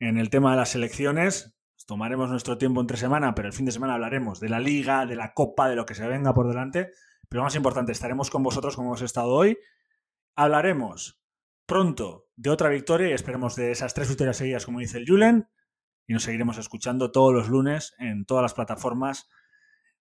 en 0.00 0.16
el 0.16 0.30
tema 0.30 0.52
de 0.52 0.56
las 0.56 0.74
elecciones. 0.74 1.54
Tomaremos 1.86 2.30
nuestro 2.30 2.56
tiempo 2.56 2.80
entre 2.80 2.96
semana, 2.96 3.34
pero 3.34 3.48
el 3.48 3.52
fin 3.52 3.66
de 3.66 3.72
semana 3.72 3.92
hablaremos 3.92 4.40
de 4.40 4.48
la 4.48 4.60
liga, 4.60 5.04
de 5.04 5.14
la 5.14 5.34
copa, 5.34 5.68
de 5.68 5.76
lo 5.76 5.84
que 5.84 5.94
se 5.94 6.08
venga 6.08 6.32
por 6.32 6.48
delante. 6.48 6.92
Pero 7.28 7.42
más 7.42 7.54
importante, 7.54 7.92
estaremos 7.92 8.30
con 8.30 8.42
vosotros 8.42 8.76
como 8.76 8.88
hemos 8.88 9.02
estado 9.02 9.28
hoy. 9.28 9.58
Hablaremos 10.36 11.20
pronto 11.66 12.28
de 12.34 12.48
otra 12.48 12.70
victoria 12.70 13.10
y 13.10 13.12
esperemos 13.12 13.56
de 13.56 13.72
esas 13.72 13.92
tres 13.92 14.08
victorias 14.08 14.38
seguidas, 14.38 14.64
como 14.64 14.78
dice 14.78 14.96
el 14.96 15.06
Julen. 15.06 15.48
Y 16.06 16.14
nos 16.14 16.22
seguiremos 16.22 16.56
escuchando 16.56 17.12
todos 17.12 17.34
los 17.34 17.50
lunes 17.50 17.94
en 17.98 18.24
todas 18.24 18.42
las 18.42 18.54
plataformas 18.54 19.28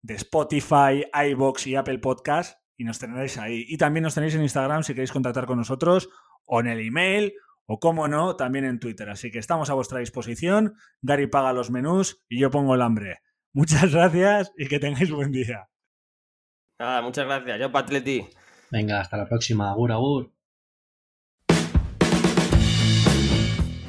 de 0.06 0.14
Spotify, 0.14 1.04
iBox 1.30 1.66
y 1.66 1.74
Apple 1.74 1.98
Podcast. 1.98 2.60
Y 2.76 2.84
nos 2.84 2.98
tendréis 2.98 3.38
ahí. 3.38 3.64
Y 3.68 3.76
también 3.76 4.04
nos 4.04 4.14
tenéis 4.14 4.34
en 4.34 4.42
Instagram 4.42 4.82
si 4.82 4.94
queréis 4.94 5.12
contactar 5.12 5.46
con 5.46 5.58
nosotros 5.58 6.08
o 6.44 6.60
en 6.60 6.68
el 6.68 6.80
email 6.80 7.34
o 7.66 7.80
como 7.80 8.06
no, 8.06 8.36
también 8.36 8.64
en 8.64 8.78
Twitter. 8.78 9.10
Así 9.10 9.30
que 9.30 9.38
estamos 9.38 9.68
a 9.70 9.74
vuestra 9.74 9.98
disposición. 9.98 10.76
Gary 11.02 11.26
paga 11.26 11.52
los 11.52 11.70
menús 11.70 12.22
y 12.28 12.38
yo 12.38 12.50
pongo 12.50 12.74
el 12.74 12.82
hambre. 12.82 13.22
Muchas 13.52 13.92
gracias 13.92 14.52
y 14.56 14.68
que 14.68 14.78
tengáis 14.78 15.10
buen 15.10 15.32
día. 15.32 15.68
Nada, 16.78 17.02
muchas 17.02 17.24
gracias. 17.24 17.58
Yo 17.58 17.72
Patleti. 17.72 18.28
Venga, 18.70 19.00
hasta 19.00 19.16
la 19.16 19.26
próxima. 19.26 19.70
Agur, 19.70 19.90
agur. 19.90 20.32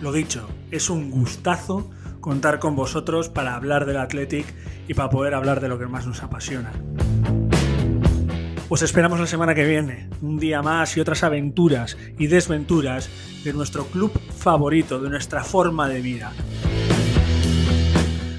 Lo 0.01 0.11
dicho, 0.11 0.47
es 0.71 0.89
un 0.89 1.11
gustazo 1.11 1.91
contar 2.27 2.59
con 2.59 2.75
vosotros 2.75 3.29
para 3.29 3.55
hablar 3.55 3.85
del 3.85 3.95
Athletic 3.95 4.45
y 4.85 4.93
para 4.93 5.09
poder 5.09 5.33
hablar 5.33 5.61
de 5.61 5.69
lo 5.69 5.79
que 5.79 5.87
más 5.87 6.05
nos 6.05 6.23
apasiona. 6.23 6.73
Os 8.67 8.81
esperamos 8.81 9.17
la 9.21 9.27
semana 9.27 9.55
que 9.55 9.65
viene, 9.65 10.09
un 10.21 10.37
día 10.37 10.61
más 10.61 10.97
y 10.97 10.99
otras 10.99 11.23
aventuras 11.23 11.97
y 12.19 12.27
desventuras 12.27 13.09
de 13.45 13.53
nuestro 13.53 13.85
club 13.85 14.11
favorito, 14.37 14.99
de 14.99 15.09
nuestra 15.09 15.45
forma 15.45 15.87
de 15.87 16.01
vida. 16.01 16.33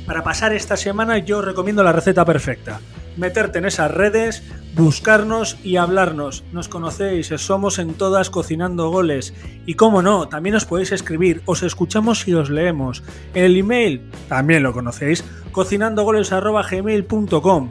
Para 0.04 0.22
pasar 0.22 0.52
esta 0.52 0.76
semana 0.76 1.16
yo 1.16 1.38
os 1.38 1.46
recomiendo 1.46 1.82
la 1.82 1.92
receta 1.92 2.26
perfecta. 2.26 2.80
Meterte 3.16 3.58
en 3.58 3.64
esas 3.64 3.90
redes, 3.90 4.42
buscarnos 4.78 5.58
y 5.62 5.76
hablarnos. 5.76 6.42
Nos 6.52 6.68
conocéis, 6.68 7.26
somos 7.36 7.78
en 7.78 7.92
todas 7.94 8.30
cocinando 8.30 8.88
goles. 8.88 9.34
Y 9.66 9.74
como 9.74 10.00
no, 10.00 10.28
también 10.28 10.54
os 10.54 10.64
podéis 10.64 10.92
escribir, 10.92 11.42
os 11.44 11.62
escuchamos 11.62 12.26
y 12.26 12.32
os 12.34 12.48
leemos. 12.48 13.02
El 13.34 13.54
email, 13.56 14.00
también 14.28 14.62
lo 14.62 14.72
conocéis, 14.72 15.22
cocinandogoles.gmail.com 15.52 17.68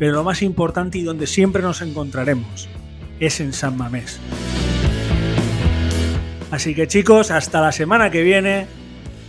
pero 0.00 0.14
lo 0.14 0.24
más 0.24 0.40
importante 0.40 0.96
y 0.96 1.02
donde 1.02 1.26
siempre 1.26 1.62
nos 1.62 1.82
encontraremos 1.82 2.70
es 3.20 3.38
en 3.38 3.52
San 3.52 3.76
Mamés. 3.76 4.18
Así 6.50 6.74
que 6.74 6.88
chicos, 6.88 7.30
hasta 7.30 7.60
la 7.60 7.70
semana 7.70 8.10
que 8.10 8.22
viene 8.22 8.66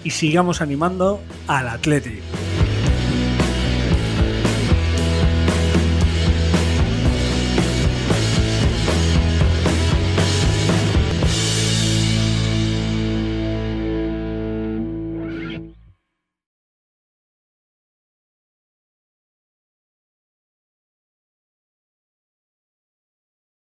y 0.05 0.11
sigamos 0.11 0.61
animando 0.61 1.21
al 1.45 1.67
Atlético. 1.67 2.23